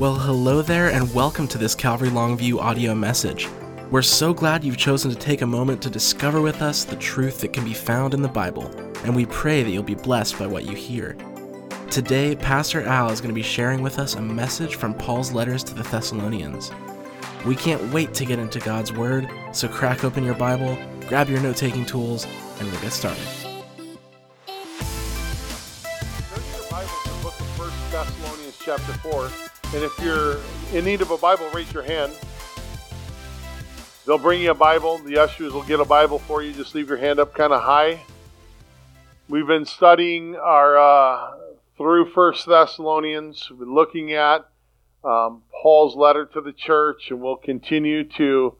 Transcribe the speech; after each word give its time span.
Well, 0.00 0.16
hello 0.16 0.60
there, 0.60 0.90
and 0.90 1.14
welcome 1.14 1.46
to 1.46 1.56
this 1.56 1.76
Calvary 1.76 2.08
Longview 2.08 2.58
audio 2.58 2.96
message. 2.96 3.48
We're 3.92 4.02
so 4.02 4.34
glad 4.34 4.64
you've 4.64 4.76
chosen 4.76 5.08
to 5.12 5.16
take 5.16 5.42
a 5.42 5.46
moment 5.46 5.80
to 5.82 5.88
discover 5.88 6.40
with 6.40 6.62
us 6.62 6.82
the 6.82 6.96
truth 6.96 7.40
that 7.40 7.52
can 7.52 7.64
be 7.64 7.74
found 7.74 8.12
in 8.12 8.20
the 8.20 8.26
Bible, 8.26 8.68
and 9.04 9.14
we 9.14 9.24
pray 9.26 9.62
that 9.62 9.70
you'll 9.70 9.84
be 9.84 9.94
blessed 9.94 10.36
by 10.36 10.48
what 10.48 10.64
you 10.64 10.74
hear. 10.74 11.16
Today, 11.92 12.34
Pastor 12.34 12.82
Al 12.82 13.12
is 13.12 13.20
going 13.20 13.32
to 13.32 13.36
be 13.36 13.42
sharing 13.42 13.82
with 13.82 14.00
us 14.00 14.16
a 14.16 14.20
message 14.20 14.74
from 14.74 14.94
Paul's 14.94 15.30
letters 15.30 15.62
to 15.62 15.74
the 15.74 15.84
Thessalonians. 15.84 16.72
We 17.46 17.54
can't 17.54 17.92
wait 17.92 18.14
to 18.14 18.24
get 18.24 18.40
into 18.40 18.58
God's 18.58 18.92
Word, 18.92 19.30
so 19.52 19.68
crack 19.68 20.02
open 20.02 20.24
your 20.24 20.34
Bible, 20.34 20.76
grab 21.06 21.28
your 21.28 21.40
note 21.40 21.56
taking 21.56 21.86
tools, 21.86 22.26
and 22.58 22.68
we'll 22.68 22.80
get 22.80 22.90
started. 22.90 23.22
Turn 24.44 24.56
your 26.50 26.64
to 26.64 27.08
the 27.08 27.18
book 27.22 27.38
of 27.38 27.58
1 27.60 27.70
Thessalonians 27.92 28.58
chapter 28.58 28.92
4. 28.94 29.53
And 29.72 29.82
if 29.82 29.98
you're 30.00 30.38
in 30.72 30.84
need 30.84 31.00
of 31.00 31.10
a 31.10 31.16
Bible, 31.16 31.48
raise 31.54 31.72
your 31.72 31.82
hand. 31.82 32.12
They'll 34.06 34.18
bring 34.18 34.42
you 34.42 34.50
a 34.50 34.54
Bible. 34.54 34.98
The 34.98 35.18
ushers 35.18 35.52
will 35.52 35.62
get 35.62 35.80
a 35.80 35.84
Bible 35.84 36.18
for 36.18 36.42
you. 36.42 36.52
Just 36.52 36.74
leave 36.74 36.88
your 36.88 36.98
hand 36.98 37.18
up 37.18 37.34
kind 37.34 37.52
of 37.52 37.62
high. 37.62 38.00
We've 39.28 39.46
been 39.46 39.64
studying 39.64 40.36
our 40.36 40.76
uh, 40.76 41.36
through 41.78 42.10
First 42.12 42.46
Thessalonians. 42.46 43.48
We've 43.48 43.60
been 43.60 43.74
looking 43.74 44.12
at 44.12 44.46
um, 45.02 45.42
Paul's 45.62 45.96
letter 45.96 46.26
to 46.26 46.40
the 46.42 46.52
church, 46.52 47.10
and 47.10 47.20
we'll 47.20 47.36
continue 47.36 48.04
to 48.04 48.54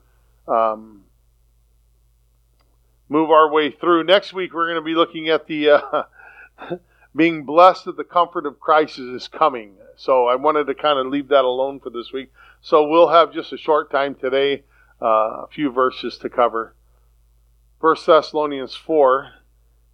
um, 0.48 1.03
move 3.09 3.31
our 3.31 3.53
way 3.53 3.71
through. 3.71 4.05
Next 4.05 4.33
week, 4.33 4.55
we're 4.55 4.67
going 4.67 4.83
to 4.83 4.84
be 4.84 4.95
looking 4.95 5.29
at 5.29 5.47
the 5.47 5.71
uh, 5.71 6.03
being 7.17 7.45
blessed 7.45 7.84
that 7.84 7.97
the 7.97 8.05
comfort 8.05 8.47
of 8.47 8.59
Christ 8.59 8.98
is 8.98 9.29
coming. 9.29 9.75
So 9.97 10.27
I 10.27 10.37
wanted 10.37 10.67
to 10.67 10.75
kind 10.75 10.98
of 10.98 11.06
leave 11.06 11.28
that 11.28 11.45
alone 11.45 11.81
for 11.81 11.91
this 11.91 12.12
week. 12.12 12.33
So 12.61 12.87
we'll 12.89 13.09
have 13.09 13.33
just 13.33 13.53
a 13.53 13.59
short 13.59 13.91
time 13.91 14.14
today, 14.14 14.64
uh, 15.00 15.45
a 15.45 15.48
few 15.53 15.70
verses 15.70 16.19
to 16.19 16.28
cover. 16.28 16.75
First 17.81 18.06
Thessalonians 18.06 18.75
4. 18.75 19.31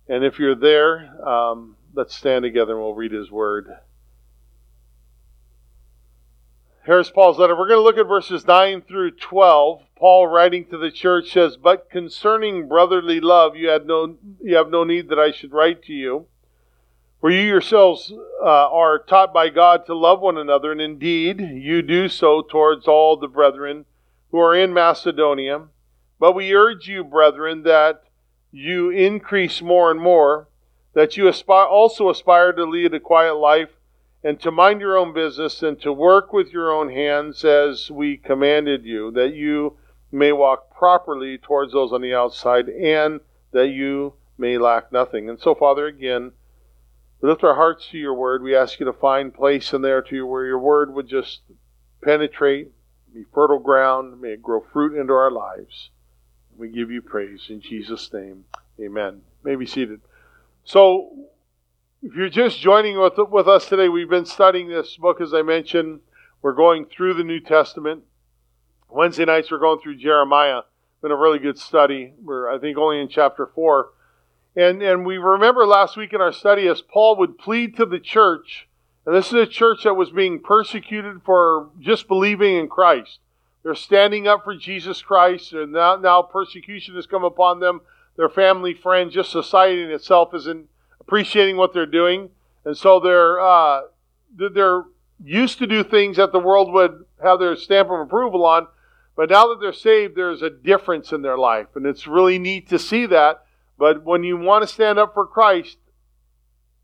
And 0.09 0.25
if 0.25 0.39
you're 0.39 0.55
there, 0.55 1.27
um, 1.27 1.77
let's 1.95 2.17
stand 2.17 2.43
together 2.43 2.73
and 2.73 2.81
we'll 2.81 2.95
read 2.95 3.12
his 3.12 3.31
word. 3.31 3.69
Here's 6.84 7.11
Paul's 7.11 7.39
letter. 7.39 7.55
We're 7.55 7.69
going 7.69 7.78
to 7.78 7.84
look 7.84 7.98
at 7.98 8.09
verses 8.09 8.47
9 8.47 8.83
through 8.83 9.12
12. 9.12 9.83
Paul, 9.97 10.27
writing 10.27 10.65
to 10.67 10.78
the 10.78 10.91
church, 10.91 11.31
says, 11.33 11.56
But 11.56 11.91
concerning 11.91 12.69
brotherly 12.69 13.21
love, 13.21 13.55
you, 13.55 13.69
had 13.69 13.87
no, 13.87 14.17
you 14.43 14.56
have 14.56 14.71
no 14.71 14.83
need 14.84 15.09
that 15.11 15.19
I 15.19 15.31
should 15.31 15.53
write 15.53 15.83
to 15.84 15.93
you. 15.93 16.27
For 17.21 17.31
you 17.31 17.43
yourselves 17.43 18.13
uh, 18.43 18.45
are 18.45 18.99
taught 18.99 19.35
by 19.35 19.51
God 19.51 19.85
to 19.87 19.95
love 19.95 20.21
one 20.21 20.39
another, 20.39 20.73
and 20.73 20.81
indeed 20.81 21.39
you 21.41 21.83
do 21.83 22.09
so 22.09 22.41
towards 22.41 22.89
all 22.89 23.19
the 23.19 23.29
brethren 23.29 23.85
who 24.31 24.39
are 24.41 24.57
in 24.57 24.73
Macedonia. 24.73 25.67
But 26.19 26.35
we 26.35 26.55
urge 26.55 26.89
you, 26.89 27.05
brethren, 27.05 27.62
that 27.65 28.05
you 28.51 28.89
increase 28.89 29.61
more 29.61 29.91
and 29.91 30.01
more, 30.01 30.49
that 30.95 31.19
you 31.19 31.29
aspire, 31.29 31.67
also 31.67 32.09
aspire 32.09 32.53
to 32.55 32.65
lead 32.65 32.95
a 32.95 33.01
quiet 33.01 33.34
life, 33.34 33.69
and 34.25 34.41
to 34.41 34.51
mind 34.51 34.81
your 34.81 34.97
own 34.97 35.12
business, 35.12 35.62
and 35.62 35.79
to 35.83 35.93
work 35.93 36.33
with 36.33 36.53
your 36.53 36.73
own 36.73 36.91
hands 36.91 37.45
as 37.45 37.91
we 37.91 38.17
commanded 38.17 38.84
you, 38.87 39.11
that 39.11 39.34
you 39.34 39.77
may 40.11 40.33
walk 40.33 40.75
properly 40.75 41.37
towards 41.37 41.73
those 41.73 41.93
on 41.93 42.01
the 42.01 42.15
outside, 42.15 42.69
and 42.71 43.21
that 43.53 43.69
you 43.69 44.15
may 44.39 44.57
lack 44.57 44.91
nothing. 44.91 45.29
And 45.29 45.39
so, 45.39 45.55
Father, 45.55 45.87
again, 45.87 46.33
we 47.21 47.29
lift 47.29 47.45
our 47.45 47.55
hearts 47.55 47.89
to 47.91 47.99
your 47.99 48.15
word. 48.15 48.43
We 48.43 48.57
ask 48.57 48.81
you 48.81 48.87
to 48.87 48.93
find 48.93 49.35
place 49.35 49.73
in 49.73 49.83
there 49.83 50.03
to 50.03 50.15
you 50.15 50.27
where 50.27 50.47
your 50.47 50.59
word 50.59 50.95
would 50.95 51.09
just 51.09 51.41
penetrate, 52.03 52.69
be 53.12 53.25
fertile 53.35 53.59
ground, 53.59 54.21
may 54.21 54.31
it 54.31 54.43
grow 54.43 54.65
fruit 54.72 54.99
into 54.99 55.12
our 55.12 55.31
lives. 55.31 55.91
We 56.56 56.69
give 56.69 56.91
you 56.91 57.03
praise 57.03 57.47
in 57.49 57.61
Jesus' 57.61 58.11
name. 58.12 58.44
Amen. 58.81 59.22
You 59.44 59.50
may 59.50 59.56
be 59.56 59.67
seated. 59.67 60.00
So, 60.65 61.11
if 62.03 62.15
you're 62.15 62.31
just 62.31 62.61
joining 62.61 62.99
with, 62.99 63.15
with 63.31 63.49
us 63.49 63.69
today, 63.69 63.89
we've 63.89 64.09
been 64.09 64.25
studying 64.25 64.69
this 64.69 64.97
book, 64.97 65.21
as 65.21 65.34
I 65.34 65.43
mentioned. 65.43 66.00
We're 66.41 66.55
going 66.55 66.87
through 66.87 67.15
the 67.15 67.25
New 67.25 67.41
Testament. 67.41 68.05
Wednesday 68.89 69.27
nights, 69.27 69.50
we're 69.50 69.59
going 69.59 69.81
through 69.81 69.97
Jeremiah. 69.97 70.62
Been 71.03 71.11
a 71.11 71.17
really 71.17 71.39
good 71.39 71.59
study. 71.59 72.15
We're, 72.23 72.50
I 72.50 72.59
think, 72.59 72.78
only 72.78 73.00
in 73.00 73.09
chapter 73.09 73.47
4. 73.55 73.91
And, 74.56 74.83
and 74.83 75.06
we 75.06 75.19
remember 75.19 75.65
last 75.65 75.97
week 75.97 76.12
in 76.12 76.21
our 76.21 76.33
study 76.33 76.66
as 76.66 76.83
Paul 76.83 77.16
would 77.16 77.38
plead 77.38 77.77
to 77.77 77.87
the 77.87 78.00
church, 78.00 78.69
and 79.06 79.15
this 79.15 79.28
is 79.28 79.34
a 79.34 79.47
church 79.47 79.84
that 79.84 79.94
was 79.94 80.11
being 80.11 80.41
persecuted 80.41 81.22
for 81.25 81.71
just 81.81 82.09
believing 82.09 82.56
in 82.56 82.69
Christ. 82.69 83.21
They're 83.62 83.75
standing 83.75 84.27
up 84.27 84.44
for 84.44 84.56
Jesus 84.56 85.03
Christ, 85.03 85.53
and 85.53 85.72
now, 85.72 85.97
now 85.97 86.22
persecution 86.22 86.94
has 86.97 87.06
come 87.06 87.25
upon 87.25 87.61
them. 87.61 87.81
Their 88.16 88.28
family, 88.28 88.75
friends, 88.75 89.15
just 89.15 89.31
society 89.31 89.83
in 89.83 89.91
itself 89.91 90.34
isn't 90.34 90.69
appreciating 91.00 91.56
what 91.56 91.72
they're 91.72 91.87
doing. 91.87 92.31
And 92.65 92.77
so 92.77 93.00
they're, 93.00 93.41
uh, 93.41 93.82
they're 94.37 94.84
used 95.25 95.59
to 95.59 95.67
do 95.67 95.82
things 95.84 96.17
that 96.17 96.32
the 96.32 96.38
world 96.38 96.72
would 96.72 97.05
have 97.22 97.38
their 97.38 97.56
stamp 97.56 97.91
of 97.91 98.00
approval 98.00 98.44
on. 98.44 98.67
But 99.17 99.31
now 99.31 99.49
that 99.49 99.61
they're 99.61 99.72
saved, 99.72 100.17
there's 100.17 100.43
a 100.43 100.50
difference 100.50 101.12
in 101.12 101.22
their 101.22 101.38
life. 101.38 101.69
And 101.75 101.87
it's 101.87 102.06
really 102.06 102.38
neat 102.38 102.69
to 102.69 102.78
see 102.78 103.06
that 103.06 103.44
but 103.81 104.05
when 104.05 104.23
you 104.23 104.37
want 104.37 104.61
to 104.63 104.69
stand 104.69 104.99
up 104.99 105.15
for 105.15 105.27
Christ, 105.27 105.79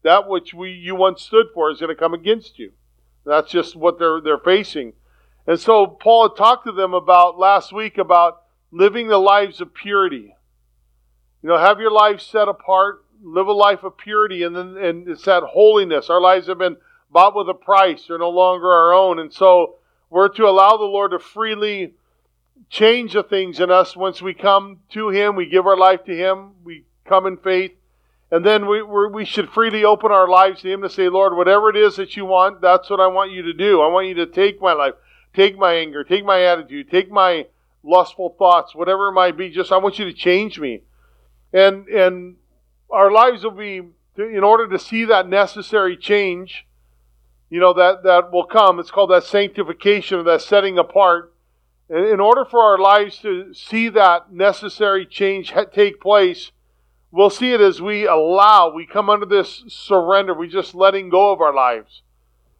that 0.03 0.27
which 0.27 0.55
we 0.55 0.71
you 0.71 0.95
once 0.95 1.21
stood 1.21 1.49
for 1.53 1.71
is 1.71 1.79
going 1.79 1.95
to 1.95 1.95
come 1.95 2.15
against 2.15 2.59
you. 2.59 2.73
That's 3.27 3.51
just 3.51 3.77
what 3.77 3.99
they're 3.99 4.21
they're 4.23 4.39
facing. 4.39 4.95
And 5.47 5.61
so 5.61 5.87
Paul 5.87 6.31
had 6.31 6.39
talked 6.39 6.65
to 6.65 6.73
them 6.73 6.95
about 6.95 7.39
last 7.39 7.71
week 7.71 7.99
about 7.99 8.43
living 8.71 9.09
the 9.09 9.19
lives 9.19 9.61
of 9.61 9.75
purity. 9.75 10.35
You 11.43 11.51
know, 11.51 11.59
have 11.59 11.81
your 11.81 11.91
life 11.91 12.23
set 12.23 12.49
apart, 12.49 13.05
live 13.23 13.47
a 13.47 13.53
life 13.53 13.85
of 13.85 13.99
purity, 13.99 14.43
and 14.43 14.57
then 14.57 14.79
and 14.79 15.07
it's 15.07 15.25
that 15.27 15.43
holiness. 15.43 16.09
Our 16.09 16.21
lives 16.21 16.47
have 16.47 16.59
been 16.59 16.79
bought 17.11 17.37
with 17.37 17.51
a 17.51 17.55
price; 17.55 18.07
they're 18.09 18.17
no 18.17 18.31
longer 18.31 18.73
our 18.73 18.95
own, 18.95 19.19
and 19.19 19.31
so 19.31 19.75
we're 20.09 20.29
to 20.29 20.47
allow 20.47 20.79
the 20.79 20.85
Lord 20.85 21.11
to 21.11 21.19
freely 21.19 21.93
change 22.69 23.13
the 23.13 23.23
things 23.23 23.61
in 23.61 23.71
us 23.71 23.97
once 23.97 24.21
we 24.21 24.35
come 24.35 24.81
to 24.91 25.09
Him, 25.11 25.37
we 25.37 25.47
give 25.47 25.67
our 25.67 25.77
life 25.77 26.05
to 26.05 26.17
Him, 26.17 26.53
we 26.65 26.85
come 27.05 27.27
in 27.27 27.37
faith, 27.37 27.73
and 28.31 28.45
then 28.45 28.67
we 28.67 28.83
we 28.83 29.25
should 29.25 29.51
freely 29.51 29.85
open 29.85 30.11
our 30.11 30.29
lives 30.29 30.63
to 30.63 30.73
Him 30.73 30.83
to 30.83 30.91
say, 30.91 31.09
Lord, 31.09 31.37
whatever 31.37 31.71
it 31.71 31.77
is 31.77 31.97
that 31.97 32.17
you 32.17 32.25
want, 32.25 32.61
that's 32.61 32.91
what 32.91 33.01
I 33.01 33.07
want 33.07 33.31
you 33.31 33.43
to 33.43 33.53
do. 33.53 33.81
I 33.81 33.89
want 33.89 34.09
you 34.09 34.15
to 34.15 34.27
take 34.27 34.61
my 34.61 34.73
life, 34.73 34.95
take 35.35 35.57
my 35.57 35.75
anger, 35.75 36.03
take 36.03 36.25
my 36.25 36.43
attitude, 36.43 36.91
take 36.91 37.11
my 37.11 37.47
lustful 37.85 38.35
thoughts, 38.37 38.75
whatever 38.75 39.09
it 39.09 39.13
might 39.13 39.37
be. 39.37 39.51
Just 39.51 39.71
I 39.71 39.77
want 39.77 39.99
you 39.99 40.07
to 40.07 40.13
change 40.13 40.59
me, 40.59 40.83
and 41.53 41.87
and 41.89 42.37
our 42.91 43.11
lives 43.11 43.45
will 43.45 43.53
be 43.53 43.83
in 44.17 44.43
order 44.43 44.67
to 44.69 44.79
see 44.79 45.05
that 45.05 45.29
necessary 45.29 45.97
change. 45.97 46.67
You 47.49 47.61
know 47.61 47.75
that 47.75 48.03
that 48.03 48.33
will 48.33 48.47
come. 48.47 48.81
It's 48.81 48.91
called 48.91 49.11
that 49.11 49.23
sanctification 49.23 50.19
or 50.19 50.23
that 50.25 50.43
setting 50.43 50.79
apart 50.79 51.33
in 51.89 52.21
order 52.21 52.45
for 52.45 52.61
our 52.61 52.79
lives 52.79 53.19
to 53.19 53.55
see 53.55 53.89
that 53.91 54.33
necessary 54.33 55.07
change 55.07 55.55
take 55.73 56.01
place, 56.01 56.51
we'll 57.11 57.31
see 57.31 57.53
it 57.53 57.61
as 57.61 57.81
we 57.81 58.07
allow, 58.07 58.73
we 58.73 58.87
come 58.87 59.09
under 59.09 59.27
this 59.27 59.65
surrender, 59.69 60.35
We're 60.35 60.47
just 60.47 60.75
letting 60.75 61.09
go 61.09 61.33
of 61.33 61.41
our 61.41 61.55
lives. 61.55 62.03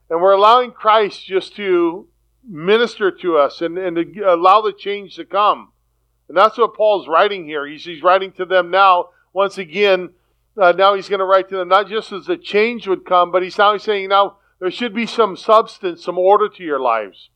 And 0.09 0.21
we're 0.21 0.33
allowing 0.33 0.71
Christ 0.71 1.27
just 1.27 1.57
to 1.57 2.07
minister 2.49 3.11
to 3.11 3.37
us 3.37 3.61
and, 3.61 3.77
and 3.77 3.97
to 3.97 4.21
allow 4.23 4.61
the 4.61 4.73
change 4.73 5.17
to 5.17 5.25
come. 5.25 5.73
And 6.29 6.37
that's 6.37 6.59
what 6.59 6.77
Paul's 6.77 7.09
writing 7.09 7.45
here. 7.45 7.67
He's, 7.67 7.85
he's 7.85 8.03
writing 8.03 8.33
to 8.33 8.45
them 8.45 8.71
now, 8.71 9.11
once 9.33 9.59
again, 9.59 10.11
uh, 10.57 10.73
now 10.73 10.95
he's 10.95 11.09
going 11.09 11.19
to 11.19 11.27
write 11.27 11.49
to 11.49 11.57
them 11.57 11.69
not 11.69 11.89
just 11.89 12.13
as 12.13 12.27
the 12.27 12.37
change 12.37 12.87
would 12.87 13.05
come, 13.05 13.31
but 13.31 13.43
he's 13.43 13.59
now 13.59 13.77
saying 13.77 14.09
now 14.09 14.37
there 14.61 14.71
should 14.71 14.95
be 14.95 15.07
some 15.07 15.37
substance, 15.37 16.05
some 16.05 16.19
order 16.19 16.49
to 16.49 16.63
your 16.63 16.81
lives. 16.81 17.29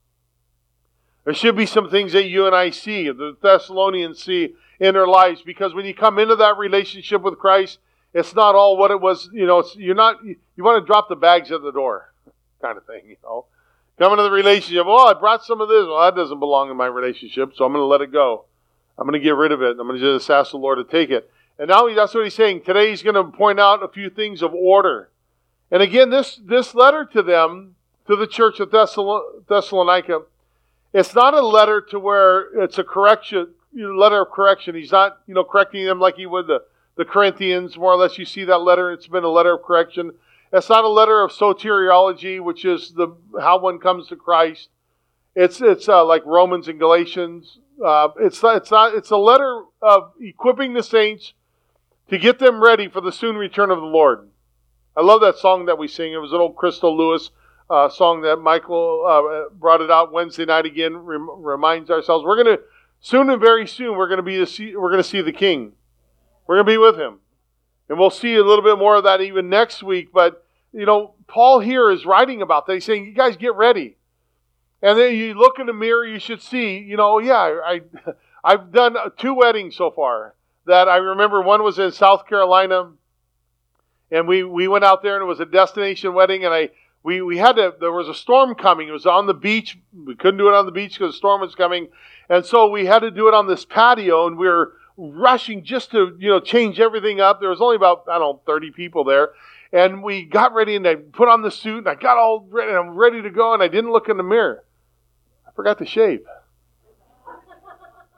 There 1.24 1.34
should 1.34 1.56
be 1.56 1.66
some 1.66 1.90
things 1.90 2.12
that 2.12 2.28
you 2.28 2.46
and 2.46 2.54
I 2.54 2.70
see, 2.70 3.10
the 3.10 3.36
Thessalonians 3.40 4.22
see 4.22 4.54
in 4.78 4.94
their 4.94 5.06
lives, 5.06 5.42
because 5.42 5.74
when 5.74 5.84
you 5.84 5.94
come 5.94 6.18
into 6.18 6.36
that 6.36 6.56
relationship 6.56 7.22
with 7.22 7.38
Christ, 7.38 7.78
it's 8.14 8.34
not 8.34 8.54
all 8.54 8.76
what 8.76 8.90
it 8.90 9.00
was. 9.00 9.28
You 9.32 9.46
know, 9.46 9.62
you're 9.76 9.94
not. 9.94 10.24
You 10.24 10.36
want 10.58 10.82
to 10.82 10.86
drop 10.86 11.08
the 11.08 11.16
bags 11.16 11.52
at 11.52 11.62
the 11.62 11.70
door, 11.70 12.12
kind 12.62 12.76
of 12.76 12.86
thing. 12.86 13.02
You 13.06 13.16
know, 13.22 13.44
come 13.98 14.12
into 14.12 14.24
the 14.24 14.30
relationship. 14.30 14.84
Oh, 14.86 15.06
I 15.06 15.14
brought 15.14 15.44
some 15.44 15.60
of 15.60 15.68
this. 15.68 15.84
Well, 15.86 16.00
that 16.00 16.16
doesn't 16.16 16.40
belong 16.40 16.70
in 16.70 16.76
my 16.76 16.86
relationship, 16.86 17.52
so 17.54 17.64
I'm 17.64 17.72
going 17.72 17.82
to 17.82 17.86
let 17.86 18.00
it 18.00 18.10
go. 18.10 18.46
I'm 18.98 19.06
going 19.06 19.20
to 19.20 19.24
get 19.24 19.36
rid 19.36 19.52
of 19.52 19.62
it. 19.62 19.78
I'm 19.78 19.86
going 19.86 20.00
to 20.00 20.18
just 20.18 20.30
ask 20.30 20.50
the 20.50 20.56
Lord 20.56 20.78
to 20.78 20.84
take 20.84 21.10
it. 21.10 21.30
And 21.58 21.68
now 21.68 21.92
that's 21.94 22.14
what 22.14 22.24
he's 22.24 22.34
saying. 22.34 22.62
Today 22.62 22.90
he's 22.90 23.02
going 23.02 23.14
to 23.14 23.24
point 23.24 23.60
out 23.60 23.82
a 23.82 23.88
few 23.88 24.10
things 24.10 24.42
of 24.42 24.54
order. 24.54 25.10
And 25.70 25.82
again, 25.82 26.10
this 26.10 26.40
this 26.42 26.74
letter 26.74 27.04
to 27.12 27.22
them, 27.22 27.76
to 28.06 28.16
the 28.16 28.26
church 28.26 28.58
of 28.60 28.70
Thessalonica 28.70 30.22
it's 30.92 31.14
not 31.14 31.34
a 31.34 31.40
letter 31.40 31.80
to 31.90 32.00
where 32.00 32.62
it's 32.62 32.78
a 32.78 32.84
correction, 32.84 33.48
letter 33.74 34.22
of 34.22 34.30
correction. 34.30 34.74
He's 34.74 34.92
not, 34.92 35.20
you 35.26 35.34
know, 35.34 35.44
correcting 35.44 35.84
them 35.84 36.00
like 36.00 36.16
he 36.16 36.26
would 36.26 36.46
the, 36.46 36.62
the 36.96 37.04
Corinthians. 37.04 37.76
More 37.76 37.92
or 37.92 37.96
less, 37.96 38.18
you 38.18 38.24
see 38.24 38.44
that 38.44 38.58
letter. 38.58 38.92
It's 38.92 39.06
been 39.06 39.24
a 39.24 39.28
letter 39.28 39.54
of 39.54 39.62
correction. 39.62 40.12
It's 40.52 40.68
not 40.68 40.84
a 40.84 40.88
letter 40.88 41.22
of 41.22 41.30
soteriology, 41.30 42.42
which 42.42 42.64
is 42.64 42.92
the 42.92 43.14
how 43.40 43.58
one 43.60 43.78
comes 43.78 44.08
to 44.08 44.16
Christ. 44.16 44.68
It's 45.36 45.60
it's 45.60 45.88
uh, 45.88 46.04
like 46.04 46.26
Romans 46.26 46.66
and 46.66 46.78
Galatians. 46.80 47.58
Uh, 47.84 48.08
it's 48.18 48.40
it's 48.42 48.70
not 48.70 48.94
it's 48.94 49.10
a 49.10 49.16
letter 49.16 49.62
of 49.80 50.12
equipping 50.20 50.74
the 50.74 50.82
saints 50.82 51.34
to 52.08 52.18
get 52.18 52.40
them 52.40 52.60
ready 52.60 52.88
for 52.88 53.00
the 53.00 53.12
soon 53.12 53.36
return 53.36 53.70
of 53.70 53.78
the 53.78 53.86
Lord. 53.86 54.28
I 54.96 55.02
love 55.02 55.20
that 55.20 55.38
song 55.38 55.66
that 55.66 55.78
we 55.78 55.86
sing. 55.86 56.12
It 56.12 56.16
was 56.16 56.32
an 56.32 56.40
old 56.40 56.56
Crystal 56.56 56.96
Lewis 56.96 57.30
uh, 57.70 57.88
song 57.88 58.22
that 58.22 58.36
Michael 58.36 59.04
uh, 59.06 59.54
brought 59.54 59.80
it 59.80 59.90
out 59.90 60.12
Wednesday 60.12 60.44
night 60.44 60.66
again. 60.66 60.96
Rem- 60.96 61.42
reminds 61.42 61.90
ourselves 61.90 62.24
we're 62.24 62.42
going 62.42 62.56
to 62.56 62.62
soon 63.00 63.30
and 63.30 63.40
very 63.40 63.66
soon 63.66 63.96
we're 63.96 64.08
going 64.08 64.18
to 64.18 64.22
be 64.22 64.44
see, 64.44 64.76
we're 64.76 64.90
going 64.90 65.02
to 65.02 65.08
see 65.08 65.22
the 65.22 65.32
King. 65.32 65.72
We're 66.46 66.56
going 66.56 66.66
to 66.66 66.72
be 66.72 66.78
with 66.78 66.96
him, 66.96 67.20
and 67.88 67.98
we'll 67.98 68.10
see 68.10 68.34
a 68.34 68.42
little 68.42 68.64
bit 68.64 68.76
more 68.76 68.96
of 68.96 69.04
that 69.04 69.20
even 69.20 69.48
next 69.48 69.82
week. 69.82 70.12
But 70.12 70.44
you 70.72 70.84
know, 70.84 71.14
Paul 71.28 71.60
here 71.60 71.90
is 71.90 72.04
writing 72.04 72.42
about 72.42 72.66
that. 72.66 72.74
He's 72.74 72.84
saying, 72.84 73.06
"You 73.06 73.12
guys 73.12 73.36
get 73.36 73.54
ready." 73.54 73.96
And 74.82 74.98
then 74.98 75.14
you 75.14 75.34
look 75.34 75.58
in 75.58 75.66
the 75.66 75.72
mirror, 75.72 76.06
you 76.06 76.18
should 76.18 76.40
see, 76.40 76.78
you 76.78 76.96
know, 76.96 77.18
yeah, 77.18 77.34
I, 77.36 77.82
I've 78.44 78.72
done 78.72 78.96
two 79.18 79.34
weddings 79.34 79.76
so 79.76 79.90
far. 79.90 80.34
That 80.66 80.88
I 80.88 80.96
remember 80.96 81.42
one 81.42 81.62
was 81.62 81.78
in 81.78 81.90
South 81.90 82.26
Carolina, 82.26 82.92
and 84.10 84.28
we, 84.28 84.42
we 84.44 84.68
went 84.68 84.84
out 84.84 85.02
there 85.02 85.16
and 85.16 85.22
it 85.22 85.26
was 85.26 85.40
a 85.40 85.46
destination 85.46 86.14
wedding, 86.14 86.44
and 86.44 86.54
I 86.54 86.70
we, 87.02 87.22
we 87.22 87.38
had 87.38 87.52
to 87.52 87.74
there 87.80 87.92
was 87.92 88.08
a 88.08 88.14
storm 88.14 88.54
coming. 88.54 88.88
It 88.88 88.92
was 88.92 89.06
on 89.06 89.26
the 89.26 89.34
beach. 89.34 89.78
We 90.06 90.14
couldn't 90.14 90.38
do 90.38 90.48
it 90.48 90.54
on 90.54 90.66
the 90.66 90.72
beach 90.72 90.98
because 90.98 91.14
the 91.14 91.18
storm 91.18 91.40
was 91.40 91.54
coming, 91.54 91.88
and 92.28 92.44
so 92.44 92.68
we 92.68 92.86
had 92.86 93.00
to 93.00 93.10
do 93.10 93.28
it 93.28 93.34
on 93.34 93.46
this 93.46 93.64
patio, 93.64 94.26
and 94.26 94.36
we 94.36 94.46
were 94.46 94.74
rushing 94.96 95.64
just 95.64 95.90
to 95.92 96.14
you 96.18 96.28
know 96.28 96.40
change 96.40 96.78
everything 96.78 97.20
up. 97.20 97.40
There 97.40 97.48
was 97.48 97.60
only 97.60 97.76
about 97.76 98.04
I 98.08 98.18
don't 98.18 98.36
know 98.36 98.42
thirty 98.46 98.70
people 98.70 99.04
there, 99.04 99.30
and 99.72 100.02
we 100.02 100.24
got 100.24 100.52
ready 100.52 100.76
and 100.76 100.86
I 100.86 100.96
put 100.96 101.28
on 101.28 101.42
the 101.42 101.50
suit 101.50 101.78
and 101.78 101.88
I 101.88 101.94
got 101.94 102.18
all 102.18 102.46
ready 102.50 102.70
and 102.70 102.78
I'm 102.78 102.90
ready 102.90 103.22
to 103.22 103.30
go, 103.30 103.54
and 103.54 103.62
I 103.62 103.68
didn't 103.68 103.92
look 103.92 104.08
in 104.08 104.18
the 104.18 104.22
mirror. 104.22 104.64
I 105.46 105.52
forgot 105.52 105.78
to 105.78 105.86
shave. 105.86 106.20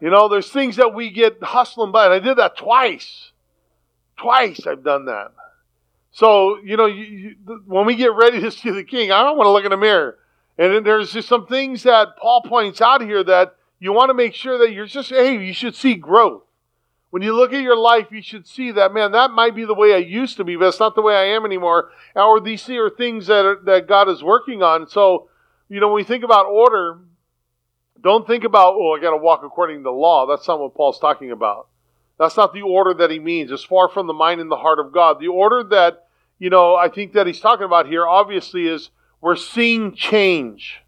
You 0.00 0.10
know, 0.10 0.28
there's 0.28 0.50
things 0.50 0.76
that 0.76 0.94
we 0.94 1.10
get 1.10 1.40
hustling 1.40 1.92
by, 1.92 2.06
and 2.06 2.14
I 2.14 2.18
did 2.18 2.38
that 2.38 2.56
twice. 2.56 3.30
Twice 4.18 4.66
I've 4.66 4.82
done 4.82 5.04
that. 5.04 5.32
So, 6.12 6.58
you 6.62 6.76
know, 6.76 6.86
you, 6.86 7.04
you, 7.04 7.36
when 7.66 7.86
we 7.86 7.96
get 7.96 8.12
ready 8.14 8.40
to 8.40 8.50
see 8.50 8.70
the 8.70 8.84
king, 8.84 9.10
I 9.10 9.22
don't 9.24 9.36
want 9.36 9.46
to 9.46 9.50
look 9.50 9.64
in 9.64 9.70
the 9.70 9.76
mirror. 9.76 10.18
And 10.58 10.84
there's 10.84 11.12
just 11.12 11.28
some 11.28 11.46
things 11.46 11.82
that 11.84 12.16
Paul 12.20 12.42
points 12.42 12.82
out 12.82 13.00
here 13.00 13.24
that 13.24 13.56
you 13.80 13.92
want 13.92 14.10
to 14.10 14.14
make 14.14 14.34
sure 14.34 14.58
that 14.58 14.72
you're 14.72 14.86
just, 14.86 15.08
hey, 15.08 15.42
you 15.42 15.54
should 15.54 15.74
see 15.74 15.94
growth. 15.94 16.42
When 17.10 17.22
you 17.22 17.34
look 17.34 17.52
at 17.52 17.62
your 17.62 17.76
life, 17.76 18.08
you 18.10 18.22
should 18.22 18.46
see 18.46 18.70
that, 18.72 18.92
man, 18.92 19.12
that 19.12 19.30
might 19.30 19.54
be 19.54 19.64
the 19.64 19.74
way 19.74 19.94
I 19.94 19.98
used 19.98 20.36
to 20.36 20.44
be, 20.44 20.56
but 20.56 20.68
it's 20.68 20.80
not 20.80 20.94
the 20.94 21.02
way 21.02 21.14
I 21.14 21.34
am 21.34 21.44
anymore. 21.44 21.90
Or 22.14 22.40
these 22.40 22.68
are 22.68 22.90
things 22.90 23.26
that, 23.26 23.44
are, 23.44 23.60
that 23.64 23.88
God 23.88 24.08
is 24.08 24.22
working 24.22 24.62
on. 24.62 24.88
So, 24.88 25.28
you 25.68 25.80
know, 25.80 25.88
when 25.88 25.96
we 25.96 26.04
think 26.04 26.24
about 26.24 26.46
order, 26.46 27.00
don't 28.02 28.26
think 28.26 28.44
about, 28.44 28.74
oh, 28.76 28.94
I 28.96 29.00
got 29.00 29.10
to 29.10 29.16
walk 29.16 29.42
according 29.44 29.78
to 29.78 29.82
the 29.84 29.90
law. 29.90 30.26
That's 30.26 30.46
not 30.46 30.60
what 30.60 30.74
Paul's 30.74 30.98
talking 30.98 31.30
about. 31.30 31.68
That's 32.22 32.36
not 32.36 32.52
the 32.52 32.62
order 32.62 32.94
that 32.94 33.10
he 33.10 33.18
means. 33.18 33.50
It's 33.50 33.64
far 33.64 33.88
from 33.88 34.06
the 34.06 34.12
mind 34.12 34.40
and 34.40 34.48
the 34.48 34.54
heart 34.54 34.78
of 34.78 34.92
God. 34.92 35.18
The 35.18 35.26
order 35.26 35.64
that, 35.70 36.06
you 36.38 36.50
know, 36.50 36.76
I 36.76 36.88
think 36.88 37.14
that 37.14 37.26
he's 37.26 37.40
talking 37.40 37.64
about 37.64 37.88
here, 37.88 38.06
obviously, 38.06 38.68
is 38.68 38.90
we're 39.20 39.34
seeing 39.34 39.92
change. 39.92 40.82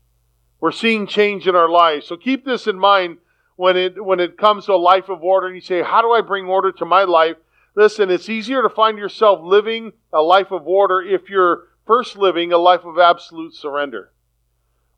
We're 0.60 0.70
seeing 0.70 1.08
change 1.08 1.48
in 1.48 1.56
our 1.56 1.68
lives. 1.68 2.06
So 2.06 2.16
keep 2.16 2.44
this 2.44 2.68
in 2.68 2.78
mind 2.78 3.18
when 3.56 3.76
it 3.76 4.04
when 4.04 4.20
it 4.20 4.38
comes 4.38 4.66
to 4.66 4.74
a 4.74 4.76
life 4.76 5.08
of 5.08 5.24
order 5.24 5.48
and 5.48 5.56
you 5.56 5.60
say, 5.60 5.82
How 5.82 6.02
do 6.02 6.12
I 6.12 6.20
bring 6.20 6.46
order 6.46 6.70
to 6.70 6.84
my 6.84 7.02
life? 7.02 7.36
Listen, 7.74 8.12
it's 8.12 8.28
easier 8.28 8.62
to 8.62 8.68
find 8.68 8.96
yourself 8.96 9.40
living 9.42 9.92
a 10.12 10.22
life 10.22 10.52
of 10.52 10.68
order 10.68 11.02
if 11.02 11.28
you're 11.28 11.64
first 11.84 12.16
living 12.16 12.52
a 12.52 12.58
life 12.58 12.84
of 12.84 12.96
absolute 12.96 13.56
surrender. 13.56 14.12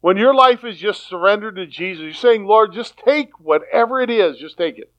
When 0.02 0.18
your 0.18 0.34
life 0.34 0.64
is 0.64 0.76
just 0.76 1.08
surrendered 1.08 1.56
to 1.56 1.66
Jesus, 1.66 2.02
you're 2.02 2.12
saying, 2.12 2.44
Lord, 2.44 2.74
just 2.74 2.98
take 2.98 3.40
whatever 3.40 4.02
it 4.02 4.10
is, 4.10 4.36
just 4.36 4.58
take 4.58 4.76
it. 4.78 4.92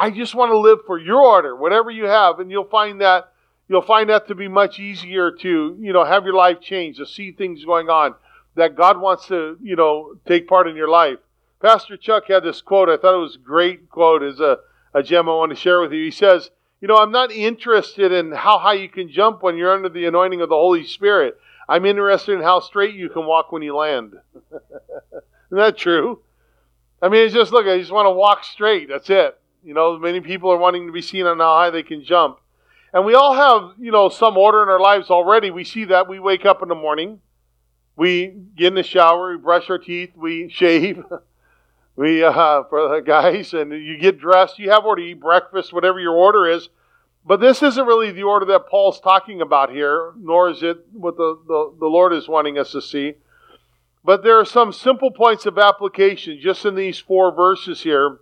I 0.00 0.10
just 0.10 0.34
want 0.34 0.50
to 0.50 0.58
live 0.58 0.78
for 0.86 0.98
your 0.98 1.20
order, 1.20 1.54
whatever 1.54 1.90
you 1.90 2.06
have, 2.06 2.40
and 2.40 2.50
you'll 2.50 2.64
find 2.64 3.02
that 3.02 3.32
you'll 3.68 3.82
find 3.82 4.08
that 4.08 4.26
to 4.28 4.34
be 4.34 4.48
much 4.48 4.80
easier 4.80 5.30
to, 5.30 5.76
you 5.78 5.92
know, 5.92 6.04
have 6.04 6.24
your 6.24 6.34
life 6.34 6.58
change, 6.62 6.96
to 6.96 7.06
see 7.06 7.32
things 7.32 7.66
going 7.66 7.90
on 7.90 8.14
that 8.56 8.74
God 8.74 8.98
wants 8.98 9.26
to, 9.26 9.58
you 9.62 9.76
know, 9.76 10.14
take 10.26 10.48
part 10.48 10.66
in 10.66 10.74
your 10.74 10.88
life. 10.88 11.18
Pastor 11.60 11.98
Chuck 11.98 12.24
had 12.28 12.42
this 12.42 12.62
quote. 12.62 12.88
I 12.88 12.96
thought 12.96 13.14
it 13.14 13.22
was 13.22 13.36
a 13.36 13.46
great 13.46 13.90
quote 13.90 14.22
as 14.22 14.40
a, 14.40 14.60
a 14.94 15.02
gem 15.02 15.28
I 15.28 15.34
want 15.34 15.50
to 15.50 15.56
share 15.56 15.82
with 15.82 15.92
you. 15.92 16.02
He 16.02 16.10
says, 16.10 16.50
You 16.80 16.88
know, 16.88 16.96
I'm 16.96 17.12
not 17.12 17.30
interested 17.30 18.10
in 18.10 18.32
how 18.32 18.58
high 18.58 18.74
you 18.74 18.88
can 18.88 19.10
jump 19.10 19.42
when 19.42 19.58
you're 19.58 19.74
under 19.74 19.90
the 19.90 20.06
anointing 20.06 20.40
of 20.40 20.48
the 20.48 20.54
Holy 20.54 20.86
Spirit. 20.86 21.38
I'm 21.68 21.84
interested 21.84 22.32
in 22.32 22.42
how 22.42 22.60
straight 22.60 22.94
you 22.94 23.10
can 23.10 23.26
walk 23.26 23.52
when 23.52 23.62
you 23.62 23.76
land. 23.76 24.14
Isn't 24.34 25.58
that 25.58 25.76
true? 25.76 26.22
I 27.02 27.10
mean, 27.10 27.26
it's 27.26 27.34
just 27.34 27.52
look, 27.52 27.66
I 27.66 27.78
just 27.78 27.92
want 27.92 28.06
to 28.06 28.12
walk 28.12 28.44
straight. 28.44 28.88
That's 28.88 29.10
it. 29.10 29.39
You 29.62 29.74
know, 29.74 29.98
many 29.98 30.20
people 30.20 30.50
are 30.50 30.56
wanting 30.56 30.86
to 30.86 30.92
be 30.92 31.02
seen 31.02 31.26
on 31.26 31.38
how 31.38 31.54
high 31.54 31.70
they 31.70 31.82
can 31.82 32.02
jump. 32.02 32.38
And 32.92 33.04
we 33.04 33.14
all 33.14 33.34
have, 33.34 33.78
you 33.78 33.92
know, 33.92 34.08
some 34.08 34.36
order 34.36 34.62
in 34.62 34.68
our 34.68 34.80
lives 34.80 35.10
already. 35.10 35.50
We 35.50 35.64
see 35.64 35.84
that. 35.86 36.08
We 36.08 36.18
wake 36.18 36.44
up 36.44 36.62
in 36.62 36.68
the 36.68 36.74
morning, 36.74 37.20
we 37.96 38.34
get 38.56 38.68
in 38.68 38.74
the 38.74 38.82
shower, 38.82 39.32
we 39.32 39.36
brush 39.36 39.68
our 39.70 39.78
teeth, 39.78 40.10
we 40.16 40.48
shave. 40.52 41.04
we, 41.96 42.24
uh, 42.24 42.64
for 42.64 42.88
the 42.88 43.02
guys, 43.04 43.52
and 43.52 43.72
you 43.72 43.98
get 43.98 44.18
dressed, 44.18 44.58
you 44.58 44.70
have 44.70 44.84
order, 44.84 45.02
you 45.02 45.10
eat 45.10 45.20
breakfast, 45.20 45.72
whatever 45.72 46.00
your 46.00 46.14
order 46.14 46.48
is. 46.48 46.68
But 47.24 47.40
this 47.40 47.62
isn't 47.62 47.86
really 47.86 48.12
the 48.12 48.22
order 48.22 48.46
that 48.46 48.66
Paul's 48.68 48.98
talking 48.98 49.42
about 49.42 49.70
here, 49.70 50.14
nor 50.16 50.48
is 50.48 50.62
it 50.62 50.78
what 50.92 51.18
the, 51.18 51.38
the, 51.46 51.74
the 51.78 51.86
Lord 51.86 52.14
is 52.14 52.28
wanting 52.28 52.58
us 52.58 52.72
to 52.72 52.80
see. 52.80 53.14
But 54.02 54.22
there 54.22 54.38
are 54.38 54.46
some 54.46 54.72
simple 54.72 55.10
points 55.10 55.44
of 55.44 55.58
application 55.58 56.40
just 56.40 56.64
in 56.64 56.74
these 56.74 56.98
four 56.98 57.34
verses 57.34 57.82
here 57.82 58.20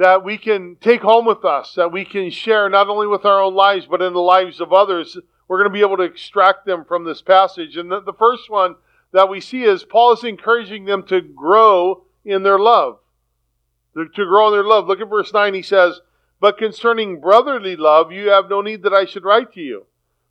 that 0.00 0.24
we 0.24 0.38
can 0.38 0.76
take 0.80 1.02
home 1.02 1.26
with 1.26 1.44
us, 1.44 1.74
that 1.74 1.92
we 1.92 2.06
can 2.06 2.30
share 2.30 2.70
not 2.70 2.88
only 2.88 3.06
with 3.06 3.26
our 3.26 3.42
own 3.42 3.54
lives, 3.54 3.84
but 3.84 4.00
in 4.00 4.14
the 4.14 4.18
lives 4.18 4.58
of 4.58 4.72
others. 4.72 5.18
We're 5.46 5.58
going 5.58 5.68
to 5.68 5.74
be 5.74 5.82
able 5.82 5.98
to 5.98 6.04
extract 6.04 6.64
them 6.64 6.86
from 6.86 7.04
this 7.04 7.20
passage. 7.20 7.76
And 7.76 7.90
the, 7.90 8.00
the 8.00 8.14
first 8.14 8.48
one 8.48 8.76
that 9.12 9.28
we 9.28 9.42
see 9.42 9.62
is 9.62 9.84
Paul 9.84 10.14
is 10.14 10.24
encouraging 10.24 10.86
them 10.86 11.02
to 11.08 11.20
grow 11.20 12.04
in 12.24 12.42
their 12.42 12.58
love. 12.58 13.00
To, 13.92 14.06
to 14.06 14.24
grow 14.24 14.46
in 14.46 14.54
their 14.54 14.64
love. 14.64 14.86
Look 14.86 15.02
at 15.02 15.10
verse 15.10 15.34
9. 15.34 15.52
He 15.52 15.60
says, 15.60 16.00
but 16.40 16.56
concerning 16.56 17.20
brotherly 17.20 17.76
love, 17.76 18.10
you 18.10 18.30
have 18.30 18.48
no 18.48 18.62
need 18.62 18.84
that 18.84 18.94
I 18.94 19.04
should 19.04 19.24
write 19.24 19.52
to 19.52 19.60
you. 19.60 19.84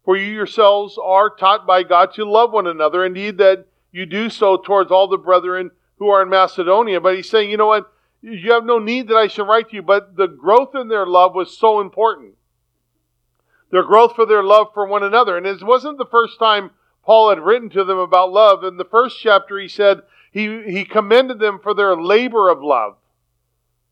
For 0.03 0.17
you 0.17 0.33
yourselves 0.33 0.97
are 0.99 1.29
taught 1.29 1.67
by 1.67 1.83
God 1.83 2.11
to 2.15 2.25
love 2.25 2.51
one 2.51 2.65
another. 2.65 3.05
Indeed, 3.05 3.37
that 3.37 3.67
you 3.91 4.07
do 4.07 4.31
so 4.31 4.57
towards 4.57 4.89
all 4.89 5.07
the 5.07 5.17
brethren 5.19 5.69
who 5.99 6.09
are 6.09 6.23
in 6.23 6.29
Macedonia. 6.29 6.99
But 6.99 7.17
he's 7.17 7.29
saying, 7.29 7.51
you 7.51 7.57
know 7.57 7.67
what? 7.67 7.93
You 8.21 8.51
have 8.51 8.65
no 8.65 8.79
need 8.79 9.07
that 9.07 9.15
I 9.15 9.27
should 9.27 9.47
write 9.47 9.69
to 9.69 9.77
you. 9.77 9.81
But 9.81 10.15
the 10.15 10.27
growth 10.27 10.75
in 10.75 10.87
their 10.87 11.05
love 11.05 11.35
was 11.35 11.57
so 11.57 11.79
important. 11.79 12.35
Their 13.71 13.83
growth 13.83 14.15
for 14.15 14.25
their 14.25 14.43
love 14.43 14.67
for 14.73 14.85
one 14.85 15.03
another. 15.03 15.37
And 15.37 15.45
it 15.45 15.63
wasn't 15.63 15.97
the 15.97 16.05
first 16.05 16.39
time 16.39 16.71
Paul 17.03 17.29
had 17.29 17.39
written 17.39 17.69
to 17.71 17.83
them 17.83 17.97
about 17.97 18.31
love. 18.31 18.63
In 18.63 18.77
the 18.77 18.85
first 18.85 19.17
chapter, 19.21 19.57
he 19.59 19.67
said 19.67 20.01
he, 20.31 20.63
he 20.63 20.85
commended 20.85 21.39
them 21.39 21.59
for 21.61 21.73
their 21.73 21.95
labor 21.95 22.49
of 22.49 22.61
love 22.61 22.97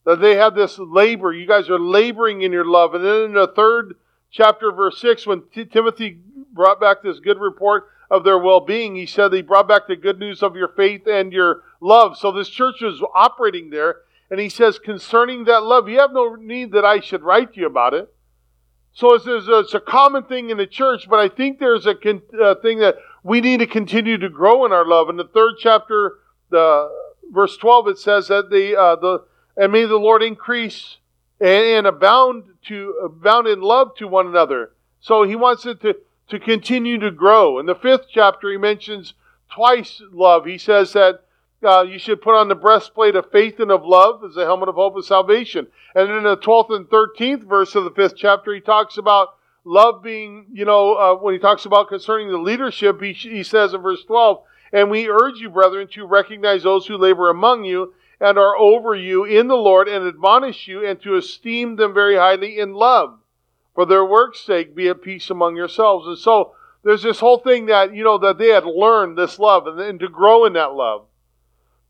that 0.08 0.22
they 0.22 0.38
had 0.38 0.56
this 0.56 0.80
labor. 0.80 1.34
You 1.34 1.46
guys 1.46 1.70
are 1.70 1.78
laboring 1.78 2.42
in 2.42 2.54
your 2.54 2.64
love. 2.64 2.94
And 2.94 3.04
then 3.04 3.24
in 3.24 3.34
the 3.34 3.52
third 3.54 3.96
chapter, 4.32 4.72
verse 4.72 5.02
6, 5.02 5.28
when 5.28 5.44
T- 5.54 5.66
Timothy 5.66 6.22
brought 6.54 6.80
back 6.80 7.04
this 7.04 7.20
good 7.20 7.38
report 7.40 7.90
of 8.10 8.24
their 8.24 8.38
well 8.40 8.62
being, 8.62 8.96
he 8.96 9.06
said 9.06 9.34
he 9.34 9.42
brought 9.42 9.68
back 9.68 9.86
the 9.86 9.98
good 9.98 10.18
news 10.18 10.42
of 10.42 10.56
your 10.56 10.70
faith 10.70 11.08
and 11.08 11.34
your 11.34 11.64
love. 11.82 12.18
So 12.18 12.32
this 12.32 12.48
church 12.48 12.76
was 12.82 13.04
operating 13.14 13.70
there. 13.70 13.98
And 14.30 14.40
he 14.40 14.50
says, 14.50 14.80
concerning 14.80 15.46
that 15.46 15.64
love, 15.64 15.88
you 15.88 16.00
have 16.00 16.12
no 16.12 16.36
need 16.36 16.72
that 16.74 16.84
I 16.84 17.00
should 17.00 17.24
write 17.24 17.54
to 17.54 17.62
you 17.62 17.68
about 17.68 17.94
it. 17.94 18.14
So 18.94 19.14
it's, 19.14 19.26
it's 19.28 19.74
a 19.74 19.80
common 19.80 20.24
thing 20.24 20.50
in 20.50 20.58
the 20.58 20.68
church, 20.68 21.08
but 21.10 21.20
I 21.20 21.30
think 21.30 21.60
there's 21.60 21.86
a 21.86 21.96
con- 21.96 22.24
uh, 22.42 22.56
thing 22.56 22.80
that 22.80 22.96
we 23.24 23.42
need 23.42 23.60
to 23.60 23.68
continue 23.68 24.18
to 24.18 24.30
grow 24.30 24.66
in 24.66 24.74
our 24.74 24.86
love. 24.86 25.10
In 25.10 25.18
the 25.18 25.28
third 25.28 25.54
chapter, 25.60 26.16
the 26.50 26.90
verse 27.32 27.58
12, 27.58 27.90
it 27.90 28.00
says 28.00 28.28
that 28.30 28.50
the, 28.50 28.76
uh, 28.76 28.96
the, 28.96 29.24
and 29.56 29.72
may 29.72 29.86
the 29.86 29.98
Lord 29.98 30.24
increase 30.24 30.98
and 31.40 31.86
abound 31.86 32.46
to 32.66 32.96
abound 33.04 33.48
in 33.48 33.62
love 33.62 33.96
to 33.98 34.08
one 34.08 34.28
another. 34.28 34.72
So 35.00 35.24
he 35.24 35.36
wants 35.36 35.66
it 35.66 35.82
to, 35.82 35.96
to 36.30 36.40
continue 36.40 36.98
to 37.00 37.12
grow. 37.12 37.60
In 37.60 37.66
the 37.66 37.76
fifth 37.76 38.08
chapter, 38.12 38.50
he 38.50 38.58
mentions 38.58 39.14
twice 39.54 40.02
love. 40.12 40.46
He 40.46 40.58
says 40.58 40.94
that 40.94 41.22
uh, 41.64 41.82
you 41.82 41.98
should 41.98 42.22
put 42.22 42.36
on 42.36 42.48
the 42.48 42.56
breastplate 42.56 43.16
of 43.16 43.32
faith 43.32 43.60
and 43.60 43.72
of 43.72 43.86
love 43.86 44.24
as 44.24 44.38
a 44.38 44.46
helmet 44.46 44.70
of 44.70 44.76
hope 44.76 44.96
of 44.96 45.06
salvation. 45.06 45.68
And 45.96 46.10
in 46.12 46.24
the 46.24 46.38
12th 46.38 46.76
and 46.76 46.88
13th 46.88 47.44
verse 47.44 47.76
of 47.76 47.84
the 47.84 47.92
fifth 47.92 48.16
chapter, 48.16 48.54
he 48.54 48.62
talks 48.62 48.98
about 48.98 49.36
love 49.64 50.04
being, 50.04 50.46
you 50.52 50.66
know, 50.66 50.94
uh, 50.96 51.16
when 51.16 51.34
he 51.34 51.40
talks 51.40 51.66
about 51.66 51.90
concerning 51.90 52.30
the 52.30 52.38
leadership, 52.38 53.02
he, 53.02 53.14
he 53.14 53.44
says 53.44 53.74
in 53.74 53.82
verse 53.82 54.04
12, 54.06 54.42
And 54.72 54.92
we 54.92 55.10
urge 55.10 55.40
you, 55.40 55.50
brethren, 55.50 55.88
to 55.94 56.06
recognize 56.06 56.64
those 56.64 56.86
who 56.86 56.98
labor 56.98 57.30
among 57.30 57.66
you 57.66 57.94
and 58.20 58.38
are 58.38 58.58
over 58.58 58.96
you 58.96 59.26
in 59.26 59.48
the 59.48 59.56
Lord 59.56 59.88
and 59.88 60.08
admonish 60.08 60.68
you 60.68 60.86
and 60.86 61.02
to 61.02 61.16
esteem 61.16 61.76
them 61.76 61.94
very 61.94 62.16
highly 62.16 62.60
in 62.60 62.74
love. 62.74 63.20
For 63.76 63.86
their 63.86 64.06
work's 64.06 64.40
sake, 64.40 64.76
be 64.76 64.88
at 64.88 65.04
peace 65.04 65.30
among 65.30 65.56
yourselves. 65.56 66.08
And 66.08 66.18
so 66.18 66.54
there's 66.84 67.04
this 67.04 67.20
whole 67.20 67.38
thing 67.38 67.68
that, 67.68 67.94
you 67.94 68.04
know, 68.04 68.18
that 68.18 68.38
they 68.38 68.48
had 68.48 68.66
learned 68.66 69.18
this 69.18 69.38
love 69.38 69.68
and, 69.68 69.80
and 69.80 70.00
to 70.00 70.10
grow 70.10 70.46
in 70.46 70.54
that 70.54 70.74
love, 70.74 71.06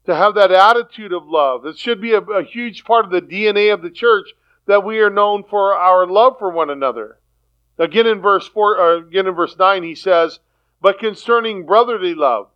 to 0.07 0.15
have 0.15 0.35
that 0.35 0.51
attitude 0.51 1.13
of 1.13 1.27
love. 1.27 1.65
It 1.65 1.77
should 1.77 2.01
be 2.01 2.13
a, 2.13 2.21
a 2.21 2.43
huge 2.43 2.83
part 2.83 3.05
of 3.05 3.11
the 3.11 3.21
DNA 3.21 3.71
of 3.71 3.81
the 3.81 3.91
church 3.91 4.29
that 4.65 4.83
we 4.83 4.99
are 4.99 5.09
known 5.09 5.43
for 5.43 5.75
our 5.75 6.07
love 6.07 6.39
for 6.39 6.49
one 6.49 6.69
another. 6.69 7.19
Again 7.77 8.07
in 8.07 8.21
verse 8.21 8.47
four, 8.47 8.79
uh, 8.79 8.97
again 8.97 9.27
in 9.27 9.35
verse 9.35 9.55
nine, 9.59 9.83
he 9.83 9.93
says, 9.93 10.39
"But 10.81 10.97
concerning 10.97 11.65
brotherly 11.65 12.15
love, 12.15 12.47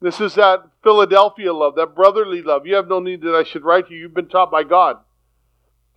this 0.00 0.20
is 0.20 0.36
that 0.36 0.64
Philadelphia 0.82 1.52
love, 1.52 1.74
that 1.74 1.94
brotherly 1.94 2.42
love. 2.42 2.66
You 2.66 2.76
have 2.76 2.88
no 2.88 3.00
need 3.00 3.20
that 3.22 3.34
I 3.34 3.42
should 3.42 3.64
write 3.64 3.88
to 3.88 3.94
you. 3.94 4.00
You've 4.00 4.14
been 4.14 4.28
taught 4.28 4.50
by 4.50 4.62
God." 4.62 4.98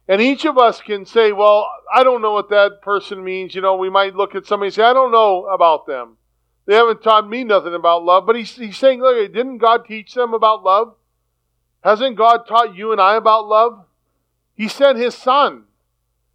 And 0.08 0.20
each 0.20 0.44
of 0.46 0.58
us 0.58 0.82
can 0.82 1.06
say, 1.06 1.32
well, 1.32 1.72
I 1.94 2.04
don't 2.04 2.22
know 2.22 2.34
what 2.34 2.50
that 2.50 2.82
person 2.82 3.24
means. 3.24 3.56
You 3.56 3.62
know, 3.62 3.78
we 3.78 3.90
might 3.90 4.16
look 4.16 4.36
at 4.36 4.46
somebody 4.46 4.68
and 4.68 4.74
say, 4.74 4.84
I 4.84 4.92
don't 4.92 5.12
know 5.12 5.46
about 5.46 5.86
them. 5.86 6.18
They 6.72 6.78
haven't 6.78 7.04
taught 7.04 7.28
me 7.28 7.44
nothing 7.44 7.74
about 7.74 8.06
love. 8.06 8.26
But 8.26 8.38
he's, 8.38 8.56
he's 8.56 8.78
saying, 8.78 9.02
look, 9.02 9.34
didn't 9.34 9.58
God 9.58 9.84
teach 9.84 10.14
them 10.14 10.34
about 10.34 10.64
love? 10.64 10.96
Hasn't 11.84 12.16
God 12.16 12.48
taught 12.48 12.78
you 12.78 12.94
and 12.94 13.02
I 13.02 13.18
about 13.18 13.46
love? 13.46 13.84
He 14.56 14.70
sent 14.70 14.98
his 14.98 15.14
son. 15.14 15.66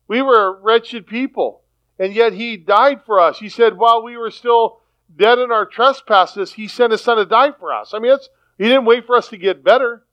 We 0.09 0.21
were 0.21 0.61
wretched 0.61 1.07
people, 1.07 1.63
and 1.99 2.13
yet 2.13 2.35
he 2.35 2.59
died 2.59 3.01
for 3.07 3.19
us. 3.19 3.39
He 3.39 3.49
said, 3.49 3.79
while 3.79 4.03
we 4.03 4.19
were 4.19 4.31
still 4.31 4.81
dead 5.17 5.39
in 5.39 5.51
our 5.51 5.65
trespasses, 5.65 6.53
he 6.53 6.69
sent 6.69 6.93
his 6.93 7.01
son 7.01 7.17
to 7.17 7.25
die 7.25 7.53
for 7.59 7.73
us. 7.73 7.95
I 7.95 7.99
mean, 7.99 8.15
he 8.59 8.65
didn't 8.65 8.85
wait 8.85 9.07
for 9.07 9.17
us 9.17 9.29
to 9.29 9.39
get 9.39 9.65
better. 9.65 10.05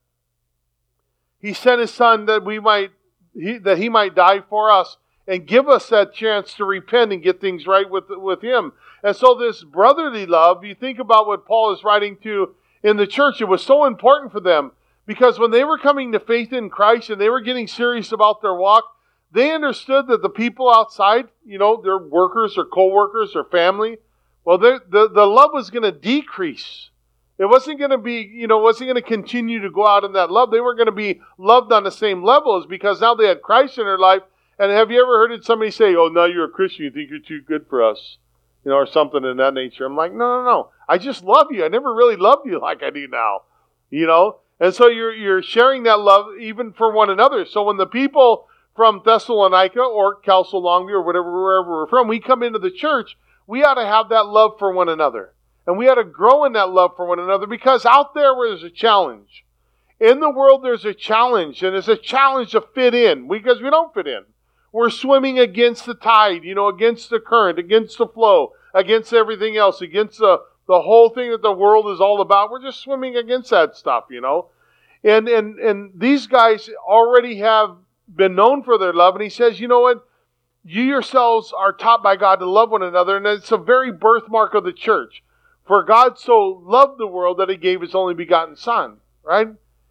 He 1.41 1.51
sent 1.51 1.81
his 1.81 1.91
son 1.91 2.27
that 2.27 2.45
we 2.45 2.61
might 2.61 2.91
he, 3.37 3.57
that 3.57 3.77
he 3.77 3.89
might 3.89 4.15
die 4.15 4.39
for 4.49 4.71
us 4.71 4.95
and 5.27 5.47
give 5.47 5.69
us 5.69 5.89
that 5.89 6.13
chance 6.13 6.53
to 6.55 6.65
repent 6.65 7.13
and 7.13 7.23
get 7.23 7.39
things 7.39 7.65
right 7.65 7.89
with, 7.89 8.05
with 8.09 8.41
him. 8.41 8.73
And 9.03 9.15
so 9.15 9.35
this 9.35 9.63
brotherly 9.63 10.25
love, 10.25 10.63
you 10.63 10.75
think 10.75 10.99
about 10.99 11.27
what 11.27 11.45
Paul 11.45 11.73
is 11.73 11.83
writing 11.83 12.17
to 12.23 12.55
in 12.83 12.97
the 12.97 13.07
church, 13.07 13.39
it 13.39 13.45
was 13.45 13.63
so 13.63 13.85
important 13.85 14.31
for 14.31 14.41
them 14.41 14.71
because 15.05 15.39
when 15.39 15.51
they 15.51 15.63
were 15.63 15.77
coming 15.77 16.11
to 16.11 16.19
faith 16.19 16.51
in 16.51 16.69
Christ 16.69 17.09
and 17.09 17.19
they 17.19 17.29
were 17.29 17.41
getting 17.41 17.67
serious 17.67 18.11
about 18.11 18.41
their 18.41 18.53
walk, 18.53 18.83
they 19.31 19.51
understood 19.51 20.07
that 20.07 20.21
the 20.21 20.29
people 20.29 20.69
outside, 20.69 21.27
you 21.45 21.57
know, 21.57 21.81
their 21.81 21.97
workers 21.97 22.57
or 22.57 22.65
co-workers 22.65 23.31
or 23.35 23.45
family, 23.45 23.97
well, 24.45 24.57
the, 24.57 24.81
the 24.89 25.25
love 25.25 25.51
was 25.53 25.69
going 25.69 25.83
to 25.83 25.91
decrease. 25.91 26.89
It 27.39 27.45
wasn't 27.45 27.79
going 27.79 27.91
to 27.91 27.97
be, 27.97 28.21
you 28.21 28.47
know, 28.47 28.59
wasn't 28.59 28.89
going 28.89 29.01
to 29.01 29.07
continue 29.07 29.61
to 29.61 29.71
go 29.71 29.87
out 29.87 30.03
in 30.03 30.13
that 30.13 30.29
love. 30.29 30.51
They 30.51 30.61
weren't 30.61 30.77
going 30.77 30.85
to 30.85 30.91
be 30.91 31.21
loved 31.37 31.71
on 31.71 31.83
the 31.83 31.91
same 31.91 32.23
level 32.23 32.59
as 32.59 32.67
because 32.67 33.01
now 33.01 33.15
they 33.15 33.27
had 33.27 33.41
Christ 33.41 33.77
in 33.79 33.85
their 33.85 33.97
life. 33.97 34.21
And 34.63 34.71
have 34.71 34.89
you 34.91 35.01
ever 35.01 35.27
heard 35.27 35.43
somebody 35.43 35.71
say, 35.71 35.93
"Oh, 35.93 36.07
now 36.07 36.23
you're 36.23 36.45
a 36.45 36.49
Christian, 36.49 36.85
you 36.85 36.91
think 36.91 37.09
you're 37.09 37.19
too 37.19 37.41
good 37.41 37.67
for 37.67 37.83
us," 37.83 38.17
you 38.63 38.71
know, 38.71 38.77
or 38.77 38.85
something 38.85 39.25
in 39.25 39.35
that 39.35 39.53
nature? 39.53 39.85
I'm 39.85 39.97
like, 39.97 40.13
no, 40.13 40.37
no, 40.37 40.43
no. 40.45 40.69
I 40.87 40.97
just 40.97 41.21
love 41.21 41.47
you. 41.51 41.65
I 41.65 41.67
never 41.67 41.93
really 41.93 42.15
loved 42.15 42.45
you 42.45 42.61
like 42.61 42.81
I 42.81 42.89
do 42.89 43.05
now, 43.09 43.41
you 43.89 44.07
know. 44.07 44.37
And 44.61 44.73
so 44.73 44.87
you're 44.87 45.11
you're 45.13 45.41
sharing 45.41 45.83
that 45.83 45.99
love 45.99 46.37
even 46.39 46.71
for 46.71 46.93
one 46.93 47.09
another. 47.09 47.43
So 47.43 47.63
when 47.63 47.75
the 47.75 47.85
people 47.85 48.47
from 48.73 49.01
Thessalonica 49.03 49.81
or 49.81 50.15
Kelso 50.21 50.61
Longview 50.61 50.93
or 50.93 51.01
whatever 51.01 51.29
wherever 51.29 51.69
we're 51.69 51.87
from, 51.87 52.07
we 52.07 52.21
come 52.21 52.41
into 52.41 52.59
the 52.59 52.71
church, 52.71 53.17
we 53.45 53.65
ought 53.65 53.73
to 53.73 53.85
have 53.85 54.07
that 54.09 54.27
love 54.27 54.53
for 54.59 54.71
one 54.71 54.87
another. 54.87 55.33
And 55.67 55.77
we 55.77 55.89
ought 55.89 55.95
to 55.95 56.05
grow 56.05 56.45
in 56.45 56.53
that 56.53 56.69
love 56.69 56.95
for 56.95 57.05
one 57.05 57.19
another 57.19 57.47
because 57.47 57.85
out 57.85 58.13
there 58.13 58.33
there's 58.33 58.63
a 58.63 58.69
challenge. 58.69 59.43
In 59.99 60.21
the 60.21 60.29
world, 60.29 60.63
there's 60.63 60.85
a 60.85 60.93
challenge, 60.93 61.63
and 61.63 61.75
it's 61.75 61.89
a 61.89 61.97
challenge 61.97 62.51
to 62.51 62.61
fit 62.61 62.93
in 62.93 63.27
because 63.27 63.61
we 63.61 63.69
don't 63.69 63.93
fit 63.93 64.07
in. 64.07 64.23
We're 64.73 64.89
swimming 64.89 65.37
against 65.37 65.85
the 65.85 65.93
tide, 65.93 66.43
you 66.43 66.55
know, 66.55 66.67
against 66.67 67.11
the 67.11 67.19
current, 67.19 67.59
against 67.59 67.99
the 67.99 68.07
flow, 68.07 68.53
against 68.73 69.13
everything 69.13 69.55
else, 69.55 69.81
against 69.81 70.17
the, 70.17 70.39
the 70.67 70.81
whole 70.81 71.09
thing 71.09 71.29
that 71.29 71.43
the 71.43 71.51
world 71.51 71.89
is 71.89 72.01
all 72.01 72.21
about. 72.21 72.49
We're 72.49 72.63
just 72.63 72.81
swimming 72.81 73.15
against 73.15 73.51
that 73.51 73.77
stuff, 73.77 74.05
you 74.09 74.19
know. 74.19 74.47
And, 75.03 75.29
and, 75.29 75.59
and 75.59 75.91
these 75.95 76.25
guys 76.25 76.71
already 76.87 77.37
have 77.37 77.77
been 78.13 78.33
known 78.33 78.63
for 78.63 78.79
their 78.79 78.93
love. 78.93 79.13
And 79.13 79.23
he 79.23 79.29
says, 79.29 79.59
you 79.59 79.67
know 79.67 79.81
what? 79.81 80.07
You 80.65 80.81
yourselves 80.81 81.53
are 81.55 81.73
taught 81.73 82.01
by 82.01 82.15
God 82.15 82.37
to 82.37 82.49
love 82.49 82.71
one 82.71 82.81
another. 82.81 83.17
And 83.17 83.27
it's 83.27 83.51
a 83.51 83.57
very 83.57 83.91
birthmark 83.91 84.55
of 84.55 84.63
the 84.63 84.73
church. 84.73 85.23
For 85.67 85.83
God 85.83 86.17
so 86.17 86.63
loved 86.65 86.99
the 86.99 87.07
world 87.07 87.37
that 87.37 87.49
he 87.49 87.57
gave 87.57 87.81
his 87.81 87.93
only 87.93 88.15
begotten 88.15 88.55
Son, 88.55 88.97
right? 89.23 89.49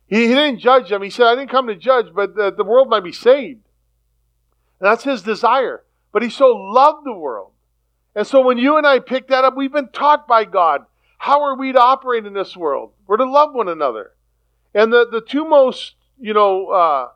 He, 0.09 0.27
he 0.27 0.35
didn't 0.35 0.59
judge 0.59 0.89
them. 0.89 1.03
He 1.03 1.11
said, 1.11 1.27
I 1.27 1.37
didn't 1.37 1.51
come 1.51 1.69
to 1.69 1.77
judge, 1.77 2.07
but 2.13 2.35
the, 2.35 2.51
the 2.51 2.65
world 2.65 2.89
might 2.89 3.05
be 3.05 3.13
saved. 3.13 3.61
That's 4.83 5.05
his 5.05 5.23
desire. 5.23 5.85
But 6.13 6.23
he 6.23 6.29
so 6.29 6.49
loved 6.49 7.07
the 7.07 7.13
world. 7.15 7.53
And 8.15 8.27
so 8.27 8.43
when 8.43 8.59
you 8.59 8.77
and 8.77 8.87
I 8.87 8.99
pick 8.99 9.29
that 9.29 9.45
up, 9.45 9.57
we've 9.57 9.73
been 9.73 9.89
taught 9.89 10.29
by 10.29 10.45
God. 10.45 10.85
How 11.17 11.41
are 11.43 11.57
we 11.57 11.73
to 11.73 11.81
operate 11.81 12.27
in 12.27 12.35
this 12.35 12.57
world? 12.57 12.91
We're 13.07 13.17
to 13.17 13.31
love 13.31 13.55
one 13.55 13.69
another. 13.69 14.11
And 14.75 14.93
the, 14.93 15.07
the 15.11 15.21
two 15.21 15.49
most, 15.49 15.95
you 16.21 16.35
know, 16.35 16.67
uh, 16.69 17.09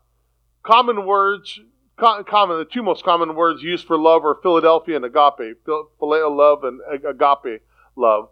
common 0.63 1.05
words, 1.05 1.59
co- 1.99 2.23
common, 2.23 2.59
the 2.59 2.65
two 2.65 2.85
most 2.85 3.05
common 3.05 3.35
words 3.35 3.63
used 3.63 3.87
for 3.87 3.99
love 3.99 4.25
are 4.25 4.39
Philadelphia 4.43 4.97
and 4.97 5.05
agape. 5.05 5.59
Phileo 5.67 6.35
love 6.35 6.63
and 6.63 6.81
agape 7.05 7.63
love. 7.97 8.29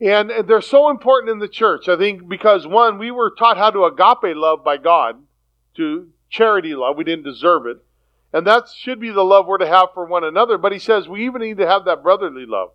And 0.00 0.30
they're 0.46 0.60
so 0.60 0.90
important 0.90 1.30
in 1.30 1.38
the 1.40 1.48
church, 1.48 1.88
I 1.88 1.96
think, 1.96 2.28
because 2.28 2.66
one, 2.66 2.98
we 2.98 3.10
were 3.10 3.34
taught 3.36 3.58
how 3.58 3.70
to 3.70 3.84
agape 3.84 4.36
love 4.36 4.64
by 4.64 4.76
God, 4.76 5.16
to 5.76 6.08
charity 6.30 6.74
love. 6.74 6.96
We 6.96 7.04
didn't 7.04 7.24
deserve 7.24 7.66
it. 7.66 7.78
And 8.34 8.44
that 8.48 8.64
should 8.68 8.98
be 8.98 9.10
the 9.10 9.22
love 9.22 9.46
we're 9.46 9.58
to 9.58 9.66
have 9.66 9.90
for 9.94 10.04
one 10.04 10.24
another. 10.24 10.58
But 10.58 10.72
he 10.72 10.80
says 10.80 11.08
we 11.08 11.24
even 11.24 11.40
need 11.40 11.58
to 11.58 11.68
have 11.68 11.84
that 11.84 12.02
brotherly 12.02 12.44
love. 12.44 12.70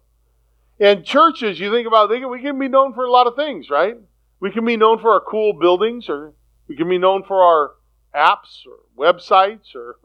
And 0.80 1.04
churches, 1.04 1.60
you 1.60 1.70
think 1.70 1.86
about 1.86 2.10
it, 2.10 2.26
we 2.26 2.42
can 2.42 2.58
be 2.58 2.70
known 2.70 2.94
for 2.94 3.04
a 3.04 3.12
lot 3.12 3.28
of 3.28 3.36
things, 3.36 3.70
right? 3.70 3.98
We 4.40 4.52
can 4.52 4.64
be 4.64 4.78
known 4.78 5.00
for 5.00 5.12
our 5.12 5.20
cool 5.20 5.52
buildings, 5.52 6.08
or 6.08 6.34
we 6.70 6.78
can 6.78 6.88
be 6.88 6.98
known 6.98 7.24
for 7.28 7.44
our 7.44 7.72
apps 8.16 8.66
or 8.66 8.80
websites 8.98 9.76
or 9.76 9.98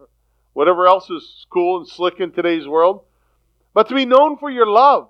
whatever 0.54 0.88
else 0.88 1.08
is 1.08 1.46
cool 1.50 1.78
and 1.78 1.88
slick 1.88 2.18
in 2.18 2.32
today's 2.32 2.66
world. 2.66 3.04
But 3.74 3.88
to 3.90 3.94
be 3.94 4.06
known 4.06 4.36
for 4.38 4.50
your 4.50 4.66
love, 4.66 5.08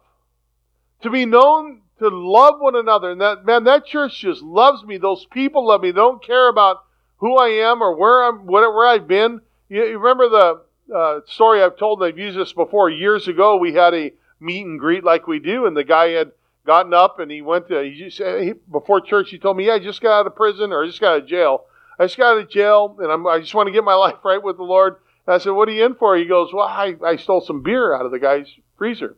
to 1.01 1.09
be 1.09 1.25
known 1.25 1.81
to 2.01 2.09
love 2.09 2.61
one 2.61 2.77
another. 2.77 3.11
And 3.13 3.21
that 3.23 3.47
man, 3.47 3.65
that 3.65 3.87
church 3.87 4.21
just 4.21 4.43
loves 4.43 4.85
me. 4.85 4.99
Those 4.99 5.25
people 5.25 5.69
love 5.69 5.81
me. 5.81 5.91
They 5.91 5.97
don't 5.97 6.23
care 6.23 6.51
about 6.51 6.85
who 7.17 7.39
I 7.39 7.49
am 7.49 7.81
or 7.81 7.97
where 7.97 8.25
I'm, 8.25 8.45
where 8.45 8.87
I've 8.87 9.09
been. 9.09 9.41
You, 9.75 9.85
you 9.87 9.99
remember 9.99 10.29
the 10.29 10.95
uh, 10.95 11.21
story 11.27 11.61
I've 11.61 11.77
told? 11.77 12.01
I've 12.05 12.17
used 12.17 12.39
this 12.39 12.53
before. 12.53 12.91
Years 12.91 13.27
ago, 13.27 13.57
we 13.57 13.75
had 13.75 13.93
a 13.93 14.13
meet 14.39 14.65
and 14.65 14.79
greet 14.79 15.03
like 15.03 15.27
we 15.27 15.41
do, 15.41 15.67
and 15.67 15.77
the 15.77 15.83
guy 15.83 16.11
had 16.11 16.31
gotten 16.65 16.95
up 16.95 17.19
and 17.19 17.29
he 17.29 17.43
went 17.43 17.67
to. 17.69 17.83
He 17.83 17.99
just 17.99 18.19
he, 18.19 18.53
before 18.71 19.01
church. 19.01 19.31
He 19.31 19.39
told 19.39 19.57
me, 19.57 19.67
"Yeah, 19.67 19.75
I 19.75 19.79
just 19.81 20.01
got 20.01 20.21
out 20.21 20.27
of 20.29 20.37
prison 20.37 20.73
or 20.73 20.85
I 20.85 20.87
just 20.87 21.01
got 21.01 21.17
out 21.17 21.23
of 21.23 21.29
jail. 21.29 21.65
I 21.99 22.05
just 22.05 22.17
got 22.17 22.37
out 22.37 22.43
of 22.43 22.49
jail, 22.49 22.97
and 23.01 23.11
I'm, 23.11 23.27
I 23.27 23.41
just 23.41 23.53
want 23.53 23.67
to 23.67 23.73
get 23.73 23.83
my 23.83 23.95
life 24.07 24.19
right 24.25 24.41
with 24.41 24.59
the 24.59 24.63
Lord." 24.63 24.99
And 25.27 25.35
I 25.35 25.39
said, 25.39 25.51
"What 25.51 25.69
are 25.69 25.73
you 25.73 25.85
in 25.85 25.97
for?" 25.97 26.17
He 26.17 26.25
goes, 26.25 26.55
"Well, 26.55 26.69
I, 26.69 26.95
I 27.05 27.17
stole 27.17 27.41
some 27.41 27.63
beer 27.63 27.97
out 27.97 28.07
of 28.07 28.13
the 28.13 28.21
guy's 28.21 28.47
freezer 28.79 29.17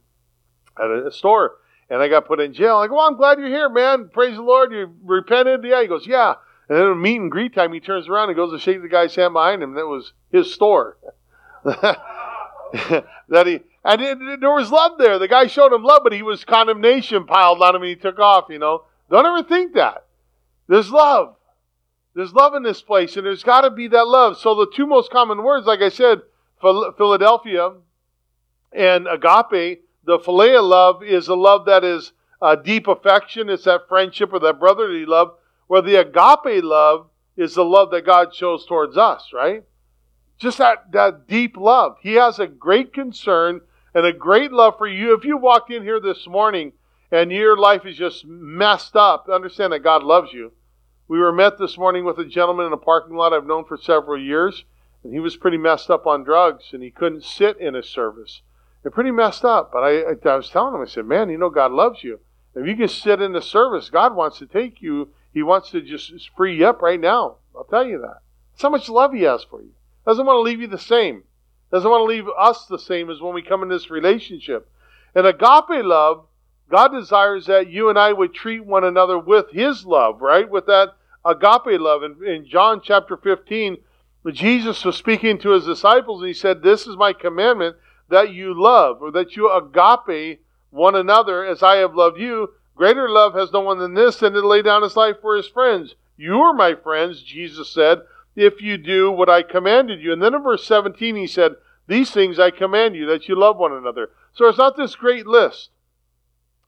at 0.83 0.91
a 0.91 1.13
store." 1.13 1.57
and 1.89 2.03
I 2.03 2.09
got 2.09 2.27
put 2.27 2.41
in 2.41 2.53
jail. 2.53 2.79
I 2.79 2.89
go, 2.89 2.97
well, 2.97 3.07
I'm 3.07 3.17
glad 3.17 3.39
you're 3.39 3.47
here, 3.47 3.69
man. 3.69 4.11
Praise 4.13 4.35
the 4.35 4.43
Lord. 4.43 4.73
You 4.73 4.93
repented. 5.05 5.63
Yeah. 5.63 5.83
He 5.83 5.87
goes, 5.87 6.05
yeah. 6.05 6.35
And 6.69 6.79
then 6.79 7.01
meet 7.01 7.21
and 7.21 7.31
greet 7.31 7.55
time, 7.55 7.73
he 7.73 7.81
turns 7.81 8.09
around 8.09 8.29
and 8.29 8.37
goes 8.37 8.53
to 8.53 8.59
shake 8.59 8.83
the 8.83 8.89
guy's 8.89 9.15
hand 9.15 9.35
behind 9.35 9.63
him. 9.63 9.75
That 9.75 9.87
was 9.87 10.13
his 10.33 10.53
store. 10.53 10.99
that 11.65 13.47
he 13.47 13.61
and 13.87 14.03
it, 14.03 14.41
there 14.41 14.53
was 14.53 14.73
love 14.73 14.99
there. 14.99 15.19
The 15.19 15.29
guy 15.29 15.47
showed 15.47 15.73
him 15.73 15.85
love, 15.85 16.01
but 16.03 16.13
he 16.13 16.23
was 16.23 16.45
condemnation 16.45 17.25
piled 17.25 17.63
on 17.63 17.77
him, 17.77 17.83
and 17.83 17.89
he 17.89 17.95
took 17.95 18.19
off. 18.19 18.47
You 18.51 18.59
know, 18.59 18.83
don't 19.09 19.25
ever 19.25 19.45
think 19.45 19.75
that. 19.75 20.07
There's 20.67 20.91
love. 20.91 21.37
There's 22.15 22.33
love 22.33 22.55
in 22.55 22.65
this 22.65 22.83
place, 22.83 23.17
and 23.17 23.25
there's 23.25 23.45
got 23.45 23.61
to 23.61 23.71
be 23.71 23.87
that 23.89 24.09
love. 24.09 24.39
So 24.39 24.57
the 24.57 24.73
two 24.75 24.87
most 24.87 25.13
common 25.13 25.43
words, 25.45 25.67
like 25.67 25.83
I 25.83 25.91
said, 25.91 26.23
Philadelphia 26.61 27.75
and 28.73 29.07
agape, 29.07 29.85
the 30.05 30.19
philea 30.19 30.67
love 30.67 31.05
is 31.05 31.29
a 31.29 31.35
love 31.35 31.67
that 31.67 31.85
is 31.85 32.13
a 32.43 32.57
deep 32.57 32.89
affection. 32.89 33.49
It's 33.49 33.65
that 33.65 33.83
friendship 33.89 34.33
or 34.33 34.41
that 34.41 34.59
brotherly 34.59 35.07
love. 35.07 35.35
Where 35.67 35.83
the 35.83 35.97
agape 35.97 36.63
love 36.63 37.09
is 37.37 37.55
the 37.55 37.65
love 37.65 37.91
that 37.91 38.07
God 38.07 38.35
shows 38.35 38.67
towards 38.67 38.97
us, 38.97 39.31
right? 39.33 39.65
Just 40.39 40.59
that, 40.59 40.93
that 40.93 41.27
deep 41.27 41.57
love. 41.57 41.97
He 42.01 42.15
has 42.15 42.39
a 42.39 42.47
great 42.47 42.93
concern 42.93 43.61
and 43.95 44.07
a 44.07 44.13
great 44.13 44.53
love 44.53 44.75
for 44.79 44.87
you. 44.87 45.15
If 45.15 45.25
you 45.25 45.37
walked 45.37 45.73
in 45.73 45.83
here 45.83 46.01
this 46.01 46.27
morning 46.27 46.73
and 47.11 47.33
your 47.33 47.57
life 47.57 47.87
is 47.87 47.97
just 47.97 48.27
messed 48.27 48.97
up, 48.97 49.29
understand 49.33 49.73
that 49.73 49.81
God 49.81 50.03
loves 50.03 50.33
you. 50.33 50.53
We 51.09 51.19
were 51.19 51.33
met 51.33 51.59
this 51.59 51.79
morning 51.79 52.05
with 52.05 52.19
a 52.19 52.25
gentleman 52.25 52.67
in 52.67 52.73
a 52.73 52.79
parking 52.79 53.17
lot 53.17 53.33
I've 53.33 53.47
known 53.47 53.65
for 53.65 53.77
several 53.77 54.21
years, 54.21 54.65
and 55.05 55.13
he 55.13 55.21
was 55.21 55.37
pretty 55.37 55.57
messed 55.57 55.89
up 55.89 56.07
on 56.07 56.25
drugs, 56.25 56.71
and 56.73 56.83
he 56.83 56.91
couldn't 56.91 57.23
sit 57.23 57.59
in 57.59 57.77
a 57.77 57.83
service. 57.83 58.43
They're 58.83 58.91
pretty 58.91 59.13
messed 59.13 59.45
up. 59.45 59.71
But 59.73 59.85
I, 59.85 60.01
I 60.29 60.37
was 60.37 60.51
telling 60.51 60.75
him, 60.75 60.81
I 60.81 60.87
said, 60.87 61.07
man, 61.07 61.31
you 61.31 61.39
know, 61.39 61.51
God 61.51 61.73
loves 61.73 62.03
you. 62.03 62.21
If 62.55 62.67
you 62.67 62.77
can 62.77 62.89
sit 62.89 63.23
in 63.23 63.33
the 63.33 63.43
service, 63.43 63.89
God 63.89 64.17
wants 64.17 64.39
to 64.39 64.47
take 64.47 64.83
you. 64.83 65.11
He 65.37 65.43
wants 65.43 65.69
to 65.73 65.83
just 65.83 66.31
free 66.35 66.57
you 66.57 66.67
up 66.67 66.81
right 66.81 66.99
now. 66.99 67.37
I'll 67.55 67.65
tell 67.65 67.87
you 67.87 67.99
that. 67.99 68.23
That's 68.53 68.63
how 68.63 68.71
much 68.71 68.89
love 68.89 69.13
He 69.13 69.25
has 69.25 69.45
for 69.45 69.61
you. 69.61 69.73
Doesn't 70.07 70.25
want 70.25 70.39
to 70.39 70.41
leave 70.41 70.63
you 70.63 70.67
the 70.67 70.79
same. 70.79 71.25
Doesn't 71.71 71.91
want 71.91 72.01
to 72.01 72.05
leave 72.05 72.25
us 72.39 72.65
the 72.65 72.79
same 72.79 73.11
as 73.11 73.21
when 73.21 73.35
we 73.35 73.43
come 73.43 73.63
in 73.63 73.69
this 73.69 73.91
relationship. 73.91 74.67
And 75.15 75.27
agape 75.27 75.85
love, 75.85 76.25
God 76.71 76.89
desires 76.89 77.45
that 77.49 77.69
you 77.69 77.91
and 77.91 77.99
I 77.99 78.15
would 78.15 78.33
treat 78.33 78.65
one 78.65 78.83
another 78.83 79.19
with 79.19 79.51
His 79.51 79.85
love, 79.85 80.23
right? 80.23 80.49
With 80.49 80.65
that 80.69 80.95
agape 81.23 81.79
love. 81.79 82.03
In, 82.03 82.27
in 82.27 82.47
John 82.49 82.81
chapter 82.83 83.19
15, 83.19 83.77
Jesus 84.33 84.87
was 84.87 84.97
speaking 84.97 85.37
to 85.41 85.51
his 85.51 85.67
disciples 85.67 86.23
and 86.23 86.29
he 86.29 86.33
said, 86.33 86.63
This 86.63 86.87
is 86.87 86.97
my 86.97 87.13
commandment 87.13 87.77
that 88.09 88.33
you 88.33 88.59
love, 88.59 89.03
or 89.03 89.11
that 89.11 89.37
you 89.37 89.53
agape 89.53 90.41
one 90.71 90.95
another 90.95 91.45
as 91.45 91.63
I 91.63 91.77
have 91.77 91.95
loved 91.95 92.19
you. 92.19 92.55
Greater 92.77 93.09
love 93.09 93.35
has 93.35 93.51
no 93.53 93.61
one 93.61 93.79
than 93.79 93.95
this, 93.95 94.19
than 94.19 94.35
to 94.35 94.47
lay 94.47 94.63
down 94.63 94.83
his 94.83 94.97
life 94.97 95.17
for 95.21 95.35
his 95.35 95.49
friends. 95.49 95.95
You 96.17 96.41
are 96.43 96.53
my 96.53 96.75
friends, 96.75 97.23
Jesus 97.23 97.73
said, 97.73 98.03
if 98.37 98.61
you 98.61 98.77
do 98.77 99.11
what 99.11 99.31
I 99.31 99.43
commanded 99.43 100.01
you. 100.01 100.13
And 100.13 100.23
then 100.23 100.35
in 100.35 100.43
verse 100.43 100.65
17, 100.65 101.17
he 101.17 101.27
said, 101.27 101.53
These 101.89 102.11
things 102.11 102.39
I 102.39 102.51
command 102.51 102.95
you, 102.95 103.07
that 103.07 103.29
you 103.29 103.35
love 103.35 103.57
one 103.57 103.73
another. 103.73 104.11
So 104.35 104.47
it's 104.47 104.59
not 104.59 104.77
this 104.77 104.95
great 104.95 105.27
list 105.27 105.71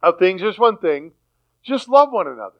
of 0.02 0.18
things. 0.18 0.40
There's 0.40 0.58
one 0.58 0.78
thing 0.78 1.12
just 1.62 1.88
love 1.88 2.10
one 2.10 2.26
another. 2.26 2.54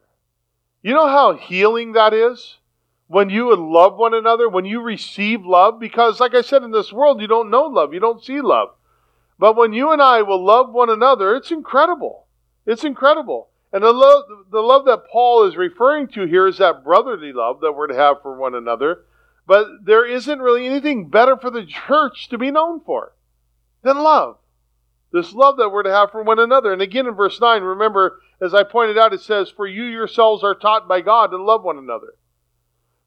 You 0.83 0.93
know 0.93 1.09
how 1.09 1.33
healing 1.33 1.93
that 1.93 2.12
is? 2.12 2.59
When 3.07 3.31
you 3.31 3.47
would 3.47 3.59
love 3.59 3.97
one 3.97 4.12
another, 4.12 4.49
when 4.50 4.67
you 4.67 4.83
receive 4.83 5.47
love, 5.47 5.81
because 5.81 6.21
like 6.21 6.35
I 6.35 6.43
said, 6.43 6.62
in 6.62 6.73
this 6.73 6.93
world, 6.93 7.23
you 7.23 7.26
don't 7.26 7.50
know 7.50 7.62
love, 7.62 7.95
you 7.95 8.00
don't 8.00 8.23
see 8.23 8.43
love. 8.43 8.69
But 9.38 9.57
when 9.57 9.73
you 9.73 9.93
and 9.93 10.02
I 10.02 10.21
will 10.21 10.45
love 10.45 10.71
one 10.71 10.90
another, 10.90 11.35
it's 11.35 11.50
incredible. 11.50 12.26
It's 12.69 12.85
incredible. 12.85 13.49
And 13.73 13.83
the 13.83 13.93
love, 13.93 14.25
the 14.51 14.61
love 14.61 14.85
that 14.85 15.09
Paul 15.11 15.45
is 15.45 15.57
referring 15.57 16.09
to 16.09 16.27
here 16.27 16.47
is 16.47 16.59
that 16.59 16.85
brotherly 16.85 17.33
love 17.33 17.61
that 17.63 17.73
we're 17.73 17.87
to 17.87 17.95
have 17.95 18.21
for 18.23 18.37
one 18.37 18.55
another. 18.55 19.05
But 19.47 19.67
there 19.85 20.07
isn't 20.07 20.39
really 20.39 20.67
anything 20.67 21.09
better 21.09 21.37
for 21.39 21.51
the 21.51 21.65
church 21.65 22.29
to 22.29 22.37
be 22.37 22.51
known 22.51 22.81
for 22.85 23.15
than 23.83 23.97
love. 23.99 24.37
This 25.13 25.33
love 25.33 25.57
that 25.57 25.71
we're 25.71 25.85
to 25.85 25.91
have 25.91 26.11
for 26.11 26.23
one 26.23 26.39
another. 26.39 26.71
And 26.71 26.83
again 26.83 27.07
in 27.07 27.15
verse 27.15 27.41
9, 27.41 27.63
remember, 27.63 28.21
as 28.43 28.53
I 28.53 28.65
pointed 28.65 28.99
out, 28.99 29.15
it 29.15 29.23
says, 29.23 29.49
For 29.49 29.67
you 29.67 29.85
yourselves 29.85 30.45
are 30.45 30.55
taught 30.55 30.87
by 30.87 31.01
God 31.01 31.29
to 31.29 31.43
love 31.43 31.63
one 31.63 31.79
another. 31.79 32.17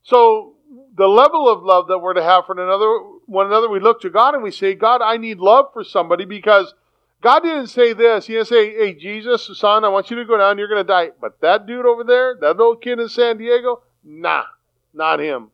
So 0.01 0.55
the 0.97 1.07
level 1.07 1.47
of 1.47 1.61
love 1.61 1.87
that 1.89 1.99
we're 1.99 2.15
to 2.15 2.23
have 2.23 2.47
for 2.47 2.59
another, 2.59 2.89
one 3.27 3.45
another, 3.45 3.69
we 3.69 3.79
look 3.79 4.01
to 4.01 4.09
God 4.09 4.33
and 4.33 4.41
we 4.41 4.49
say, 4.49 4.73
God, 4.73 5.01
I 5.03 5.17
need 5.17 5.37
love 5.37 5.67
for 5.71 5.83
somebody 5.83 6.25
because 6.25 6.73
God 7.21 7.41
didn't 7.41 7.67
say 7.67 7.93
this. 7.93 8.25
He 8.25 8.33
didn't 8.33 8.47
say, 8.47 8.73
hey, 8.73 8.93
Jesus, 8.93 9.49
son, 9.57 9.85
I 9.85 9.89
want 9.89 10.09
you 10.09 10.17
to 10.17 10.25
go 10.25 10.37
down. 10.37 10.57
You're 10.57 10.67
going 10.67 10.83
to 10.83 10.87
die. 10.87 11.11
But 11.19 11.39
that 11.41 11.67
dude 11.67 11.85
over 11.85 12.03
there, 12.03 12.35
that 12.41 12.57
little 12.57 12.75
kid 12.75 12.99
in 12.99 13.09
San 13.09 13.37
Diego, 13.37 13.83
nah, 14.03 14.45
not 14.93 15.19
him. 15.19 15.51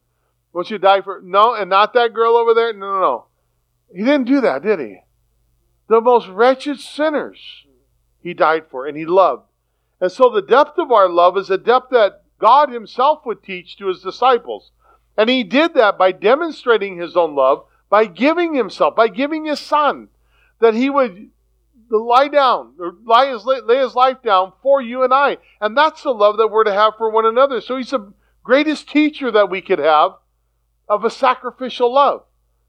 I 0.53 0.57
want 0.57 0.71
you 0.71 0.77
to 0.77 0.81
die 0.81 1.01
for, 1.01 1.21
no, 1.23 1.53
and 1.53 1.69
not 1.69 1.93
that 1.93 2.13
girl 2.13 2.37
over 2.37 2.53
there. 2.53 2.71
No, 2.73 2.93
no, 2.93 2.99
no. 3.01 3.25
He 3.93 4.03
didn't 4.03 4.27
do 4.27 4.41
that, 4.41 4.63
did 4.63 4.79
he? 4.79 4.99
The 5.89 6.01
most 6.01 6.27
wretched 6.29 6.79
sinners 6.79 7.39
he 8.21 8.33
died 8.33 8.65
for 8.69 8.87
and 8.87 8.97
he 8.97 9.05
loved. 9.05 9.43
And 9.99 10.11
so 10.11 10.29
the 10.29 10.41
depth 10.41 10.77
of 10.77 10.91
our 10.91 11.09
love 11.09 11.37
is 11.37 11.49
a 11.49 11.57
depth 11.57 11.89
that 11.91 12.23
God 12.39 12.69
himself 12.69 13.25
would 13.25 13.43
teach 13.43 13.77
to 13.77 13.87
his 13.87 14.01
disciples. 14.01 14.71
And 15.17 15.29
he 15.29 15.43
did 15.43 15.73
that 15.73 15.97
by 15.97 16.11
demonstrating 16.11 16.97
his 16.97 17.15
own 17.15 17.35
love, 17.35 17.65
by 17.89 18.05
giving 18.05 18.53
himself, 18.53 18.95
by 18.95 19.07
giving 19.07 19.45
his 19.45 19.59
son, 19.59 20.09
that 20.59 20.73
he 20.73 20.89
would 20.89 21.29
lie 21.89 22.27
down, 22.27 22.73
or 22.79 22.95
lie 23.05 23.31
his, 23.31 23.45
lay 23.45 23.77
his 23.77 23.95
life 23.95 24.21
down 24.23 24.53
for 24.61 24.81
you 24.81 25.03
and 25.03 25.13
I. 25.13 25.37
And 25.61 25.77
that's 25.77 26.03
the 26.03 26.11
love 26.11 26.37
that 26.37 26.47
we're 26.47 26.63
to 26.65 26.73
have 26.73 26.93
for 26.97 27.09
one 27.09 27.25
another. 27.25 27.61
So 27.61 27.77
he's 27.77 27.91
the 27.91 28.13
greatest 28.43 28.89
teacher 28.89 29.31
that 29.31 29.49
we 29.49 29.61
could 29.61 29.79
have 29.79 30.13
of 30.89 31.03
a 31.03 31.09
sacrificial 31.09 31.93
love. 31.93 32.23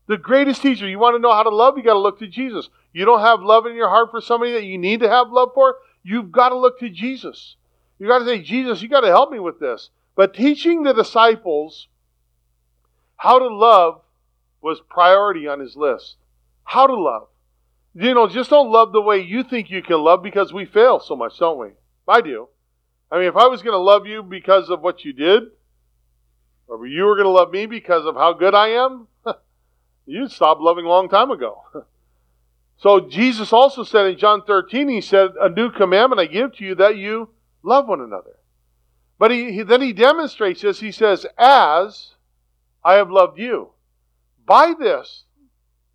The 0.07 0.17
greatest 0.17 0.63
teacher. 0.63 0.89
You 0.89 0.99
want 0.99 1.17
to 1.17 1.21
know 1.21 1.33
how 1.33 1.43
to 1.43 1.51
love? 1.51 1.77
You 1.77 1.85
got 1.85 1.95
to 1.95 1.99
look 1.99 2.19
to 2.21 2.27
Jesus. 2.27 2.69
You 2.93 3.05
don't 3.05 3.21
have 3.21 3.41
love 3.41 3.67
in 3.67 3.75
your 3.75 3.89
heart 3.89 4.11
for 4.11 4.21
somebody 4.21 4.53
that 4.53 4.65
you 4.65 4.79
need 4.79 5.01
to 5.01 5.09
have 5.09 5.31
love 5.31 5.51
for? 5.55 5.77
You've 6.03 6.33
got 6.33 6.49
to 6.49 6.57
look 6.57 6.79
to 6.81 6.89
Jesus. 6.89 7.57
You 7.99 8.07
got 8.07 8.21
to 8.21 8.25
say, 8.25 8.41
Jesus, 8.41 8.81
you 8.81 8.89
got 8.89 9.01
to 9.01 9.09
help 9.09 9.31
me 9.31 9.39
with 9.39 9.61
this. 9.61 9.91
But 10.15 10.35
teaching 10.35 10.83
the 10.83 10.95
disciples 10.95 11.89
how 13.17 13.39
to 13.39 13.49
love 13.49 14.01
was 14.63 14.81
priority 14.89 15.47
on 15.47 15.61
his 15.61 15.77
list. 15.77 16.17
How 16.65 16.87
to 16.87 16.95
love. 16.95 17.29
You 18.01 18.15
know, 18.15 18.29
just 18.29 18.51
don't 18.51 18.71
love 18.71 18.93
the 18.93 19.01
way 19.01 19.19
you 19.19 19.43
think 19.43 19.71
you 19.71 19.83
can 19.83 19.99
love 19.99 20.23
because 20.23 20.53
we 20.53 20.67
fail 20.67 21.01
so 21.01 21.17
much, 21.17 21.37
don't 21.37 21.59
we? 21.59 21.71
I 22.07 22.21
do. 22.21 22.49
I 23.11 23.19
mean, 23.19 23.27
if 23.27 23.35
I 23.35 23.49
was 23.49 23.61
going 23.61 23.75
to 23.75 23.79
love 23.79 24.07
you 24.07 24.23
because 24.23 24.71
of 24.71 24.83
what 24.83 25.05
you 25.05 25.13
did, 25.13 25.43
or 26.69 26.87
you 26.87 27.05
were 27.05 27.17
going 27.17 27.25
to 27.25 27.31
love 27.31 27.51
me 27.51 27.67
because 27.67 28.07
of 28.07 28.15
how 28.15 28.35
good 28.35 28.55
I 28.55 28.69
am, 28.69 29.09
you'd 30.07 30.31
stop 30.31 30.61
loving 30.61 30.85
a 30.85 30.89
long 30.89 31.09
time 31.09 31.33
ago. 31.33 31.65
so 32.77 33.01
Jesus 33.01 33.53
also 33.53 33.83
said 33.83 34.07
in 34.07 34.17
John 34.17 34.43
13, 34.47 34.89
he 34.89 35.01
said, 35.01 35.31
A 35.41 35.49
new 35.49 35.69
commandment 35.73 36.21
I 36.21 36.27
give 36.27 36.55
to 36.57 36.65
you 36.65 36.77
that 36.77 36.97
you 36.97 37.31
love 37.65 37.89
one 37.89 38.01
another. 38.01 38.37
But 39.19 39.33
he, 39.33 39.51
he, 39.51 39.63
then 39.65 39.83
he 39.83 39.93
demonstrates 39.93 40.61
this. 40.61 40.79
He 40.79 40.93
says, 40.93 41.27
As 41.37 42.15
I 42.85 42.95
have 42.95 43.11
loved 43.11 43.41
you. 43.41 43.71
By 44.47 44.75
this, 44.79 45.25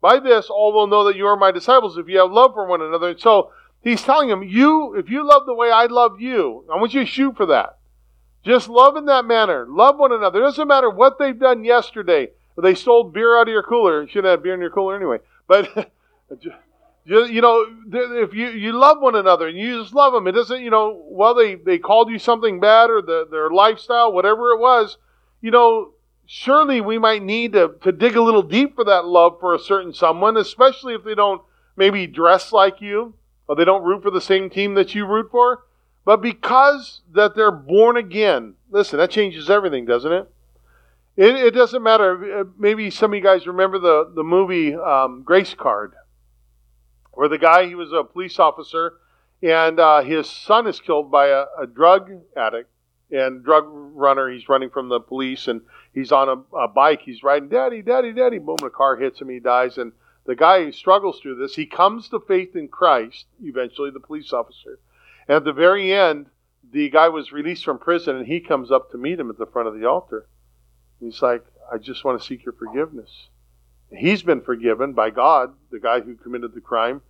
by 0.04 0.20
this, 0.20 0.50
all 0.50 0.74
will 0.74 0.88
know 0.88 1.06
that 1.06 1.16
you 1.16 1.26
are 1.28 1.38
my 1.38 1.52
disciples 1.52 1.98
if 1.98 2.10
you 2.10 2.20
have 2.20 2.30
love 2.30 2.54
for 2.54 2.68
one 2.68 2.82
another. 2.82 3.12
And 3.12 3.20
so 3.20 3.52
he's 3.82 4.04
telling 4.04 4.28
them, 4.28 4.44
You, 4.44 4.96
if 4.96 5.10
you 5.10 5.26
love 5.26 5.46
the 5.46 5.54
way 5.54 5.72
I 5.72 5.86
love 5.86 6.20
you, 6.20 6.66
I 6.72 6.78
want 6.78 6.94
you 6.94 7.00
to 7.00 7.06
shoot 7.06 7.38
for 7.38 7.46
that. 7.46 7.78
Just 8.44 8.68
love 8.68 8.98
in 8.98 9.06
that 9.06 9.24
manner. 9.24 9.66
Love 9.66 9.98
one 9.98 10.12
another. 10.12 10.40
It 10.40 10.44
doesn't 10.44 10.68
matter 10.68 10.90
what 10.90 11.18
they've 11.18 11.40
done 11.40 11.64
yesterday. 11.64 12.28
They 12.62 12.76
stole 12.76 13.06
beer 13.06 13.40
out 13.40 13.48
of 13.48 13.54
your 13.54 13.64
cooler. 13.64 14.02
You 14.02 14.10
shouldn't 14.10 14.30
have 14.30 14.44
beer 14.44 14.54
in 14.54 14.60
your 14.60 14.72
cooler 14.72 14.98
anyway. 14.98 15.20
But 15.48 15.70
you 17.06 17.42
know, 17.42 17.66
if 17.94 18.34
you, 18.34 18.50
you 18.50 18.74
love 18.74 19.00
one 19.00 19.16
another 19.16 19.48
and 19.48 19.58
you 19.58 19.82
just 19.82 19.94
love 19.94 20.12
them, 20.12 20.28
it 20.28 20.34
doesn't, 20.34 20.62
you 20.62 20.70
know, 20.70 21.02
well, 21.06 21.34
they, 21.34 21.56
they 21.56 21.78
called 21.78 22.12
you 22.12 22.20
something 22.20 22.60
bad 22.60 22.90
or 22.90 23.02
the, 23.02 23.26
their 23.32 23.50
lifestyle, 23.50 24.12
whatever 24.12 24.50
it 24.50 24.60
was, 24.60 24.98
you 25.42 25.50
know, 25.52 25.93
surely 26.26 26.82
we 26.82 26.98
might 26.98 27.24
need 27.24 27.54
to, 27.54 27.76
to 27.82 27.92
dig 27.92 28.16
a 28.16 28.22
little 28.22 28.42
deep 28.42 28.76
for 28.76 28.84
that 28.86 29.06
love 29.06 29.40
for 29.40 29.54
a 29.54 29.60
certain 29.60 29.94
someone, 29.94 30.38
especially 30.38 30.94
if 30.94 31.04
they 31.04 31.16
don't 31.16 31.42
maybe 31.76 32.08
dress 32.08 32.52
like 32.52 32.82
you 32.82 33.14
or 33.48 33.56
they 33.56 33.66
don't 33.66 33.84
root 33.84 34.04
for 34.04 34.12
the 34.12 34.22
same 34.22 34.50
team 34.50 34.74
that 34.76 34.96
you 34.96 35.06
root 35.06 35.30
for. 35.32 35.66
But 36.06 36.22
because 36.22 37.02
that 37.14 37.36
they're 37.36 37.52
born 37.52 37.98
again, 37.98 38.56
listen, 38.70 39.00
that 39.00 39.10
changes 39.10 39.50
everything, 39.50 39.86
doesn't 39.86 40.12
it? 40.12 40.30
It, 41.16 41.36
it 41.36 41.52
doesn't 41.52 41.84
matter. 41.84 42.48
Maybe 42.58 42.90
some 42.90 43.12
of 43.12 43.16
you 43.16 43.24
guys 43.24 43.48
remember 43.48 43.80
the, 43.80 44.12
the 44.14 44.24
movie 44.24 44.76
um, 44.76 45.24
Grace 45.24 45.54
Card 45.54 45.94
where 47.14 47.30
the 47.30 47.38
guy, 47.38 47.68
he 47.68 47.76
was 47.76 47.92
a 47.94 48.04
police 48.04 48.40
officer, 48.40 48.94
and 49.42 49.80
uh, 49.80 50.02
his 50.02 50.30
son 50.30 50.68
is 50.68 50.80
killed 50.80 51.12
by 51.12 51.28
a, 51.28 51.46
a, 51.62 51.68
drug 51.68 52.10
addict 52.36 52.70
and 53.12 53.44
drug 53.44 53.66
runner. 53.68 54.30
He's 54.30 54.50
running 54.50 54.70
from 54.70 54.90
the 54.90 55.00
police, 55.00 55.48
and 55.48 55.62
he's 55.94 56.12
on 56.12 56.30
a, 56.30 56.58
a 56.58 56.68
bike. 56.68 57.02
He's 57.04 57.24
riding, 57.24 57.50
Daddy, 57.50 57.82
Daddy, 57.82 58.14
Daddy. 58.14 58.40
Boom, 58.40 58.58
A 58.64 58.70
car 58.70 58.96
hits 58.96 59.22
him. 59.22 59.30
He 59.30 59.40
dies. 59.40 59.78
And 59.78 59.92
the 60.26 60.36
guy 60.36 60.72
struggles 60.72 61.20
through 61.20 61.36
this. 61.36 61.56
He 61.56 61.66
comes 61.66 62.10
to 62.10 62.20
faith 62.20 62.56
in 62.56 62.68
Christ, 62.68 63.26
eventually, 63.42 63.92
the 63.92 64.00
police 64.00 64.34
officer. 64.34 64.80
And 65.28 65.38
at 65.38 65.44
the 65.44 65.54
very 65.54 65.94
end, 65.94 66.28
the 66.72 66.90
guy 66.90 67.10
was 67.10 67.32
released 67.32 67.66
from 67.66 67.78
prison, 67.78 68.16
and 68.16 68.28
he 68.28 68.40
comes 68.40 68.72
up 68.72 68.92
to 68.92 68.98
meet 68.98 69.20
him 69.20 69.30
at 69.30 69.38
the 69.38 69.46
front 69.46 69.68
of 69.68 69.80
the 69.80 69.88
altar. 69.88 70.28
He's 71.00 71.22
like, 71.22 71.46
I 71.72 71.78
just 71.78 72.04
want 72.04 72.20
to 72.20 72.26
seek 72.26 72.46
your 72.46 72.54
forgiveness. 72.54 73.28
He's 73.92 74.24
been 74.24 74.42
forgiven 74.42 74.94
by 74.94 75.12
God, 75.12 75.54
the 75.72 75.80
guy 75.80 76.00
who 76.00 76.16
committed 76.16 76.54
the 76.54 76.62
crime. 76.62 77.02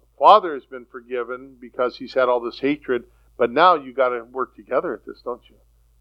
The 0.00 0.18
father 0.18 0.54
has 0.54 0.64
been 0.64 0.86
forgiven 0.86 1.56
because 1.60 1.96
he's 1.96 2.14
had 2.14 2.28
all 2.28 2.40
this 2.40 2.60
hatred. 2.60 3.04
But 3.40 3.50
now 3.50 3.74
you 3.74 3.94
got 3.94 4.10
to 4.10 4.22
work 4.22 4.54
together 4.54 4.92
at 4.92 5.06
this, 5.06 5.22
don't 5.24 5.40
you? 5.48 5.56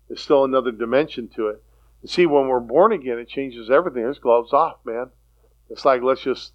There's 0.09 0.19
still 0.19 0.43
another 0.43 0.73
dimension 0.73 1.29
to 1.37 1.47
it. 1.47 1.63
You 2.01 2.09
see, 2.09 2.25
when 2.25 2.49
we're 2.49 2.59
born 2.59 2.91
again, 2.91 3.17
it 3.17 3.29
changes 3.29 3.69
everything. 3.69 4.03
There's 4.03 4.19
gloves 4.19 4.51
off, 4.51 4.79
man. 4.83 5.11
It's 5.69 5.85
like 5.85 6.01
let's 6.01 6.19
just 6.19 6.51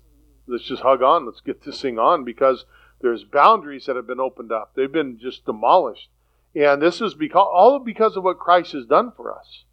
let's 0.47 0.65
just 0.65 0.83
hug 0.83 1.03
on. 1.03 1.25
Let's 1.25 1.41
get 1.41 1.65
this 1.65 1.81
thing 1.81 1.99
on 1.99 2.23
because 2.23 2.67
there's 3.01 3.25
boundaries 3.25 3.87
that 3.87 3.97
have 3.97 4.07
been 4.07 4.21
opened 4.21 4.53
up. 4.53 4.73
They've 4.77 4.93
been 4.93 5.19
just 5.19 5.47
demolished, 5.47 6.11
and 6.55 6.83
this 6.83 7.01
is 7.01 7.15
because 7.15 7.49
all 7.51 7.79
because 7.79 8.15
of 8.19 8.25
what 8.25 8.39
Christ 8.39 8.73
has 8.73 8.85
done 8.85 9.11
for 9.17 9.35
us. 9.35 9.65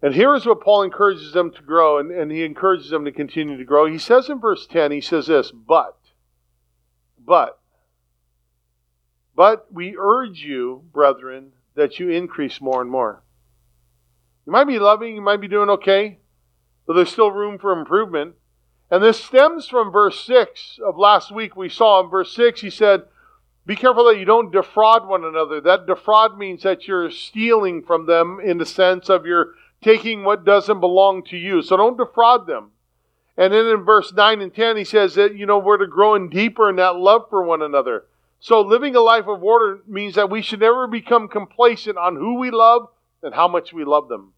And 0.00 0.14
here 0.14 0.34
is 0.34 0.46
what 0.46 0.62
Paul 0.62 0.84
encourages 0.84 1.34
them 1.34 1.50
to 1.52 1.60
grow, 1.60 1.98
and, 1.98 2.10
and 2.10 2.32
he 2.32 2.44
encourages 2.44 2.88
them 2.88 3.04
to 3.04 3.12
continue 3.12 3.58
to 3.58 3.64
grow. 3.64 3.84
He 3.84 3.98
says 3.98 4.30
in 4.30 4.40
verse 4.40 4.66
10, 4.66 4.90
he 4.90 5.02
says 5.02 5.26
this, 5.26 5.50
but, 5.50 5.98
but, 7.18 7.58
but 9.34 9.66
we 9.72 9.96
urge 9.98 10.42
you, 10.42 10.84
brethren, 10.92 11.52
that 11.74 11.98
you 11.98 12.10
increase 12.10 12.60
more 12.60 12.80
and 12.80 12.90
more. 12.90 13.22
You 14.46 14.52
might 14.52 14.64
be 14.64 14.78
loving, 14.78 15.14
you 15.14 15.22
might 15.22 15.40
be 15.40 15.48
doing 15.48 15.70
okay, 15.70 16.18
but 16.86 16.94
there's 16.94 17.10
still 17.10 17.30
room 17.30 17.58
for 17.58 17.72
improvement. 17.72 18.34
And 18.90 19.02
this 19.02 19.22
stems 19.22 19.68
from 19.68 19.90
verse 19.90 20.22
6 20.26 20.80
of 20.84 20.98
last 20.98 21.32
week. 21.32 21.56
We 21.56 21.68
saw 21.68 22.02
in 22.02 22.10
verse 22.10 22.34
6, 22.34 22.60
he 22.60 22.68
said, 22.68 23.04
Be 23.64 23.76
careful 23.76 24.04
that 24.06 24.18
you 24.18 24.26
don't 24.26 24.52
defraud 24.52 25.06
one 25.08 25.24
another. 25.24 25.60
That 25.60 25.86
defraud 25.86 26.36
means 26.36 26.62
that 26.64 26.86
you're 26.86 27.10
stealing 27.10 27.82
from 27.82 28.06
them 28.06 28.38
in 28.44 28.58
the 28.58 28.66
sense 28.66 29.08
of 29.08 29.24
you're 29.24 29.54
taking 29.82 30.24
what 30.24 30.44
doesn't 30.44 30.80
belong 30.80 31.24
to 31.24 31.38
you. 31.38 31.62
So 31.62 31.76
don't 31.76 31.96
defraud 31.96 32.46
them. 32.46 32.72
And 33.36 33.52
then 33.52 33.66
in 33.66 33.84
verse 33.84 34.12
9 34.12 34.40
and 34.42 34.54
10, 34.54 34.76
he 34.76 34.84
says 34.84 35.14
that, 35.14 35.36
you 35.36 35.46
know, 35.46 35.58
we're 35.58 35.78
to 35.78 35.86
grow 35.86 36.14
in 36.14 36.28
deeper 36.28 36.68
in 36.68 36.76
that 36.76 36.96
love 36.96 37.30
for 37.30 37.42
one 37.42 37.62
another. 37.62 38.04
So 38.42 38.60
living 38.60 38.96
a 38.96 39.00
life 39.00 39.28
of 39.28 39.44
order 39.44 39.82
means 39.86 40.16
that 40.16 40.28
we 40.28 40.42
should 40.42 40.58
never 40.58 40.88
become 40.88 41.28
complacent 41.28 41.96
on 41.96 42.16
who 42.16 42.40
we 42.40 42.50
love 42.50 42.88
and 43.22 43.32
how 43.32 43.46
much 43.46 43.72
we 43.72 43.84
love 43.84 44.08
them. 44.08 44.32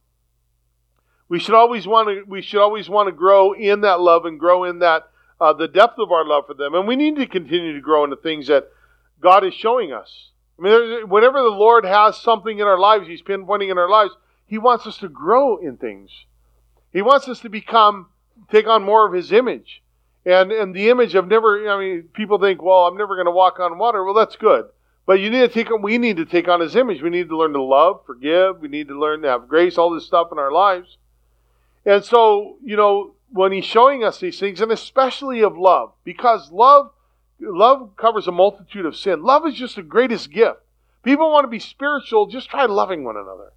We 1.30 1.38
should 1.38 1.54
always 1.54 1.86
want 1.86 2.08
to 2.08 2.22
we 2.28 2.42
should 2.42 2.60
always 2.60 2.86
want 2.86 3.08
to 3.08 3.12
grow 3.12 3.54
in 3.54 3.80
that 3.80 4.02
love 4.02 4.26
and 4.26 4.38
grow 4.38 4.64
in 4.64 4.80
that 4.80 5.04
uh, 5.40 5.54
the 5.54 5.68
depth 5.68 5.98
of 5.98 6.12
our 6.12 6.22
love 6.22 6.44
for 6.46 6.52
them. 6.52 6.74
And 6.74 6.86
we 6.86 6.96
need 6.96 7.16
to 7.16 7.26
continue 7.26 7.72
to 7.72 7.80
grow 7.80 8.04
in 8.04 8.10
the 8.10 8.16
things 8.16 8.48
that 8.48 8.68
God 9.22 9.42
is 9.42 9.54
showing 9.54 9.94
us. 9.94 10.32
I 10.58 10.62
mean, 10.62 11.08
whenever 11.08 11.38
the 11.38 11.48
Lord 11.48 11.86
has 11.86 12.18
something 12.18 12.58
in 12.58 12.66
our 12.66 12.78
lives, 12.78 13.08
He's 13.08 13.22
pinpointing 13.22 13.70
in 13.70 13.78
our 13.78 13.88
lives, 13.88 14.12
He 14.44 14.58
wants 14.58 14.86
us 14.86 14.98
to 14.98 15.08
grow 15.08 15.56
in 15.56 15.78
things. 15.78 16.10
He 16.92 17.00
wants 17.00 17.26
us 17.26 17.40
to 17.40 17.48
become, 17.48 18.08
take 18.50 18.66
on 18.66 18.82
more 18.82 19.06
of 19.06 19.14
His 19.14 19.32
image. 19.32 19.82
And, 20.26 20.52
and 20.52 20.74
the 20.74 20.88
image 20.88 21.14
of 21.14 21.28
never, 21.28 21.68
I 21.68 21.78
mean, 21.78 22.02
people 22.14 22.38
think, 22.38 22.62
well, 22.62 22.86
I'm 22.86 22.96
never 22.96 23.14
going 23.14 23.26
to 23.26 23.30
walk 23.30 23.60
on 23.60 23.78
water. 23.78 24.04
Well, 24.04 24.14
that's 24.14 24.36
good. 24.36 24.66
But 25.06 25.20
you 25.20 25.28
need 25.28 25.40
to 25.40 25.48
take, 25.48 25.68
we 25.82 25.98
need 25.98 26.16
to 26.16 26.24
take 26.24 26.48
on 26.48 26.60
His 26.60 26.76
image. 26.76 27.02
We 27.02 27.10
need 27.10 27.28
to 27.28 27.36
learn 27.36 27.52
to 27.52 27.62
love, 27.62 28.00
forgive. 28.06 28.60
We 28.60 28.68
need 28.68 28.88
to 28.88 28.98
learn 28.98 29.20
to 29.22 29.28
have 29.28 29.48
grace, 29.48 29.76
all 29.76 29.90
this 29.90 30.06
stuff 30.06 30.28
in 30.32 30.38
our 30.38 30.50
lives. 30.50 30.96
And 31.84 32.02
so, 32.02 32.56
you 32.64 32.76
know, 32.76 33.14
when 33.30 33.52
He's 33.52 33.66
showing 33.66 34.02
us 34.02 34.18
these 34.18 34.40
things, 34.40 34.62
and 34.62 34.72
especially 34.72 35.42
of 35.42 35.58
love, 35.58 35.92
because 36.04 36.50
love, 36.50 36.92
love 37.38 37.90
covers 37.98 38.26
a 38.26 38.32
multitude 38.32 38.86
of 38.86 38.96
sin. 38.96 39.22
Love 39.22 39.46
is 39.46 39.54
just 39.54 39.76
the 39.76 39.82
greatest 39.82 40.32
gift. 40.32 40.60
People 41.02 41.30
want 41.30 41.44
to 41.44 41.48
be 41.48 41.58
spiritual, 41.58 42.26
just 42.26 42.48
try 42.48 42.64
loving 42.64 43.04
one 43.04 43.18
another. 43.18 43.52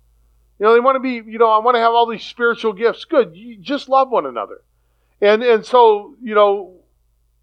You 0.59 0.65
know, 0.65 0.73
they 0.73 0.81
want 0.81 0.95
to 0.95 0.99
be, 0.99 1.31
you 1.31 1.37
know, 1.37 1.49
I 1.49 1.59
want 1.59 1.75
to 1.75 1.81
have 1.81 1.93
all 1.93 2.07
these 2.07 2.23
spiritual 2.23 2.73
gifts. 2.73 3.05
Good. 3.05 3.35
You 3.35 3.57
just 3.57 3.87
love 3.87 4.09
one 4.09 4.25
another. 4.25 4.61
And 5.21 5.43
and 5.43 5.65
so, 5.65 6.15
you 6.21 6.35
know, 6.35 6.77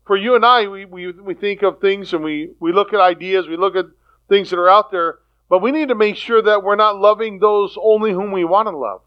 for 0.07 0.17
you 0.17 0.35
and 0.35 0.45
I, 0.45 0.67
we, 0.67 0.85
we, 0.85 1.13
we 1.13 1.35
think 1.35 1.63
of 1.63 1.81
things 1.81 2.13
and 2.13 2.23
we, 2.23 2.51
we 2.61 2.73
look 2.73 2.93
at 2.93 3.01
ideas, 3.01 3.49
we 3.49 3.57
look 3.57 3.75
at 3.75 3.87
things 4.29 4.51
that 4.51 4.59
are 4.59 4.69
out 4.69 4.91
there, 4.91 5.19
but 5.49 5.63
we 5.63 5.73
need 5.73 5.89
to 5.89 5.95
make 5.95 6.17
sure 6.17 6.43
that 6.43 6.63
we're 6.63 6.77
not 6.77 6.99
loving 6.99 7.39
those 7.39 7.77
only 7.81 8.13
whom 8.13 8.33
we 8.33 8.45
want 8.45 8.69
to 8.69 8.77
love. 8.77 9.01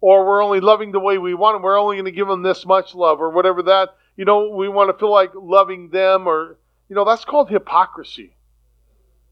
Or 0.00 0.24
we're 0.24 0.44
only 0.44 0.60
loving 0.60 0.92
the 0.92 1.00
way 1.00 1.18
we 1.18 1.34
want 1.34 1.56
them. 1.56 1.62
We're 1.62 1.80
only 1.80 1.96
going 1.96 2.04
to 2.04 2.12
give 2.12 2.28
them 2.28 2.42
this 2.42 2.64
much 2.64 2.94
love 2.94 3.20
or 3.20 3.30
whatever 3.30 3.62
that, 3.64 3.90
you 4.16 4.24
know, 4.24 4.50
we 4.50 4.68
want 4.68 4.90
to 4.90 4.98
feel 4.98 5.10
like 5.10 5.32
loving 5.34 5.90
them 5.90 6.28
or, 6.28 6.56
you 6.88 6.94
know, 6.94 7.04
that's 7.04 7.24
called 7.24 7.50
hypocrisy. 7.50 8.36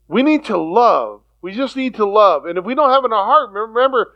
We 0.08 0.24
need 0.24 0.44
to 0.46 0.58
love. 0.58 1.20
We 1.40 1.52
just 1.52 1.76
need 1.76 1.94
to 1.96 2.04
love. 2.04 2.46
And 2.46 2.58
if 2.58 2.64
we 2.64 2.74
don't 2.74 2.90
have 2.90 3.04
in 3.04 3.12
our 3.12 3.24
heart, 3.24 3.50
remember, 3.52 4.14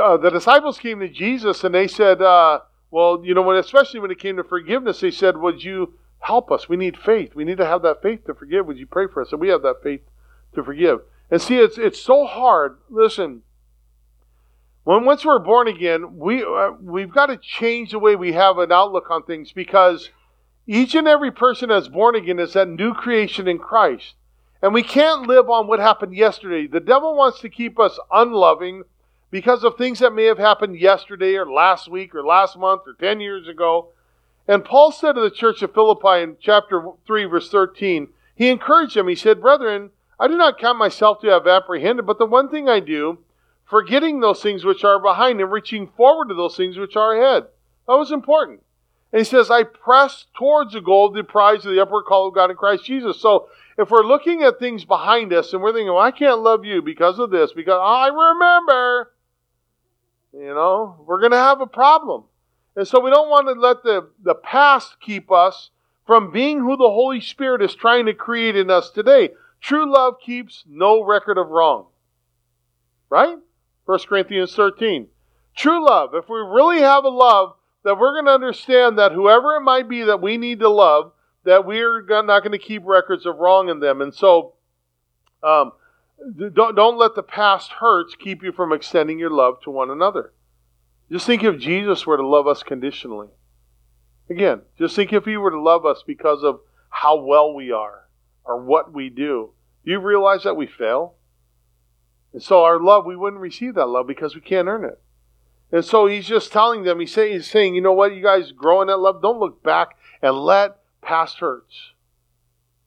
uh, 0.00 0.16
the 0.16 0.30
disciples 0.30 0.78
came 0.78 1.00
to 1.00 1.08
Jesus 1.08 1.64
and 1.64 1.74
they 1.74 1.88
said, 1.88 2.22
uh, 2.22 2.60
well, 2.94 3.22
you 3.24 3.34
know, 3.34 3.42
when 3.42 3.56
especially 3.56 3.98
when 3.98 4.12
it 4.12 4.20
came 4.20 4.36
to 4.36 4.44
forgiveness, 4.44 5.00
they 5.00 5.10
said, 5.10 5.36
"Would 5.36 5.64
you 5.64 5.94
help 6.20 6.52
us? 6.52 6.68
We 6.68 6.76
need 6.76 6.96
faith. 6.96 7.34
We 7.34 7.44
need 7.44 7.56
to 7.56 7.66
have 7.66 7.82
that 7.82 8.00
faith 8.00 8.24
to 8.26 8.34
forgive. 8.34 8.66
Would 8.66 8.78
you 8.78 8.86
pray 8.86 9.08
for 9.08 9.20
us?" 9.20 9.32
And 9.32 9.40
we 9.40 9.48
have 9.48 9.62
that 9.62 9.82
faith 9.82 10.02
to 10.54 10.62
forgive. 10.62 11.00
And 11.28 11.42
see, 11.42 11.58
it's 11.58 11.76
it's 11.76 12.00
so 12.00 12.24
hard. 12.24 12.78
Listen, 12.88 13.42
when 14.84 15.04
once 15.04 15.24
we're 15.24 15.40
born 15.40 15.66
again, 15.66 16.18
we 16.18 16.44
uh, 16.44 16.70
we've 16.80 17.12
got 17.12 17.26
to 17.26 17.36
change 17.36 17.90
the 17.90 17.98
way 17.98 18.14
we 18.14 18.32
have 18.34 18.58
an 18.58 18.70
outlook 18.70 19.10
on 19.10 19.24
things 19.24 19.50
because 19.50 20.10
each 20.64 20.94
and 20.94 21.08
every 21.08 21.32
person 21.32 21.70
that's 21.70 21.88
born 21.88 22.14
again 22.14 22.38
is 22.38 22.52
that 22.52 22.68
new 22.68 22.94
creation 22.94 23.48
in 23.48 23.58
Christ. 23.58 24.14
And 24.62 24.72
we 24.72 24.84
can't 24.84 25.26
live 25.26 25.50
on 25.50 25.66
what 25.66 25.80
happened 25.80 26.14
yesterday. 26.14 26.68
The 26.68 26.78
devil 26.78 27.16
wants 27.16 27.40
to 27.40 27.48
keep 27.48 27.80
us 27.80 27.98
unloving 28.12 28.84
because 29.34 29.64
of 29.64 29.76
things 29.76 29.98
that 29.98 30.14
may 30.14 30.26
have 30.26 30.38
happened 30.38 30.78
yesterday 30.78 31.34
or 31.34 31.44
last 31.44 31.90
week 31.90 32.14
or 32.14 32.24
last 32.24 32.56
month 32.56 32.82
or 32.86 32.92
10 32.92 33.18
years 33.18 33.48
ago. 33.48 33.88
And 34.46 34.64
Paul 34.64 34.92
said 34.92 35.14
to 35.14 35.20
the 35.20 35.28
church 35.28 35.60
of 35.60 35.74
Philippi 35.74 36.22
in 36.22 36.36
chapter 36.40 36.90
3, 37.04 37.24
verse 37.24 37.50
13, 37.50 38.10
he 38.36 38.48
encouraged 38.48 38.94
them. 38.94 39.08
He 39.08 39.16
said, 39.16 39.40
Brethren, 39.40 39.90
I 40.20 40.28
do 40.28 40.36
not 40.36 40.60
count 40.60 40.78
myself 40.78 41.20
to 41.22 41.30
have 41.30 41.48
apprehended, 41.48 42.06
but 42.06 42.18
the 42.18 42.26
one 42.26 42.48
thing 42.48 42.68
I 42.68 42.78
do, 42.78 43.18
forgetting 43.68 44.20
those 44.20 44.40
things 44.40 44.64
which 44.64 44.84
are 44.84 45.00
behind 45.00 45.40
and 45.40 45.50
reaching 45.50 45.88
forward 45.88 46.28
to 46.28 46.34
those 46.34 46.56
things 46.56 46.78
which 46.78 46.94
are 46.94 47.20
ahead. 47.20 47.48
That 47.88 47.96
was 47.96 48.12
important. 48.12 48.62
And 49.12 49.18
he 49.18 49.24
says, 49.24 49.50
I 49.50 49.64
press 49.64 50.26
towards 50.38 50.74
the 50.74 50.80
goal, 50.80 51.08
of 51.08 51.14
the 51.14 51.24
prize 51.24 51.66
of 51.66 51.72
the 51.72 51.82
upward 51.82 52.04
call 52.04 52.28
of 52.28 52.34
God 52.36 52.52
in 52.52 52.56
Christ 52.56 52.84
Jesus. 52.84 53.20
So 53.20 53.48
if 53.76 53.90
we're 53.90 54.06
looking 54.06 54.44
at 54.44 54.60
things 54.60 54.84
behind 54.84 55.32
us 55.32 55.52
and 55.52 55.60
we're 55.60 55.72
thinking, 55.72 55.92
well, 55.92 55.98
I 55.98 56.12
can't 56.12 56.38
love 56.38 56.64
you 56.64 56.82
because 56.82 57.18
of 57.18 57.30
this, 57.30 57.52
because 57.52 57.80
ah, 57.82 58.04
I 58.04 58.30
remember, 58.30 59.10
you 60.36 60.54
know, 60.54 60.96
we're 61.06 61.20
going 61.20 61.32
to 61.32 61.38
have 61.38 61.60
a 61.60 61.66
problem. 61.66 62.24
And 62.76 62.86
so 62.86 63.00
we 63.00 63.10
don't 63.10 63.30
want 63.30 63.46
to 63.46 63.52
let 63.52 63.82
the, 63.82 64.08
the 64.22 64.34
past 64.34 64.96
keep 65.00 65.30
us 65.30 65.70
from 66.06 66.32
being 66.32 66.58
who 66.60 66.76
the 66.76 66.88
Holy 66.88 67.20
Spirit 67.20 67.62
is 67.62 67.74
trying 67.74 68.06
to 68.06 68.14
create 68.14 68.56
in 68.56 68.70
us 68.70 68.90
today. 68.90 69.30
True 69.60 69.90
love 69.90 70.14
keeps 70.20 70.64
no 70.68 71.02
record 71.02 71.38
of 71.38 71.48
wrong. 71.48 71.86
Right? 73.08 73.38
1 73.86 73.98
Corinthians 74.08 74.54
13. 74.54 75.06
True 75.56 75.86
love. 75.86 76.14
If 76.14 76.28
we 76.28 76.36
really 76.38 76.80
have 76.80 77.04
a 77.04 77.08
love, 77.08 77.54
that 77.84 77.98
we're 77.98 78.14
going 78.14 78.24
to 78.24 78.32
understand 78.32 78.98
that 78.98 79.12
whoever 79.12 79.54
it 79.56 79.60
might 79.60 79.88
be 79.88 80.02
that 80.02 80.20
we 80.20 80.36
need 80.36 80.58
to 80.60 80.68
love, 80.68 81.12
that 81.44 81.66
we're 81.66 82.02
not 82.02 82.40
going 82.40 82.52
to 82.52 82.58
keep 82.58 82.82
records 82.84 83.26
of 83.26 83.36
wrong 83.36 83.68
in 83.68 83.78
them. 83.78 84.00
And 84.00 84.12
so, 84.12 84.54
um, 85.42 85.72
don't, 86.54 86.74
don't 86.74 86.98
let 86.98 87.14
the 87.14 87.22
past 87.22 87.72
hurts 87.72 88.14
keep 88.14 88.42
you 88.42 88.52
from 88.52 88.72
extending 88.72 89.18
your 89.18 89.30
love 89.30 89.60
to 89.62 89.70
one 89.70 89.90
another. 89.90 90.32
Just 91.10 91.26
think 91.26 91.44
if 91.44 91.58
Jesus 91.58 92.06
were 92.06 92.16
to 92.16 92.26
love 92.26 92.46
us 92.46 92.62
conditionally. 92.62 93.28
Again, 94.30 94.62
just 94.78 94.96
think 94.96 95.12
if 95.12 95.24
he 95.24 95.36
were 95.36 95.50
to 95.50 95.60
love 95.60 95.84
us 95.84 96.02
because 96.06 96.42
of 96.42 96.60
how 96.88 97.16
well 97.16 97.52
we 97.52 97.70
are 97.70 98.08
or 98.44 98.62
what 98.62 98.92
we 98.92 99.10
do. 99.10 99.50
Do 99.84 99.90
you 99.90 99.98
realize 99.98 100.44
that 100.44 100.56
we 100.56 100.66
fail? 100.66 101.14
And 102.32 102.42
so 102.42 102.64
our 102.64 102.80
love, 102.80 103.04
we 103.04 103.16
wouldn't 103.16 103.42
receive 103.42 103.74
that 103.74 103.86
love 103.86 104.06
because 104.06 104.34
we 104.34 104.40
can't 104.40 104.68
earn 104.68 104.84
it. 104.84 105.00
And 105.70 105.84
so 105.84 106.06
he's 106.06 106.26
just 106.26 106.52
telling 106.52 106.84
them, 106.84 107.00
he's 107.00 107.12
saying, 107.12 107.32
he's 107.32 107.50
saying, 107.50 107.74
you 107.74 107.80
know 107.80 107.92
what, 107.92 108.14
you 108.14 108.22
guys 108.22 108.52
grow 108.52 108.80
in 108.80 108.88
that 108.88 108.98
love. 108.98 109.20
Don't 109.20 109.40
look 109.40 109.62
back 109.62 109.96
and 110.22 110.36
let 110.36 110.78
past 111.02 111.38
hurts 111.38 111.92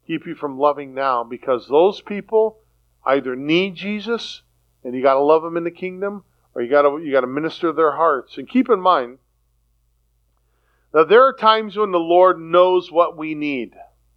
keep 0.05 0.25
you 0.25 0.35
from 0.35 0.57
loving 0.57 0.93
now 0.93 1.23
because 1.23 1.67
those 1.67 2.01
people 2.01 2.59
either 3.07 3.35
need 3.35 3.75
Jesus 3.75 4.43
and 4.83 4.93
you 4.93 5.01
got 5.01 5.15
to 5.15 5.21
love 5.21 5.41
them 5.41 5.57
in 5.57 5.63
the 5.63 5.71
kingdom 5.71 6.23
or 6.53 6.61
you 6.61 6.69
got 6.69 6.83
to 6.83 6.99
you 7.03 7.11
got 7.11 7.21
to 7.21 7.27
minister 7.27 7.71
their 7.71 7.93
hearts. 7.95 8.37
And 8.37 8.49
keep 8.49 8.69
in 8.69 8.79
mind 8.79 9.19
that 10.91 11.09
there 11.09 11.23
are 11.23 11.33
times 11.33 11.77
when 11.77 11.91
the 11.91 11.99
Lord 11.99 12.39
knows 12.39 12.91
what 12.91 13.17
we 13.17 13.35
need 13.35 13.75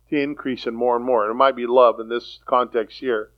to 0.08 0.20
increase 0.20 0.66
in 0.66 0.74
more 0.74 0.96
and 0.96 1.04
more. 1.04 1.24
And 1.24 1.30
it 1.30 1.34
might 1.34 1.56
be 1.56 1.66
love 1.66 2.00
in 2.00 2.08
this 2.08 2.40
context 2.46 2.98
here. 2.98 3.30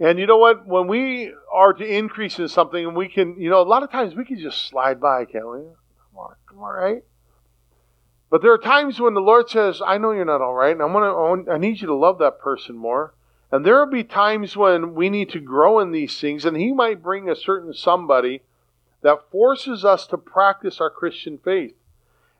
And 0.00 0.18
you 0.18 0.26
know 0.26 0.38
what? 0.38 0.66
When 0.66 0.86
we 0.86 1.32
are 1.52 1.72
to 1.72 1.84
increase 1.84 2.38
in 2.38 2.48
something, 2.48 2.84
and 2.84 2.96
we 2.96 3.08
can, 3.08 3.40
you 3.40 3.48
know, 3.48 3.60
a 3.60 3.62
lot 3.62 3.82
of 3.82 3.90
times 3.90 4.14
we 4.14 4.24
can 4.24 4.38
just 4.38 4.68
slide 4.68 5.00
by, 5.00 5.24
can't 5.24 5.48
we? 5.48 5.60
Come 5.60 6.18
on, 6.18 6.34
come 6.48 6.58
on, 6.58 6.74
right? 6.74 7.04
But 8.28 8.42
there 8.42 8.52
are 8.52 8.58
times 8.58 9.00
when 9.00 9.14
the 9.14 9.20
Lord 9.20 9.48
says, 9.48 9.80
"I 9.80 9.98
know 9.98 10.10
you're 10.10 10.24
not 10.24 10.42
all 10.42 10.54
right, 10.54 10.72
and 10.72 10.82
I 10.82 10.86
want 10.86 11.46
to, 11.46 11.52
I 11.52 11.58
need 11.58 11.80
you 11.80 11.86
to 11.86 11.94
love 11.94 12.18
that 12.18 12.40
person 12.40 12.76
more." 12.76 13.14
And 13.54 13.64
there 13.64 13.78
will 13.78 13.86
be 13.86 14.02
times 14.02 14.56
when 14.56 14.96
we 14.96 15.08
need 15.08 15.30
to 15.30 15.38
grow 15.38 15.78
in 15.78 15.92
these 15.92 16.18
things, 16.18 16.44
and 16.44 16.56
He 16.56 16.72
might 16.72 17.04
bring 17.04 17.30
a 17.30 17.36
certain 17.36 17.72
somebody 17.72 18.42
that 19.02 19.30
forces 19.30 19.84
us 19.84 20.08
to 20.08 20.18
practice 20.18 20.80
our 20.80 20.90
Christian 20.90 21.38
faith. 21.38 21.76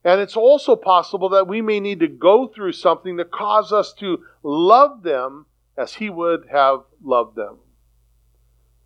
And 0.03 0.20
it's 0.20 0.37
also 0.37 0.74
possible 0.74 1.29
that 1.29 1.46
we 1.46 1.62
may 1.62 1.79
need 1.79 2.00
to 2.00 2.09
go 2.09 2.48
through 2.48 2.72
something 2.72 3.16
to 3.16 3.24
cause 3.24 3.72
us 3.72 3.92
to 4.00 4.24
love 4.42 5.05
them 5.05 5.46
as 5.77 5.94
He 5.94 6.11
would 6.11 6.48
have 6.50 6.81
loved 7.00 7.37
them. 7.37 7.59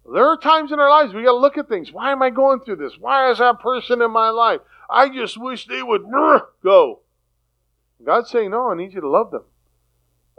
There 0.05 0.27
are 0.27 0.37
times 0.37 0.71
in 0.71 0.81
our 0.81 0.91
lives 0.91 1.15
we 1.15 1.23
got 1.23 1.31
to 1.31 1.39
look 1.39 1.57
at 1.57 1.71
things. 1.71 1.95
Why 1.95 2.13
am 2.13 2.21
I 2.21 2.29
going 2.29 2.61
through 2.61 2.77
this? 2.77 2.99
Why 2.99 3.31
is 3.31 3.39
that 3.39 3.61
person 3.61 4.03
in 4.03 4.11
my 4.11 4.29
life? 4.29 4.61
I 4.91 5.09
just 5.09 5.41
wish 5.41 5.67
they 5.67 5.83
would 5.83 6.03
go. 6.63 7.01
God's 8.05 8.29
saying, 8.29 8.51
No, 8.51 8.69
I 8.69 8.75
need 8.75 8.93
you 8.93 9.01
to 9.01 9.09
love 9.09 9.31
them. 9.31 9.45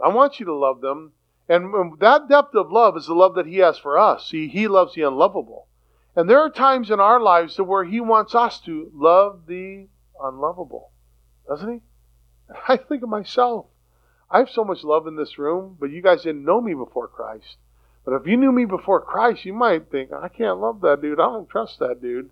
I 0.00 0.10
want 0.10 0.38
you 0.38 0.46
to 0.46 0.54
love 0.54 0.82
them 0.82 1.14
and 1.50 1.74
um, 1.74 1.96
that 1.98 2.28
depth 2.28 2.54
of 2.54 2.70
love 2.70 2.96
is 2.96 3.06
the 3.06 3.14
love 3.14 3.34
that 3.34 3.46
He 3.46 3.56
has 3.56 3.76
for 3.76 3.98
us. 3.98 4.28
See, 4.28 4.46
He 4.46 4.68
loves 4.68 4.94
the 4.94 5.02
unlovable. 5.02 5.66
And 6.14 6.30
there 6.30 6.38
are 6.38 6.48
times 6.48 6.92
in 6.92 7.00
our 7.00 7.20
lives 7.20 7.58
where 7.58 7.82
He 7.82 8.00
wants 8.00 8.36
us 8.36 8.60
to 8.60 8.88
love 8.94 9.46
the 9.48 9.88
unlovable. 10.22 10.92
Doesn't 11.48 11.72
He? 11.72 11.80
I 12.68 12.76
think 12.76 13.02
of 13.02 13.08
myself. 13.08 13.66
I 14.30 14.38
have 14.38 14.48
so 14.48 14.62
much 14.62 14.84
love 14.84 15.08
in 15.08 15.16
this 15.16 15.38
room, 15.38 15.76
but 15.80 15.90
you 15.90 16.00
guys 16.02 16.22
didn't 16.22 16.44
know 16.44 16.60
me 16.60 16.72
before 16.72 17.08
Christ. 17.08 17.56
But 18.04 18.14
if 18.14 18.28
you 18.28 18.36
knew 18.36 18.52
me 18.52 18.64
before 18.64 19.00
Christ, 19.00 19.44
you 19.44 19.52
might 19.52 19.90
think, 19.90 20.12
I 20.12 20.28
can't 20.28 20.60
love 20.60 20.80
that 20.82 21.02
dude. 21.02 21.18
I 21.18 21.24
don't 21.24 21.48
trust 21.48 21.80
that 21.80 22.00
dude. 22.00 22.30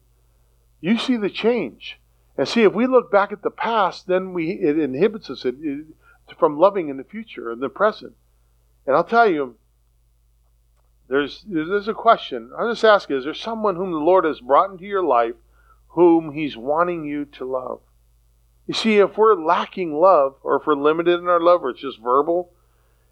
You 0.81 0.97
see 0.97 1.17
the 1.17 1.29
change. 1.29 1.99
And 2.37 2.47
see, 2.47 2.63
if 2.63 2.73
we 2.73 2.87
look 2.87 3.11
back 3.11 3.33
at 3.33 3.43
the 3.43 3.51
past, 3.51 4.07
then 4.07 4.33
we 4.33 4.53
it 4.53 4.79
inhibits 4.79 5.29
us 5.29 5.45
from 6.39 6.57
loving 6.57 6.89
in 6.89 6.99
the 6.99 7.05
future 7.05 7.51
and 7.51 7.61
the 7.61 7.69
present. 7.69 8.15
And 8.89 8.97
I'll 8.97 9.05
tell 9.05 9.31
you, 9.31 9.57
there's, 11.09 11.45
there's 11.47 11.89
a 11.89 11.95
question. 11.95 12.51
I'll 12.59 12.73
just 12.73 12.87
ask 12.87 13.11
you, 13.11 13.19
is 13.19 13.25
there 13.25 13.35
someone 13.35 13.77
whom 13.77 13.93
the 13.93 13.99
Lord 13.99 14.25
has 14.25 14.41
brought 14.41 14.71
into 14.71 14.87
your 14.87 15.05
life 15.05 15.35
whom 15.89 16.33
He's 16.33 16.57
wanting 16.57 17.05
you 17.05 17.27
to 17.27 17.45
love? 17.45 17.83
You 18.67 18.73
see, 18.73 18.97
if 18.97 19.19
we're 19.19 19.35
lacking 19.35 19.93
love, 19.93 20.37
or 20.43 20.57
if 20.57 20.67
we're 20.67 20.75
limited 20.75 21.21
in 21.21 21.29
our 21.29 21.39
love, 21.39 21.65
or 21.65 21.71
it's 21.71 21.83
just 21.83 22.01
verbal, 22.01 22.51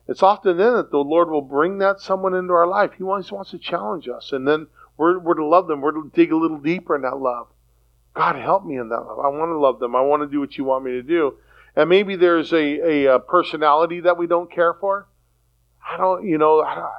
it's 0.09 0.23
often 0.23 0.57
then 0.57 0.73
that 0.77 0.91
the 0.91 0.97
Lord 0.97 1.29
will 1.29 1.43
bring 1.43 1.77
that 1.79 2.01
someone 2.01 2.33
into 2.33 2.55
our 2.55 2.67
life. 2.67 2.93
He 2.97 3.03
wants, 3.03 3.31
wants 3.31 3.51
to 3.51 3.59
challenge 3.59 4.09
us. 4.09 4.33
And 4.33 4.49
then 4.49 4.69
we're, 4.97 5.19
we're 5.19 5.35
to 5.35 5.45
love 5.45 5.67
them. 5.67 5.83
We're 5.83 5.93
to 5.93 6.11
dig 6.15 6.33
a 6.33 6.37
little 6.39 6.59
deeper 6.59 6.97
in 6.97 7.03
that 7.03 7.19
love. 7.19 7.49
God, 8.15 8.37
help 8.37 8.65
me 8.65 8.79
in 8.79 8.89
that 8.89 9.01
love. 9.01 9.19
I 9.19 9.29
want 9.29 9.51
to 9.51 9.59
love 9.59 9.79
them. 9.79 9.95
I 9.95 10.01
want 10.01 10.23
to 10.23 10.27
do 10.27 10.41
what 10.41 10.57
you 10.57 10.65
want 10.65 10.87
me 10.87 10.93
to 10.93 11.03
do. 11.03 11.37
And 11.75 11.91
maybe 11.91 12.17
there's 12.17 12.55
a, 12.55 12.57
a, 12.57 13.15
a 13.17 13.19
personality 13.19 14.01
that 14.01 14.17
we 14.17 14.27
don't 14.27 14.51
care 14.51 14.73
for. 14.73 15.09
I 15.89 15.97
don't, 15.97 16.27
you 16.27 16.39
know, 16.39 16.63
I, 16.63 16.91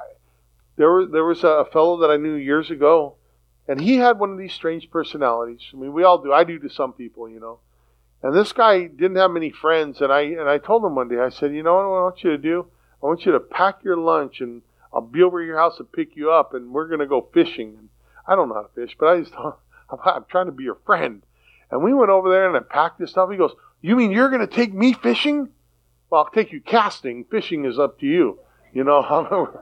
there, 0.76 0.92
was, 0.92 1.10
there 1.10 1.24
was 1.24 1.44
a 1.44 1.66
fellow 1.72 1.98
that 2.00 2.10
I 2.10 2.16
knew 2.16 2.34
years 2.34 2.70
ago, 2.70 3.16
and 3.66 3.80
he 3.80 3.96
had 3.96 4.18
one 4.18 4.32
of 4.32 4.38
these 4.38 4.54
strange 4.54 4.90
personalities. 4.90 5.60
I 5.72 5.76
mean, 5.76 5.92
we 5.92 6.04
all 6.04 6.18
do. 6.18 6.32
I 6.32 6.44
do 6.44 6.58
to 6.58 6.70
some 6.70 6.92
people, 6.92 7.28
you 7.28 7.40
know. 7.40 7.60
And 8.22 8.34
this 8.34 8.52
guy 8.52 8.86
didn't 8.86 9.16
have 9.16 9.30
many 9.30 9.50
friends, 9.50 10.00
and 10.00 10.12
I 10.12 10.22
and 10.22 10.48
I 10.48 10.58
told 10.58 10.84
him 10.84 10.94
one 10.94 11.08
day, 11.08 11.18
I 11.18 11.28
said, 11.28 11.54
you 11.54 11.62
know 11.62 11.76
what 11.76 11.84
I 11.84 12.02
want 12.02 12.24
you 12.24 12.30
to 12.30 12.38
do? 12.38 12.66
I 13.02 13.06
want 13.06 13.24
you 13.26 13.32
to 13.32 13.40
pack 13.40 13.84
your 13.84 13.96
lunch, 13.96 14.40
and 14.40 14.62
I'll 14.92 15.02
be 15.02 15.22
over 15.22 15.42
your 15.42 15.58
house 15.58 15.78
and 15.78 15.92
pick 15.92 16.16
you 16.16 16.32
up, 16.32 16.54
and 16.54 16.72
we're 16.72 16.88
gonna 16.88 17.06
go 17.06 17.28
fishing. 17.32 17.76
And 17.78 17.88
I 18.26 18.34
don't 18.34 18.48
know 18.48 18.56
how 18.56 18.62
to 18.62 18.74
fish, 18.74 18.96
but 18.98 19.06
I 19.06 19.20
just 19.20 19.32
thought 19.32 19.60
I'm 20.04 20.24
trying 20.28 20.46
to 20.46 20.52
be 20.52 20.64
your 20.64 20.78
friend. 20.86 21.22
And 21.70 21.82
we 21.82 21.94
went 21.94 22.10
over 22.10 22.30
there 22.30 22.48
and 22.48 22.56
I 22.56 22.60
packed 22.60 22.98
this 22.98 23.10
stuff. 23.10 23.30
He 23.30 23.36
goes, 23.36 23.52
You 23.80 23.96
mean 23.96 24.10
you're 24.10 24.30
going 24.30 24.46
to 24.46 24.54
take 24.54 24.72
me 24.72 24.92
fishing? 24.92 25.48
Well, 26.10 26.24
I'll 26.24 26.30
take 26.30 26.52
you 26.52 26.60
casting. 26.60 27.24
Fishing 27.24 27.64
is 27.64 27.78
up 27.78 28.00
to 28.00 28.06
you. 28.06 28.38
You 28.78 28.84
know, 28.84 29.60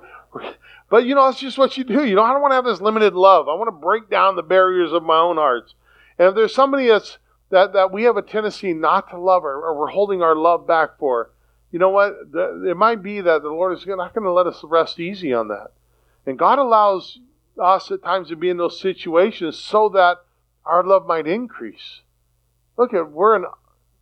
but 0.90 1.06
you 1.06 1.14
know, 1.14 1.26
it's 1.28 1.40
just 1.40 1.56
what 1.56 1.78
you 1.78 1.84
do. 1.84 2.04
You 2.04 2.16
know, 2.16 2.22
I 2.22 2.34
don't 2.34 2.42
want 2.42 2.52
to 2.52 2.56
have 2.56 2.66
this 2.66 2.82
limited 2.82 3.14
love. 3.14 3.48
I 3.48 3.54
want 3.54 3.68
to 3.68 3.72
break 3.72 4.10
down 4.10 4.36
the 4.36 4.42
barriers 4.42 4.92
of 4.92 5.02
my 5.04 5.16
own 5.16 5.36
hearts. 5.36 5.74
And 6.18 6.28
if 6.28 6.34
there's 6.34 6.54
somebody 6.54 6.88
that's 6.88 7.16
that, 7.48 7.72
that 7.72 7.90
we 7.90 8.02
have 8.02 8.18
a 8.18 8.22
tendency 8.22 8.74
not 8.74 9.08
to 9.08 9.18
love 9.18 9.42
or, 9.42 9.54
or 9.54 9.78
we're 9.78 9.86
holding 9.86 10.20
our 10.20 10.36
love 10.36 10.66
back 10.66 10.98
for, 10.98 11.30
you 11.72 11.78
know 11.78 11.88
what? 11.88 12.30
The, 12.30 12.68
it 12.68 12.76
might 12.76 13.02
be 13.02 13.22
that 13.22 13.40
the 13.40 13.48
Lord 13.48 13.78
is 13.78 13.86
not 13.86 14.12
going 14.12 14.24
to 14.24 14.32
let 14.32 14.46
us 14.46 14.60
rest 14.62 15.00
easy 15.00 15.32
on 15.32 15.48
that. 15.48 15.68
And 16.26 16.38
God 16.38 16.58
allows 16.58 17.18
us 17.58 17.90
at 17.90 18.02
times 18.02 18.28
to 18.28 18.36
be 18.36 18.50
in 18.50 18.58
those 18.58 18.78
situations 18.78 19.58
so 19.58 19.88
that 19.94 20.18
our 20.66 20.84
love 20.84 21.06
might 21.06 21.26
increase. 21.26 22.02
Look 22.76 22.92
at 22.92 23.10
we're 23.10 23.36
an, 23.36 23.44
a 23.44 23.48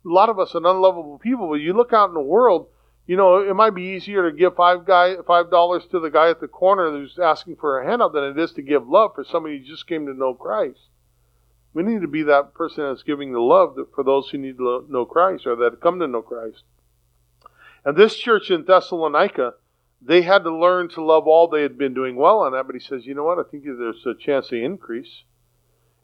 lot 0.03 0.27
of 0.27 0.39
us 0.39 0.55
an 0.55 0.65
unlovable 0.65 1.19
people, 1.19 1.47
but 1.47 1.61
you 1.61 1.71
look 1.71 1.93
out 1.93 2.09
in 2.09 2.15
the 2.15 2.19
world, 2.19 2.67
you 3.07 3.15
know, 3.15 3.47
it 3.47 3.53
might 3.53 3.75
be 3.75 3.83
easier 3.83 4.29
to 4.29 4.35
give 4.35 4.55
five 4.55 4.85
guy 4.85 5.15
five 5.27 5.51
dollars 5.51 5.85
to 5.91 5.99
the 5.99 6.09
guy 6.09 6.29
at 6.29 6.39
the 6.39 6.47
corner 6.47 6.89
who's 6.91 7.19
asking 7.19 7.57
for 7.57 7.79
a 7.79 7.85
handout 7.87 8.13
than 8.13 8.23
it 8.23 8.39
is 8.39 8.51
to 8.53 8.61
give 8.61 8.87
love 8.87 9.11
for 9.13 9.23
somebody 9.23 9.59
who 9.59 9.63
just 9.63 9.87
came 9.87 10.05
to 10.07 10.13
know 10.13 10.33
Christ. 10.33 10.79
We 11.73 11.83
need 11.83 12.01
to 12.01 12.07
be 12.07 12.23
that 12.23 12.53
person 12.53 12.85
that's 12.85 13.03
giving 13.03 13.33
the 13.33 13.41
love 13.41 13.77
for 13.93 14.03
those 14.03 14.29
who 14.29 14.37
need 14.37 14.57
to 14.57 14.85
know 14.89 15.05
Christ 15.05 15.45
or 15.45 15.55
that 15.57 15.81
come 15.81 15.99
to 15.99 16.07
know 16.07 16.21
Christ. 16.21 16.63
And 17.83 17.95
this 17.95 18.17
church 18.17 18.49
in 18.49 18.63
Thessalonica, 18.63 19.53
they 20.01 20.21
had 20.21 20.43
to 20.43 20.55
learn 20.55 20.89
to 20.89 21.03
love 21.03 21.27
all 21.27 21.47
they 21.47 21.61
had 21.61 21.77
been 21.77 21.93
doing 21.93 22.15
well 22.15 22.39
on 22.39 22.53
that. 22.53 22.65
But 22.65 22.75
he 22.75 22.79
says, 22.79 23.05
you 23.05 23.13
know 23.13 23.25
what? 23.25 23.39
I 23.39 23.43
think 23.43 23.65
there's 23.65 24.05
a 24.05 24.15
chance 24.15 24.47
to 24.47 24.55
increase. 24.55 25.23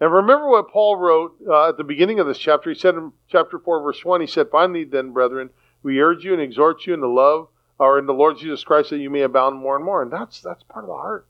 And 0.02 0.12
remember 0.12 0.50
what 0.50 0.70
Paul 0.70 0.98
wrote 0.98 1.36
uh, 1.48 1.70
at 1.70 1.78
the 1.78 1.84
beginning 1.84 2.20
of 2.20 2.28
this 2.28 2.38
chapter. 2.38 2.70
He 2.70 2.78
said 2.78 2.96
in 2.96 3.14
chapter 3.30 3.58
4, 3.58 3.82
verse 3.82 4.04
1, 4.04 4.22
he 4.22 4.28
said, 4.28 4.48
Finally, 4.52 4.86
then, 4.86 5.12
brethren, 5.12 5.52
we 5.84 6.00
urge 6.00 6.24
you 6.24 6.34
and 6.34 6.41
exhort 6.41 6.86
you 6.86 6.94
in 6.94 7.02
the 7.02 7.08
love 7.08 7.48
or 7.80 7.98
in 7.98 8.06
the 8.06 8.13
Lord 8.13 8.38
Jesus 8.38 8.63
Christ 8.63 8.91
that 8.91 9.00
you 9.00 9.10
may 9.10 9.22
abound 9.22 9.58
more 9.58 9.76
and 9.76 9.84
more. 9.84 10.02
And 10.02 10.12
that's 10.12 10.41
that's 10.41 10.63
part 10.63 10.86
of 10.86 10.89
the 10.89 10.96
heart. 10.96 11.28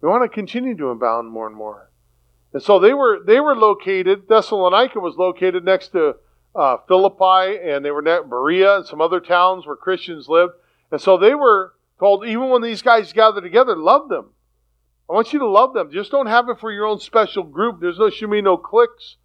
We 0.00 0.08
want 0.08 0.24
to 0.24 0.28
continue 0.28 0.76
to 0.76 0.88
abound 0.88 1.30
more 1.30 1.46
and 1.46 1.56
more. 1.56 1.90
And 2.52 2.62
so 2.62 2.78
they 2.78 2.94
were 2.94 3.20
they 3.24 3.40
were 3.40 3.56
located. 3.56 4.28
Thessalonica 4.28 5.00
was 5.00 5.16
located 5.16 5.64
next 5.64 5.88
to 5.88 6.16
uh, 6.54 6.78
Philippi, 6.88 7.58
and 7.62 7.84
they 7.84 7.90
were 7.90 8.02
near 8.02 8.22
Berea 8.22 8.76
and 8.78 8.86
some 8.86 9.00
other 9.00 9.20
towns 9.20 9.66
where 9.66 9.76
Christians 9.76 10.28
lived. 10.28 10.52
And 10.90 11.00
so 11.00 11.18
they 11.18 11.34
were 11.34 11.74
told, 11.98 12.26
even 12.26 12.48
when 12.50 12.62
these 12.62 12.82
guys 12.82 13.12
gathered 13.12 13.42
together, 13.42 13.76
love 13.76 14.08
them. 14.08 14.30
I 15.08 15.12
want 15.12 15.32
you 15.32 15.38
to 15.40 15.48
love 15.48 15.74
them. 15.74 15.90
Just 15.90 16.10
don't 16.10 16.26
have 16.26 16.48
it 16.48 16.58
for 16.58 16.72
your 16.72 16.86
own 16.86 17.00
special 17.00 17.42
group. 17.42 17.80
There's 17.80 17.98
no 17.98 18.10
should 18.10 18.30
be 18.30 18.42
no 18.42 18.56
cliques. 18.56 19.16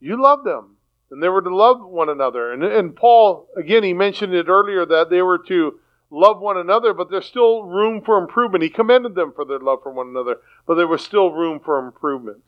You 0.00 0.20
love 0.20 0.44
them. 0.44 0.77
And 1.10 1.22
they 1.22 1.28
were 1.28 1.42
to 1.42 1.54
love 1.54 1.80
one 1.80 2.08
another. 2.08 2.52
And, 2.52 2.62
and 2.62 2.94
Paul, 2.94 3.48
again, 3.56 3.82
he 3.82 3.94
mentioned 3.94 4.34
it 4.34 4.48
earlier 4.48 4.84
that 4.84 5.08
they 5.08 5.22
were 5.22 5.38
to 5.48 5.80
love 6.10 6.40
one 6.40 6.56
another, 6.56 6.92
but 6.92 7.10
there's 7.10 7.26
still 7.26 7.64
room 7.64 8.02
for 8.04 8.18
improvement. 8.18 8.62
He 8.62 8.70
commended 8.70 9.14
them 9.14 9.32
for 9.34 9.44
their 9.44 9.58
love 9.58 9.80
for 9.82 9.92
one 9.92 10.08
another, 10.08 10.36
but 10.66 10.74
there 10.74 10.86
was 10.86 11.02
still 11.02 11.32
room 11.32 11.60
for 11.60 11.78
improvement. 11.78 12.42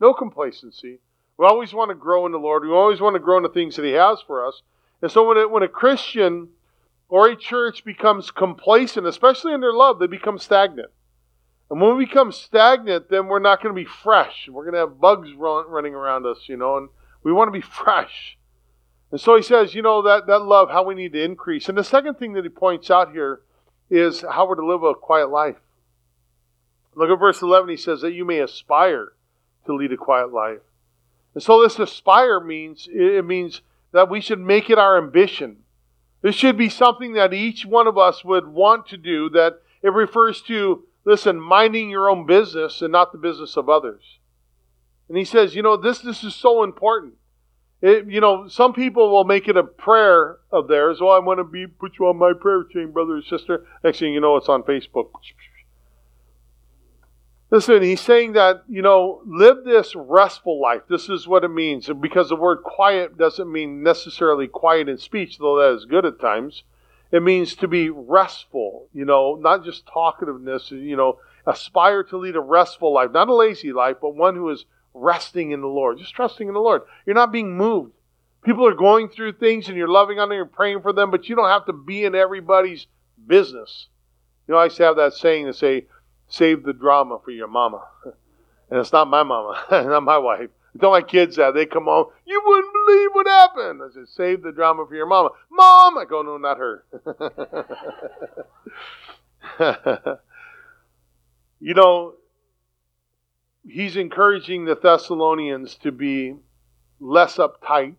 No 0.00 0.12
complacency. 0.12 0.98
We 1.38 1.46
always 1.46 1.74
want 1.74 1.90
to 1.90 1.94
grow 1.94 2.26
in 2.26 2.32
the 2.32 2.38
Lord. 2.38 2.64
We 2.64 2.70
always 2.70 3.00
want 3.00 3.14
to 3.14 3.20
grow 3.20 3.36
in 3.36 3.42
the 3.42 3.48
things 3.48 3.76
that 3.76 3.84
He 3.84 3.92
has 3.92 4.20
for 4.26 4.46
us. 4.46 4.62
And 5.02 5.10
so 5.10 5.26
when, 5.28 5.36
it, 5.36 5.50
when 5.50 5.62
a 5.62 5.68
Christian 5.68 6.48
or 7.08 7.28
a 7.28 7.36
church 7.36 7.84
becomes 7.84 8.30
complacent, 8.30 9.06
especially 9.06 9.52
in 9.52 9.60
their 9.60 9.72
love, 9.72 9.98
they 9.98 10.06
become 10.06 10.38
stagnant. 10.38 10.90
And 11.70 11.80
when 11.80 11.96
we 11.96 12.06
become 12.06 12.32
stagnant, 12.32 13.10
then 13.10 13.26
we're 13.26 13.40
not 13.40 13.62
going 13.62 13.74
to 13.74 13.80
be 13.80 13.88
fresh. 13.88 14.48
We're 14.50 14.64
going 14.64 14.74
to 14.74 14.80
have 14.80 15.00
bugs 15.00 15.32
run, 15.34 15.68
running 15.68 15.94
around 15.94 16.24
us, 16.24 16.38
you 16.46 16.56
know, 16.56 16.78
and 16.78 16.88
we 17.26 17.32
want 17.32 17.48
to 17.48 17.52
be 17.52 17.60
fresh. 17.84 18.38
And 19.10 19.20
so 19.20 19.36
he 19.36 19.42
says, 19.42 19.74
you 19.74 19.82
know, 19.82 20.02
that, 20.02 20.26
that 20.26 20.42
love, 20.42 20.70
how 20.70 20.84
we 20.84 20.94
need 20.94 21.12
to 21.12 21.22
increase. 21.22 21.68
And 21.68 21.76
the 21.76 21.84
second 21.84 22.14
thing 22.14 22.32
that 22.34 22.44
he 22.44 22.48
points 22.48 22.90
out 22.90 23.12
here 23.12 23.40
is 23.90 24.22
how 24.22 24.48
we're 24.48 24.56
to 24.56 24.66
live 24.66 24.82
a 24.82 24.94
quiet 24.94 25.30
life. 25.30 25.56
Look 26.94 27.10
at 27.10 27.18
verse 27.18 27.42
11. 27.42 27.68
He 27.68 27.76
says 27.76 28.00
that 28.00 28.12
you 28.12 28.24
may 28.24 28.40
aspire 28.40 29.12
to 29.66 29.74
lead 29.74 29.92
a 29.92 29.96
quiet 29.96 30.32
life. 30.32 30.60
And 31.34 31.42
so 31.42 31.62
this 31.62 31.78
aspire 31.78 32.40
means, 32.40 32.88
it 32.90 33.24
means 33.24 33.60
that 33.92 34.08
we 34.08 34.20
should 34.20 34.40
make 34.40 34.70
it 34.70 34.78
our 34.78 34.96
ambition. 34.96 35.58
This 36.22 36.34
should 36.34 36.56
be 36.56 36.68
something 36.68 37.12
that 37.12 37.34
each 37.34 37.66
one 37.66 37.86
of 37.86 37.98
us 37.98 38.24
would 38.24 38.46
want 38.48 38.86
to 38.88 38.96
do, 38.96 39.28
that 39.30 39.60
it 39.82 39.92
refers 39.92 40.42
to 40.42 40.84
Listen, 41.06 41.40
minding 41.40 41.88
your 41.88 42.10
own 42.10 42.26
business 42.26 42.82
and 42.82 42.90
not 42.90 43.12
the 43.12 43.18
business 43.18 43.56
of 43.56 43.68
others. 43.68 44.18
And 45.08 45.16
he 45.16 45.24
says, 45.24 45.54
you 45.54 45.62
know, 45.62 45.76
this 45.76 45.98
this 45.98 46.24
is 46.24 46.34
so 46.34 46.62
important. 46.62 47.14
It, 47.82 48.06
you 48.08 48.20
know, 48.20 48.48
some 48.48 48.72
people 48.72 49.10
will 49.10 49.24
make 49.24 49.48
it 49.48 49.56
a 49.56 49.62
prayer 49.62 50.38
of 50.50 50.66
theirs. 50.66 50.98
Oh, 51.00 51.08
I 51.08 51.18
want 51.18 51.38
to 51.38 51.44
be 51.44 51.66
put 51.66 51.98
you 51.98 52.06
on 52.06 52.16
my 52.16 52.32
prayer 52.32 52.64
chain, 52.64 52.90
brother 52.90 53.18
or 53.18 53.22
sister. 53.22 53.66
Next 53.84 53.98
thing 53.98 54.14
you 54.14 54.20
know, 54.20 54.36
it's 54.36 54.48
on 54.48 54.62
Facebook. 54.62 55.10
Listen, 57.50 57.82
he's 57.82 58.00
saying 58.00 58.32
that, 58.32 58.64
you 58.68 58.82
know, 58.82 59.22
live 59.24 59.58
this 59.64 59.94
restful 59.94 60.60
life. 60.60 60.82
This 60.88 61.08
is 61.08 61.28
what 61.28 61.44
it 61.44 61.48
means. 61.48 61.88
Because 62.00 62.28
the 62.28 62.36
word 62.36 62.62
quiet 62.64 63.16
doesn't 63.16 63.52
mean 63.52 63.84
necessarily 63.84 64.48
quiet 64.48 64.88
in 64.88 64.98
speech, 64.98 65.38
though 65.38 65.58
that 65.60 65.76
is 65.76 65.84
good 65.84 66.04
at 66.04 66.18
times. 66.18 66.64
It 67.12 67.22
means 67.22 67.54
to 67.56 67.68
be 67.68 67.88
restful, 67.88 68.88
you 68.92 69.04
know, 69.04 69.36
not 69.36 69.64
just 69.64 69.86
talkativeness, 69.86 70.72
you 70.72 70.96
know, 70.96 71.20
aspire 71.46 72.02
to 72.04 72.16
lead 72.16 72.34
a 72.34 72.40
restful 72.40 72.92
life, 72.92 73.12
not 73.12 73.28
a 73.28 73.34
lazy 73.34 73.72
life, 73.72 73.98
but 74.02 74.16
one 74.16 74.34
who 74.34 74.50
is 74.50 74.64
resting 74.96 75.50
in 75.50 75.60
the 75.60 75.66
Lord, 75.66 75.98
just 75.98 76.14
trusting 76.14 76.48
in 76.48 76.54
the 76.54 76.60
Lord. 76.60 76.82
You're 77.04 77.14
not 77.14 77.32
being 77.32 77.56
moved. 77.56 77.92
People 78.42 78.66
are 78.66 78.74
going 78.74 79.08
through 79.08 79.32
things 79.34 79.68
and 79.68 79.76
you're 79.76 79.88
loving 79.88 80.18
on 80.18 80.28
them, 80.28 80.36
you're 80.36 80.46
praying 80.46 80.80
for 80.82 80.92
them, 80.92 81.10
but 81.10 81.28
you 81.28 81.36
don't 81.36 81.48
have 81.48 81.66
to 81.66 81.72
be 81.72 82.04
in 82.04 82.14
everybody's 82.14 82.86
business. 83.26 83.88
You 84.46 84.54
know, 84.54 84.58
I 84.58 84.64
used 84.64 84.76
to 84.76 84.84
have 84.84 84.96
that 84.96 85.14
saying 85.14 85.46
to 85.46 85.52
say, 85.52 85.86
save 86.28 86.62
the 86.62 86.72
drama 86.72 87.18
for 87.24 87.30
your 87.30 87.48
mama. 87.48 87.82
And 88.68 88.80
it's 88.80 88.92
not 88.92 89.06
my 89.06 89.22
mama, 89.22 89.62
not 89.70 90.02
my 90.02 90.18
wife. 90.18 90.50
I 90.74 90.78
tell 90.80 90.90
my 90.90 91.00
kids 91.00 91.36
that. 91.36 91.54
They 91.54 91.66
come 91.66 91.84
home, 91.84 92.06
you 92.24 92.42
wouldn't 92.44 92.72
believe 92.72 93.10
what 93.12 93.28
happened. 93.28 93.80
I 93.80 93.94
said, 93.94 94.08
save 94.08 94.42
the 94.42 94.50
drama 94.50 94.84
for 94.88 94.96
your 94.96 95.06
mama. 95.06 95.30
Mom! 95.52 95.96
I 95.96 96.04
go, 96.04 96.22
no, 96.22 96.36
not 96.36 96.58
her. 96.58 96.84
you 101.60 101.74
know, 101.74 102.14
he's 103.68 103.96
encouraging 103.96 104.64
the 104.64 104.76
Thessalonians 104.76 105.76
to 105.76 105.92
be 105.92 106.34
less 107.00 107.36
uptight 107.36 107.96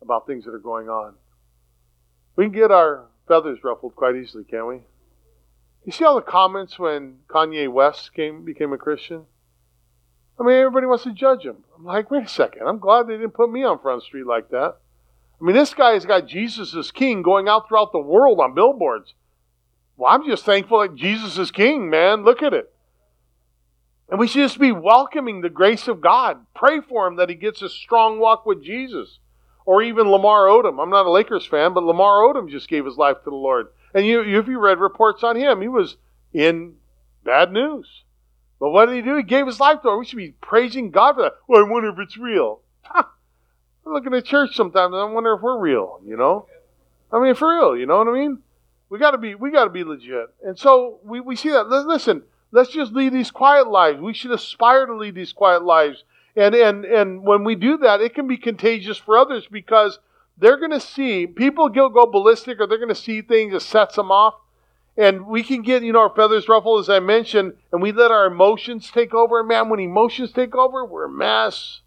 about 0.00 0.26
things 0.26 0.44
that 0.44 0.54
are 0.54 0.58
going 0.58 0.88
on. 0.88 1.14
We 2.36 2.44
can 2.44 2.52
get 2.52 2.70
our 2.70 3.06
feathers 3.28 3.60
ruffled 3.62 3.96
quite 3.96 4.16
easily, 4.16 4.44
can't 4.44 4.66
we? 4.66 4.80
You 5.84 5.92
see 5.92 6.04
all 6.04 6.14
the 6.14 6.22
comments 6.22 6.78
when 6.78 7.18
Kanye 7.28 7.70
West 7.70 8.14
came 8.14 8.44
became 8.44 8.72
a 8.72 8.78
Christian? 8.78 9.24
I 10.38 10.42
mean, 10.42 10.56
everybody 10.56 10.86
wants 10.86 11.04
to 11.04 11.12
judge 11.12 11.44
him. 11.44 11.58
I'm 11.76 11.84
like, 11.84 12.10
wait 12.10 12.24
a 12.24 12.28
second. 12.28 12.66
I'm 12.66 12.78
glad 12.78 13.06
they 13.06 13.16
didn't 13.16 13.34
put 13.34 13.52
me 13.52 13.62
on 13.62 13.78
Front 13.78 14.02
Street 14.02 14.26
like 14.26 14.50
that. 14.50 14.76
I 15.40 15.44
mean, 15.44 15.54
this 15.54 15.74
guy 15.74 15.92
has 15.92 16.06
got 16.06 16.26
Jesus 16.26 16.74
as 16.74 16.90
king 16.90 17.22
going 17.22 17.48
out 17.48 17.68
throughout 17.68 17.92
the 17.92 17.98
world 17.98 18.40
on 18.40 18.54
billboards. 18.54 19.14
Well, 19.96 20.12
I'm 20.12 20.26
just 20.26 20.44
thankful 20.44 20.80
that 20.80 20.96
Jesus 20.96 21.38
is 21.38 21.50
king, 21.50 21.88
man. 21.88 22.24
Look 22.24 22.42
at 22.42 22.54
it. 22.54 22.73
And 24.08 24.18
we 24.18 24.26
should 24.26 24.42
just 24.42 24.58
be 24.58 24.72
welcoming 24.72 25.40
the 25.40 25.50
grace 25.50 25.88
of 25.88 26.00
God. 26.00 26.44
Pray 26.54 26.80
for 26.80 27.06
him 27.06 27.16
that 27.16 27.28
he 27.28 27.34
gets 27.34 27.62
a 27.62 27.68
strong 27.68 28.18
walk 28.18 28.44
with 28.44 28.62
Jesus. 28.62 29.18
Or 29.66 29.82
even 29.82 30.10
Lamar 30.10 30.46
Odom. 30.46 30.82
I'm 30.82 30.90
not 30.90 31.06
a 31.06 31.10
Lakers 31.10 31.46
fan, 31.46 31.72
but 31.72 31.84
Lamar 31.84 32.20
Odom 32.20 32.50
just 32.50 32.68
gave 32.68 32.84
his 32.84 32.98
life 32.98 33.16
to 33.24 33.30
the 33.30 33.36
Lord. 33.36 33.68
And 33.94 34.06
you, 34.06 34.20
if 34.20 34.46
you 34.46 34.58
read 34.58 34.78
reports 34.78 35.24
on 35.24 35.36
him, 35.36 35.62
he 35.62 35.68
was 35.68 35.96
in 36.34 36.74
bad 37.24 37.50
news. 37.50 38.04
But 38.60 38.70
what 38.70 38.86
did 38.86 38.96
he 38.96 39.02
do? 39.02 39.16
He 39.16 39.22
gave 39.22 39.46
his 39.46 39.60
life 39.60 39.80
to 39.82 39.88
her. 39.88 39.98
We 39.98 40.04
should 40.04 40.16
be 40.16 40.34
praising 40.40 40.90
God 40.90 41.14
for 41.14 41.22
that. 41.22 41.34
Well, 41.48 41.64
I 41.64 41.68
wonder 41.68 41.88
if 41.88 41.98
it's 41.98 42.18
real. 42.18 42.60
I 42.90 43.04
look 43.86 44.04
the 44.10 44.22
church 44.22 44.56
sometimes 44.56 44.92
and 44.92 45.02
I 45.02 45.04
wonder 45.04 45.34
if 45.34 45.42
we're 45.42 45.58
real, 45.58 46.00
you 46.06 46.16
know? 46.16 46.46
I 47.12 47.20
mean, 47.20 47.34
for 47.34 47.54
real, 47.54 47.76
you 47.76 47.86
know 47.86 47.98
what 47.98 48.08
I 48.08 48.12
mean? 48.12 48.38
We 48.88 48.98
gotta 48.98 49.18
be, 49.18 49.34
we 49.34 49.50
gotta 49.50 49.70
be 49.70 49.84
legit. 49.84 50.26
And 50.42 50.58
so 50.58 51.00
we, 51.04 51.20
we 51.20 51.36
see 51.36 51.50
that. 51.50 51.68
Listen, 51.68 52.22
let's 52.54 52.70
just 52.70 52.92
lead 52.92 53.12
these 53.12 53.32
quiet 53.32 53.66
lives. 53.66 54.00
We 54.00 54.14
should 54.14 54.30
aspire 54.30 54.86
to 54.86 54.94
lead 54.94 55.16
these 55.16 55.32
quiet 55.32 55.64
lives. 55.64 56.04
And, 56.36 56.54
and, 56.54 56.84
and 56.84 57.22
when 57.22 57.42
we 57.42 57.56
do 57.56 57.76
that, 57.78 58.00
it 58.00 58.14
can 58.14 58.28
be 58.28 58.36
contagious 58.36 58.96
for 58.96 59.18
others 59.18 59.46
because 59.50 59.98
they're 60.38 60.58
going 60.58 60.70
to 60.70 60.80
see, 60.80 61.26
people 61.26 61.68
go, 61.68 61.90
ballistic 62.06 62.60
or 62.60 62.68
they're 62.68 62.78
going 62.78 62.88
to 62.88 62.94
see 62.94 63.22
things 63.22 63.52
that 63.52 63.60
sets 63.60 63.96
them 63.96 64.12
off. 64.12 64.34
And 64.96 65.26
we 65.26 65.42
can 65.42 65.62
get, 65.62 65.82
you 65.82 65.92
know, 65.92 66.00
our 66.00 66.14
feathers 66.14 66.48
ruffled, 66.48 66.78
as 66.78 66.88
I 66.88 67.00
mentioned, 67.00 67.54
and 67.72 67.82
we 67.82 67.90
let 67.90 68.12
our 68.12 68.26
emotions 68.26 68.88
take 68.92 69.12
over. 69.12 69.40
And 69.40 69.48
man, 69.48 69.68
when 69.68 69.80
emotions 69.80 70.30
take 70.30 70.54
over, 70.54 70.84
we're 70.84 71.06
a 71.06 71.10
mess. 71.10 71.80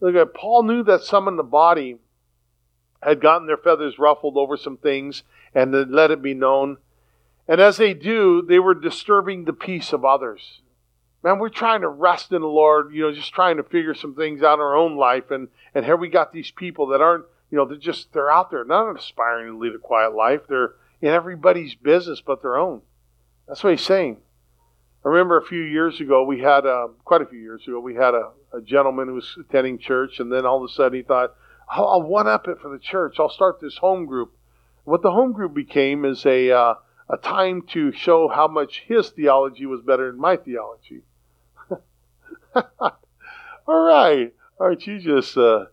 Look 0.00 0.16
at 0.16 0.34
Paul 0.34 0.64
knew 0.64 0.82
that 0.84 1.04
some 1.04 1.28
in 1.28 1.36
the 1.36 1.44
body 1.44 1.98
had 3.00 3.20
gotten 3.20 3.46
their 3.46 3.56
feathers 3.56 4.00
ruffled 4.00 4.36
over 4.36 4.56
some 4.56 4.76
things 4.76 5.22
and 5.54 5.72
then 5.72 5.92
let 5.92 6.10
it 6.10 6.22
be 6.22 6.34
known. 6.34 6.78
And 7.48 7.60
as 7.60 7.76
they 7.76 7.94
do, 7.94 8.42
they 8.42 8.58
were 8.58 8.74
disturbing 8.74 9.44
the 9.44 9.52
peace 9.52 9.92
of 9.92 10.04
others. 10.04 10.60
Man, 11.22 11.38
we're 11.38 11.48
trying 11.50 11.82
to 11.82 11.88
rest 11.88 12.32
in 12.32 12.40
the 12.40 12.46
Lord, 12.46 12.94
you 12.94 13.02
know, 13.02 13.12
just 13.12 13.34
trying 13.34 13.58
to 13.58 13.62
figure 13.62 13.94
some 13.94 14.14
things 14.14 14.42
out 14.42 14.54
in 14.54 14.60
our 14.60 14.76
own 14.76 14.96
life. 14.96 15.30
And, 15.30 15.48
and 15.74 15.84
here 15.84 15.96
we 15.96 16.08
got 16.08 16.32
these 16.32 16.50
people 16.50 16.86
that 16.88 17.00
aren't, 17.00 17.24
you 17.50 17.58
know, 17.58 17.66
they're 17.66 17.76
just, 17.76 18.12
they're 18.12 18.30
out 18.30 18.50
there, 18.50 18.64
not 18.64 18.96
aspiring 18.96 19.52
to 19.52 19.58
lead 19.58 19.74
a 19.74 19.78
quiet 19.78 20.14
life. 20.14 20.42
They're 20.48 20.74
in 21.02 21.08
everybody's 21.08 21.74
business 21.74 22.22
but 22.24 22.40
their 22.40 22.56
own. 22.56 22.82
That's 23.46 23.62
what 23.62 23.70
he's 23.70 23.84
saying. 23.84 24.18
I 25.04 25.08
remember 25.08 25.36
a 25.36 25.44
few 25.44 25.62
years 25.62 26.00
ago, 26.00 26.24
we 26.24 26.40
had, 26.40 26.64
quite 27.04 27.22
a 27.22 27.26
few 27.26 27.40
years 27.40 27.66
ago, 27.66 27.80
we 27.80 27.94
had 27.94 28.14
a, 28.14 28.30
a 28.52 28.60
gentleman 28.60 29.08
who 29.08 29.14
was 29.14 29.36
attending 29.40 29.78
church, 29.78 30.20
and 30.20 30.30
then 30.30 30.46
all 30.46 30.62
of 30.62 30.70
a 30.70 30.72
sudden 30.72 30.98
he 30.98 31.02
thought, 31.02 31.34
I'll, 31.68 31.88
I'll 31.88 32.02
one 32.02 32.28
up 32.28 32.48
it 32.48 32.58
for 32.60 32.70
the 32.70 32.78
church. 32.78 33.16
I'll 33.18 33.30
start 33.30 33.60
this 33.60 33.78
home 33.78 34.06
group. 34.06 34.32
What 34.84 35.02
the 35.02 35.12
home 35.12 35.32
group 35.32 35.54
became 35.54 36.04
is 36.04 36.24
a, 36.26 36.50
uh, 36.50 36.74
a 37.12 37.16
time 37.16 37.62
to 37.72 37.92
show 37.92 38.28
how 38.28 38.46
much 38.46 38.84
his 38.86 39.10
theology 39.10 39.66
was 39.66 39.80
better 39.82 40.10
than 40.10 40.20
my 40.20 40.36
theology. 40.36 41.02
all 42.54 42.96
right. 43.66 44.32
Aren't 44.58 44.86
you 44.86 44.98
just 44.98 45.36
uh, 45.36 45.66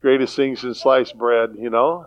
greatest 0.00 0.34
things 0.34 0.64
in 0.64 0.74
sliced 0.74 1.16
bread, 1.16 1.54
you 1.58 1.70
know? 1.70 2.06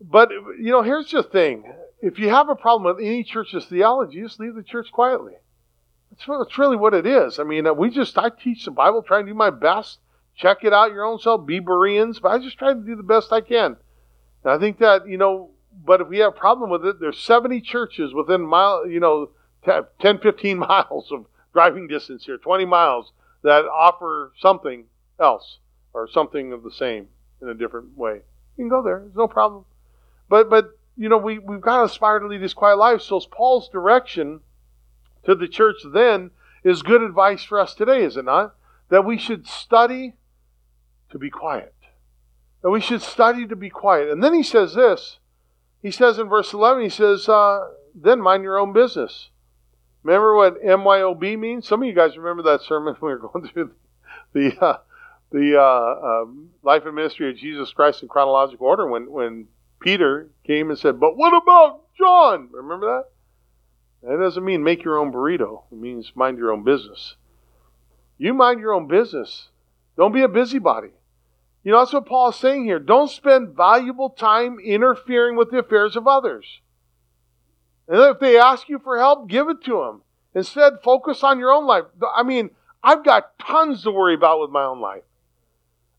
But, 0.00 0.30
you 0.30 0.70
know, 0.70 0.82
here's 0.82 1.10
the 1.10 1.22
thing. 1.22 1.72
If 2.00 2.18
you 2.18 2.30
have 2.30 2.48
a 2.48 2.56
problem 2.56 2.96
with 2.96 3.04
any 3.04 3.22
church's 3.22 3.66
theology, 3.66 4.22
just 4.22 4.40
leave 4.40 4.54
the 4.54 4.62
church 4.62 4.90
quietly. 4.90 5.34
That's, 6.10 6.24
that's 6.26 6.58
really 6.58 6.76
what 6.76 6.94
it 6.94 7.06
is. 7.06 7.38
I 7.38 7.44
mean, 7.44 7.66
we 7.76 7.90
just, 7.90 8.16
I 8.18 8.30
teach 8.30 8.64
the 8.64 8.70
Bible, 8.70 9.02
try 9.02 9.18
and 9.18 9.28
do 9.28 9.34
my 9.34 9.50
best. 9.50 9.98
Check 10.34 10.64
it 10.64 10.72
out 10.72 10.92
your 10.92 11.04
own 11.04 11.18
self, 11.18 11.46
be 11.46 11.60
Bereans, 11.60 12.18
but 12.18 12.30
I 12.30 12.38
just 12.38 12.58
try 12.58 12.72
to 12.72 12.80
do 12.80 12.96
the 12.96 13.02
best 13.02 13.32
I 13.32 13.42
can. 13.42 13.76
And 14.44 14.52
I 14.52 14.58
think 14.58 14.78
that, 14.78 15.06
you 15.06 15.18
know, 15.18 15.50
but 15.84 16.00
if 16.00 16.08
we 16.08 16.18
have 16.18 16.34
a 16.34 16.36
problem 16.36 16.70
with 16.70 16.84
it, 16.84 17.00
there's 17.00 17.18
70 17.18 17.60
churches 17.60 18.12
within 18.12 18.42
mile, 18.42 18.86
you 18.86 19.00
know, 19.00 19.30
10, 19.64 20.18
15 20.18 20.58
miles 20.68 21.10
of 21.12 21.26
driving 21.52 21.88
distance 21.88 22.24
here, 22.24 22.38
20 22.38 22.64
miles, 22.64 23.12
that 23.42 23.64
offer 23.64 24.32
something 24.38 24.84
else 25.20 25.58
or 25.92 26.08
something 26.08 26.52
of 26.52 26.62
the 26.62 26.70
same 26.70 27.08
in 27.40 27.48
a 27.48 27.54
different 27.54 27.96
way. 27.96 28.20
You 28.56 28.64
can 28.64 28.68
go 28.68 28.82
there. 28.82 29.00
There's 29.00 29.16
no 29.16 29.28
problem. 29.28 29.64
But, 30.28 30.48
but 30.48 30.76
you 30.96 31.08
know, 31.08 31.18
we, 31.18 31.38
we've 31.38 31.60
got 31.60 31.78
to 31.78 31.84
aspire 31.84 32.18
to 32.18 32.26
lead 32.26 32.42
this 32.42 32.54
quiet 32.54 32.76
life. 32.76 33.02
So 33.02 33.20
Paul's 33.20 33.68
direction 33.68 34.40
to 35.24 35.34
the 35.34 35.48
church 35.48 35.76
then 35.92 36.30
is 36.64 36.82
good 36.82 37.02
advice 37.02 37.42
for 37.42 37.58
us 37.58 37.74
today, 37.74 38.02
is 38.04 38.16
it 38.16 38.24
not? 38.24 38.54
That 38.88 39.04
we 39.04 39.18
should 39.18 39.46
study 39.46 40.14
to 41.10 41.18
be 41.18 41.30
quiet. 41.30 41.74
That 42.62 42.70
we 42.70 42.80
should 42.80 43.02
study 43.02 43.46
to 43.46 43.56
be 43.56 43.70
quiet. 43.70 44.10
And 44.10 44.22
then 44.22 44.34
he 44.34 44.42
says 44.42 44.74
this. 44.74 45.18
He 45.82 45.90
says 45.90 46.18
in 46.18 46.28
verse 46.28 46.52
11, 46.52 46.84
he 46.84 46.88
says, 46.88 47.28
uh, 47.28 47.68
then 47.94 48.20
mind 48.20 48.44
your 48.44 48.58
own 48.58 48.72
business. 48.72 49.30
Remember 50.02 50.34
what 50.34 50.62
MYOB 50.62 51.38
means? 51.38 51.66
Some 51.66 51.82
of 51.82 51.88
you 51.88 51.94
guys 51.94 52.16
remember 52.16 52.42
that 52.44 52.62
sermon 52.62 52.94
when 53.00 53.12
we 53.12 53.18
were 53.18 53.28
going 53.28 53.48
through 53.48 53.72
the 54.32 54.64
uh, 54.64 54.78
the 55.30 55.58
uh, 55.58 56.22
um, 56.22 56.50
life 56.62 56.84
and 56.84 56.94
ministry 56.94 57.30
of 57.30 57.36
Jesus 57.36 57.72
Christ 57.72 58.02
in 58.02 58.08
chronological 58.08 58.66
order 58.66 58.86
when 58.86 59.10
when 59.10 59.48
Peter 59.80 60.30
came 60.46 60.70
and 60.70 60.78
said, 60.78 61.00
"But 61.00 61.16
what 61.16 61.34
about 61.34 61.82
John?" 61.96 62.48
Remember 62.52 62.86
that? 62.86 63.04
That 64.08 64.18
doesn't 64.18 64.44
mean 64.44 64.64
make 64.64 64.84
your 64.84 64.98
own 64.98 65.12
burrito. 65.12 65.62
It 65.70 65.78
means 65.78 66.12
mind 66.14 66.38
your 66.38 66.52
own 66.52 66.64
business. 66.64 67.16
You 68.18 68.34
mind 68.34 68.60
your 68.60 68.74
own 68.74 68.88
business. 68.88 69.48
Don't 69.96 70.12
be 70.12 70.22
a 70.22 70.28
busybody. 70.28 70.90
You 71.64 71.72
know, 71.72 71.78
that's 71.78 71.92
what 71.92 72.06
Paul 72.06 72.30
is 72.30 72.36
saying 72.36 72.64
here. 72.64 72.78
Don't 72.78 73.10
spend 73.10 73.56
valuable 73.56 74.10
time 74.10 74.58
interfering 74.58 75.36
with 75.36 75.50
the 75.50 75.58
affairs 75.58 75.96
of 75.96 76.08
others. 76.08 76.60
And 77.88 78.00
if 78.00 78.18
they 78.18 78.38
ask 78.38 78.68
you 78.68 78.78
for 78.78 78.98
help, 78.98 79.28
give 79.28 79.48
it 79.48 79.62
to 79.64 79.78
them. 79.78 80.02
Instead, 80.34 80.74
focus 80.82 81.22
on 81.22 81.38
your 81.38 81.52
own 81.52 81.66
life. 81.66 81.84
I 82.14 82.22
mean, 82.22 82.50
I've 82.82 83.04
got 83.04 83.38
tons 83.38 83.82
to 83.84 83.90
worry 83.90 84.14
about 84.14 84.40
with 84.40 84.50
my 84.50 84.64
own 84.64 84.80
life. 84.80 85.02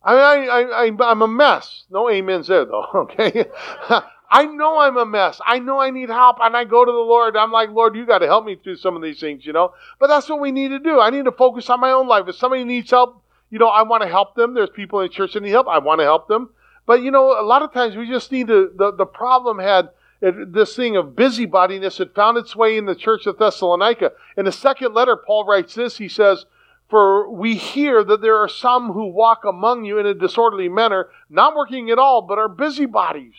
I 0.03 0.13
mean, 0.13 0.49
I, 0.49 0.63
I, 0.63 1.11
I'm 1.11 1.21
a 1.21 1.27
mess. 1.27 1.85
No 1.89 2.09
amens 2.09 2.47
there, 2.47 2.65
though, 2.65 2.85
okay? 2.95 3.45
I 4.33 4.45
know 4.45 4.79
I'm 4.79 4.97
a 4.97 5.05
mess. 5.05 5.39
I 5.45 5.59
know 5.59 5.79
I 5.79 5.91
need 5.91 6.09
help, 6.09 6.37
and 6.41 6.57
I 6.57 6.63
go 6.63 6.83
to 6.83 6.91
the 6.91 6.97
Lord. 6.97 7.37
I'm 7.37 7.51
like, 7.51 7.69
Lord, 7.69 7.95
you 7.95 8.05
got 8.05 8.19
to 8.19 8.25
help 8.25 8.45
me 8.45 8.55
through 8.55 8.77
some 8.77 8.95
of 8.95 9.03
these 9.03 9.19
things, 9.19 9.45
you 9.45 9.53
know? 9.53 9.73
But 9.99 10.07
that's 10.07 10.27
what 10.27 10.41
we 10.41 10.51
need 10.51 10.69
to 10.69 10.79
do. 10.79 10.99
I 10.99 11.11
need 11.11 11.25
to 11.25 11.31
focus 11.31 11.69
on 11.69 11.79
my 11.79 11.91
own 11.91 12.07
life. 12.07 12.27
If 12.27 12.35
somebody 12.35 12.63
needs 12.63 12.89
help, 12.89 13.22
you 13.53 13.59
know, 13.59 13.67
I 13.67 13.83
want 13.83 14.01
to 14.01 14.09
help 14.09 14.33
them. 14.33 14.55
There's 14.55 14.71
people 14.71 14.99
in 14.99 15.05
the 15.05 15.13
church 15.13 15.33
that 15.33 15.43
need 15.43 15.51
help. 15.51 15.67
I 15.67 15.77
want 15.77 15.99
to 15.99 16.05
help 16.05 16.27
them. 16.27 16.49
But, 16.87 17.03
you 17.03 17.11
know, 17.11 17.39
a 17.39 17.45
lot 17.45 17.61
of 17.61 17.71
times 17.71 17.95
we 17.95 18.09
just 18.09 18.31
need 18.31 18.47
to, 18.47 18.71
the, 18.75 18.91
the 18.91 19.05
problem 19.05 19.59
had 19.59 19.89
it, 20.21 20.53
this 20.53 20.75
thing 20.75 20.95
of 20.95 21.09
busybodiness 21.09 21.99
had 21.99 22.15
found 22.15 22.39
its 22.39 22.55
way 22.55 22.77
in 22.77 22.87
the 22.87 22.95
church 22.95 23.27
of 23.27 23.37
Thessalonica. 23.37 24.13
In 24.35 24.45
the 24.45 24.51
second 24.51 24.95
letter, 24.95 25.15
Paul 25.15 25.45
writes 25.45 25.75
this. 25.75 25.97
He 25.97 26.09
says, 26.09 26.47
For 26.89 27.29
we 27.29 27.53
hear 27.53 28.03
that 28.03 28.23
there 28.23 28.37
are 28.37 28.49
some 28.49 28.91
who 28.91 29.05
walk 29.05 29.45
among 29.45 29.85
you 29.85 29.99
in 29.99 30.07
a 30.07 30.15
disorderly 30.15 30.67
manner, 30.67 31.09
not 31.29 31.55
working 31.55 31.91
at 31.91 31.99
all, 31.99 32.23
but 32.23 32.39
are 32.39 32.49
busybodies. 32.49 33.35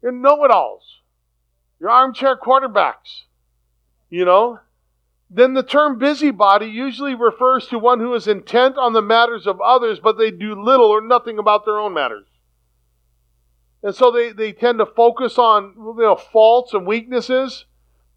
You're 0.00 0.10
know 0.10 0.42
it 0.46 0.50
alls. 0.50 1.00
You're 1.78 1.90
armchair 1.90 2.34
quarterbacks. 2.34 3.24
You 4.08 4.24
know? 4.24 4.60
Then 5.28 5.54
the 5.54 5.62
term 5.62 5.98
busybody 5.98 6.66
usually 6.66 7.14
refers 7.14 7.66
to 7.68 7.78
one 7.78 7.98
who 8.00 8.14
is 8.14 8.28
intent 8.28 8.78
on 8.78 8.92
the 8.92 9.02
matters 9.02 9.46
of 9.46 9.60
others, 9.60 9.98
but 9.98 10.16
they 10.18 10.30
do 10.30 10.60
little 10.60 10.86
or 10.86 11.00
nothing 11.00 11.38
about 11.38 11.64
their 11.64 11.78
own 11.78 11.94
matters. 11.94 12.26
And 13.82 13.94
so 13.94 14.10
they, 14.10 14.32
they 14.32 14.52
tend 14.52 14.78
to 14.78 14.86
focus 14.86 15.38
on 15.38 15.74
you 15.76 15.94
know, 15.98 16.16
faults 16.16 16.74
and 16.74 16.86
weaknesses 16.86 17.66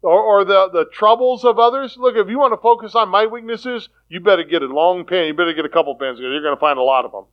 or, 0.02 0.20
or 0.20 0.44
the, 0.44 0.68
the 0.72 0.86
troubles 0.92 1.44
of 1.44 1.58
others. 1.58 1.96
Look, 1.96 2.16
if 2.16 2.28
you 2.28 2.38
want 2.38 2.52
to 2.52 2.60
focus 2.60 2.94
on 2.94 3.08
my 3.08 3.26
weaknesses, 3.26 3.88
you 4.08 4.20
better 4.20 4.44
get 4.44 4.62
a 4.62 4.66
long 4.66 5.04
pen. 5.04 5.26
You 5.26 5.34
better 5.34 5.52
get 5.52 5.64
a 5.64 5.68
couple 5.68 5.94
pens 5.96 6.18
because 6.18 6.30
you're 6.30 6.42
going 6.42 6.56
to 6.56 6.60
find 6.60 6.78
a 6.78 6.82
lot 6.82 7.04
of 7.04 7.12
them. 7.12 7.24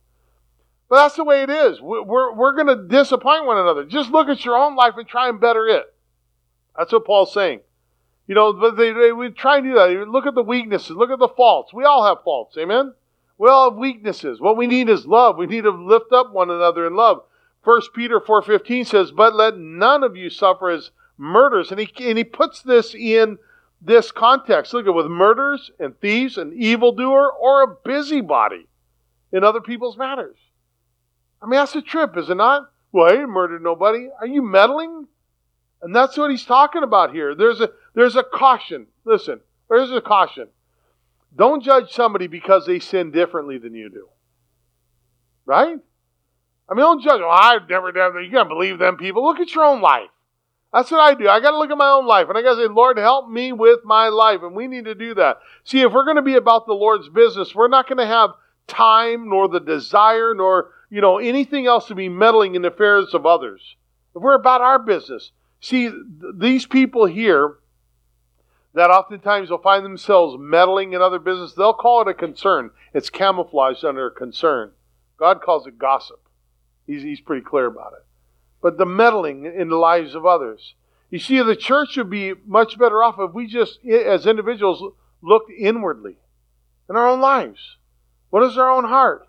But 0.88 0.96
that's 0.96 1.16
the 1.16 1.24
way 1.24 1.42
it 1.42 1.50
is. 1.50 1.80
We're, 1.80 2.32
we're 2.32 2.54
going 2.54 2.66
to 2.66 2.88
disappoint 2.88 3.44
one 3.44 3.58
another. 3.58 3.84
Just 3.84 4.10
look 4.10 4.28
at 4.28 4.44
your 4.44 4.56
own 4.56 4.74
life 4.74 4.94
and 4.96 5.06
try 5.06 5.28
and 5.28 5.40
better 5.40 5.66
it. 5.66 5.84
That's 6.76 6.92
what 6.92 7.04
Paul's 7.04 7.32
saying. 7.32 7.60
You 8.28 8.34
know, 8.34 8.52
but 8.52 8.76
they, 8.76 8.92
they 8.92 9.10
we 9.10 9.30
try 9.30 9.56
and 9.56 9.66
do 9.66 9.74
that. 9.74 10.06
Look 10.08 10.26
at 10.26 10.34
the 10.34 10.42
weaknesses. 10.42 10.90
Look 10.90 11.10
at 11.10 11.18
the 11.18 11.28
faults. 11.28 11.72
We 11.72 11.84
all 11.84 12.04
have 12.04 12.22
faults. 12.22 12.56
Amen? 12.58 12.92
We 13.38 13.48
all 13.48 13.70
have 13.70 13.78
weaknesses. 13.78 14.38
What 14.38 14.58
we 14.58 14.66
need 14.66 14.90
is 14.90 15.06
love. 15.06 15.38
We 15.38 15.46
need 15.46 15.62
to 15.62 15.70
lift 15.70 16.12
up 16.12 16.32
one 16.32 16.50
another 16.50 16.86
in 16.86 16.94
love. 16.94 17.22
1 17.64 17.80
Peter 17.94 18.20
4.15 18.20 18.86
says, 18.86 19.12
But 19.12 19.34
let 19.34 19.56
none 19.56 20.02
of 20.02 20.14
you 20.14 20.28
suffer 20.28 20.68
as 20.68 20.90
murders. 21.16 21.70
And 21.70 21.80
he, 21.80 21.90
and 22.06 22.18
he 22.18 22.24
puts 22.24 22.60
this 22.60 22.94
in 22.94 23.38
this 23.80 24.12
context. 24.12 24.74
Look 24.74 24.86
at 24.86 24.94
with 24.94 25.06
murders 25.06 25.70
and 25.78 25.98
thieves, 25.98 26.36
an 26.36 26.52
evildoer, 26.54 27.32
or 27.32 27.62
a 27.62 27.76
busybody 27.82 28.68
in 29.32 29.42
other 29.42 29.60
people's 29.60 29.96
matters. 29.96 30.36
I 31.40 31.46
mean, 31.46 31.58
that's 31.58 31.74
a 31.76 31.82
trip, 31.82 32.16
is 32.16 32.28
it 32.28 32.36
not? 32.36 32.70
Well, 32.92 33.06
I 33.06 33.12
didn't 33.12 33.30
murder 33.30 33.58
nobody. 33.58 34.08
Are 34.20 34.26
you 34.26 34.42
meddling? 34.42 35.06
And 35.82 35.94
that's 35.94 36.16
what 36.16 36.30
he's 36.30 36.44
talking 36.44 36.82
about 36.82 37.12
here. 37.12 37.34
There's 37.34 37.60
a 37.60 37.70
there's 37.98 38.14
a 38.14 38.22
caution. 38.22 38.86
Listen, 39.04 39.40
there's 39.68 39.90
a 39.90 40.00
caution. 40.00 40.46
Don't 41.34 41.64
judge 41.64 41.90
somebody 41.90 42.28
because 42.28 42.64
they 42.64 42.78
sin 42.78 43.10
differently 43.10 43.58
than 43.58 43.74
you 43.74 43.90
do. 43.90 44.06
Right? 45.44 45.78
I 46.68 46.74
mean, 46.74 46.84
don't 46.84 47.02
judge. 47.02 47.20
Oh, 47.20 47.26
well, 47.26 47.30
I've 47.32 47.68
never 47.68 47.90
done 47.90 48.14
that. 48.14 48.22
You 48.22 48.30
can't 48.30 48.48
believe 48.48 48.78
them 48.78 48.98
people. 48.98 49.24
Look 49.24 49.40
at 49.40 49.52
your 49.52 49.64
own 49.64 49.80
life. 49.80 50.10
That's 50.72 50.92
what 50.92 51.00
I 51.00 51.14
do. 51.14 51.28
I 51.28 51.40
got 51.40 51.50
to 51.50 51.58
look 51.58 51.72
at 51.72 51.76
my 51.76 51.90
own 51.90 52.06
life. 52.06 52.28
And 52.28 52.38
I 52.38 52.42
got 52.42 52.54
to 52.54 52.62
say, 52.62 52.72
Lord, 52.72 52.98
help 52.98 53.28
me 53.28 53.50
with 53.50 53.80
my 53.84 54.06
life. 54.06 54.42
And 54.44 54.54
we 54.54 54.68
need 54.68 54.84
to 54.84 54.94
do 54.94 55.14
that. 55.14 55.38
See, 55.64 55.80
if 55.80 55.92
we're 55.92 56.04
going 56.04 56.16
to 56.16 56.22
be 56.22 56.36
about 56.36 56.66
the 56.66 56.74
Lord's 56.74 57.08
business, 57.08 57.52
we're 57.52 57.66
not 57.66 57.88
going 57.88 57.98
to 57.98 58.06
have 58.06 58.30
time 58.68 59.28
nor 59.28 59.48
the 59.48 59.58
desire 59.58 60.34
nor, 60.36 60.70
you 60.88 61.00
know, 61.00 61.18
anything 61.18 61.66
else 61.66 61.88
to 61.88 61.96
be 61.96 62.08
meddling 62.08 62.54
in 62.54 62.62
the 62.62 62.68
affairs 62.68 63.12
of 63.12 63.26
others. 63.26 63.74
If 64.14 64.22
we're 64.22 64.36
about 64.36 64.60
our 64.60 64.78
business. 64.78 65.32
See, 65.60 65.88
th- 65.88 65.96
these 66.36 66.64
people 66.64 67.04
here 67.06 67.56
that 68.74 68.90
oftentimes 68.90 69.50
will 69.50 69.58
find 69.58 69.84
themselves 69.84 70.36
meddling 70.38 70.92
in 70.92 71.02
other 71.02 71.18
business, 71.18 71.52
they'll 71.52 71.72
call 71.72 72.02
it 72.02 72.08
a 72.08 72.14
concern. 72.14 72.70
It's 72.92 73.10
camouflaged 73.10 73.84
under 73.84 74.06
a 74.06 74.10
concern. 74.10 74.72
God 75.18 75.40
calls 75.42 75.66
it 75.66 75.78
gossip. 75.78 76.20
He's, 76.86 77.02
he's 77.02 77.20
pretty 77.20 77.42
clear 77.42 77.66
about 77.66 77.92
it. 77.94 78.04
But 78.62 78.78
the 78.78 78.86
meddling 78.86 79.44
in 79.46 79.68
the 79.68 79.76
lives 79.76 80.14
of 80.14 80.26
others. 80.26 80.74
You 81.10 81.18
see, 81.18 81.42
the 81.42 81.56
church 81.56 81.96
would 81.96 82.10
be 82.10 82.34
much 82.46 82.78
better 82.78 83.02
off 83.02 83.16
if 83.18 83.32
we 83.32 83.46
just, 83.46 83.84
as 83.84 84.26
individuals, 84.26 84.94
looked 85.22 85.50
inwardly 85.50 86.18
in 86.88 86.96
our 86.96 87.08
own 87.08 87.20
lives. 87.20 87.76
What 88.30 88.42
is 88.42 88.58
our 88.58 88.70
own 88.70 88.84
heart? 88.84 89.26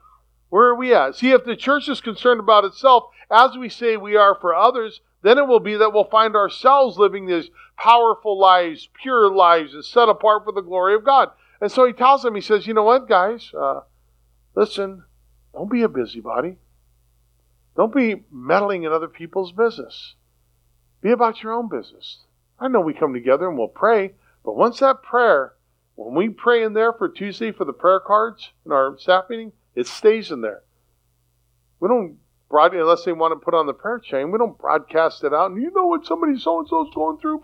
Where 0.49 0.67
are 0.67 0.75
we 0.75 0.93
at? 0.93 1.15
See, 1.15 1.31
if 1.31 1.45
the 1.45 1.55
church 1.55 1.87
is 1.87 2.01
concerned 2.01 2.39
about 2.39 2.65
itself, 2.65 3.05
as 3.31 3.57
we 3.57 3.69
say 3.69 3.95
we 3.95 4.15
are 4.15 4.35
for 4.35 4.53
others, 4.53 5.01
then 5.21 5.37
it 5.37 5.47
will 5.47 5.59
be 5.59 5.75
that 5.75 5.93
we'll 5.93 6.05
find 6.05 6.35
ourselves 6.35 6.97
living 6.97 7.25
these 7.25 7.49
powerful 7.77 8.39
lives, 8.39 8.89
pure 9.01 9.29
lives, 9.29 9.73
and 9.73 9.83
set 9.83 10.09
apart 10.09 10.43
for 10.45 10.51
the 10.51 10.61
glory 10.61 10.95
of 10.95 11.03
God. 11.03 11.29
And 11.61 11.71
so 11.71 11.85
he 11.85 11.93
tells 11.93 12.23
them, 12.23 12.35
he 12.35 12.41
says, 12.41 12.67
you 12.67 12.73
know 12.73 12.83
what, 12.83 13.09
guys? 13.09 13.51
Uh, 13.53 13.81
listen, 14.55 15.03
don't 15.53 15.71
be 15.71 15.81
a 15.81 15.89
busybody. 15.89 16.57
Don't 17.75 17.93
be 17.93 18.23
meddling 18.31 18.83
in 18.83 18.91
other 18.91 19.07
people's 19.07 19.51
business. 19.51 20.15
Be 21.01 21.11
about 21.11 21.43
your 21.43 21.53
own 21.53 21.69
business. 21.69 22.19
I 22.59 22.67
know 22.67 22.81
we 22.81 22.93
come 22.93 23.13
together 23.13 23.47
and 23.47 23.57
we'll 23.57 23.67
pray, 23.67 24.13
but 24.43 24.55
once 24.55 24.79
that 24.79 25.01
prayer, 25.01 25.53
when 25.95 26.15
we 26.15 26.29
pray 26.29 26.63
in 26.63 26.73
there 26.73 26.93
for 26.93 27.09
Tuesday 27.09 27.51
for 27.51 27.65
the 27.65 27.73
prayer 27.73 27.99
cards 27.99 28.49
in 28.65 28.71
our 28.71 28.97
staff 28.97 29.25
meeting, 29.29 29.51
it 29.75 29.87
stays 29.87 30.31
in 30.31 30.41
there. 30.41 30.63
We 31.79 31.87
don't 31.87 32.17
broad 32.49 32.73
unless 32.73 33.05
they 33.05 33.11
want 33.11 33.31
to 33.31 33.43
put 33.43 33.53
on 33.53 33.67
the 33.67 33.73
prayer 33.73 33.99
chain, 33.99 34.31
we 34.31 34.37
don't 34.37 34.57
broadcast 34.57 35.23
it 35.23 35.33
out. 35.33 35.51
And 35.51 35.61
you 35.61 35.71
know 35.71 35.85
what 35.85 36.05
somebody 36.05 36.37
so 36.37 36.59
and 36.59 36.67
so 36.67 36.87
is 36.87 36.93
going 36.93 37.17
through? 37.19 37.41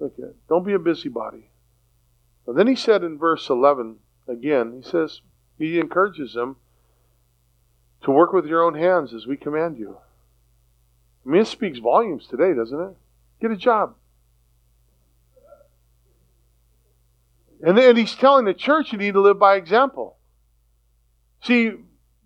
Okay, 0.00 0.30
don't 0.48 0.64
be 0.64 0.74
a 0.74 0.78
busybody. 0.78 1.50
And 2.46 2.56
then 2.56 2.68
he 2.68 2.76
said 2.76 3.02
in 3.02 3.18
verse 3.18 3.50
11 3.50 3.96
again, 4.28 4.80
he 4.82 4.88
says, 4.88 5.22
he 5.58 5.80
encourages 5.80 6.34
them 6.34 6.56
to 8.04 8.12
work 8.12 8.32
with 8.32 8.46
your 8.46 8.62
own 8.62 8.74
hands 8.74 9.12
as 9.12 9.26
we 9.26 9.36
command 9.36 9.76
you. 9.76 9.98
I 11.26 11.30
mean, 11.30 11.42
it 11.42 11.48
speaks 11.48 11.80
volumes 11.80 12.26
today, 12.28 12.54
doesn't 12.54 12.80
it? 12.80 12.96
Get 13.40 13.50
a 13.50 13.56
job. 13.56 13.96
And 17.60 17.76
then 17.76 17.96
he's 17.96 18.14
telling 18.14 18.44
the 18.44 18.54
church 18.54 18.92
you 18.92 18.98
need 18.98 19.14
to 19.14 19.20
live 19.20 19.38
by 19.38 19.56
example. 19.56 20.16
See, 21.42 21.72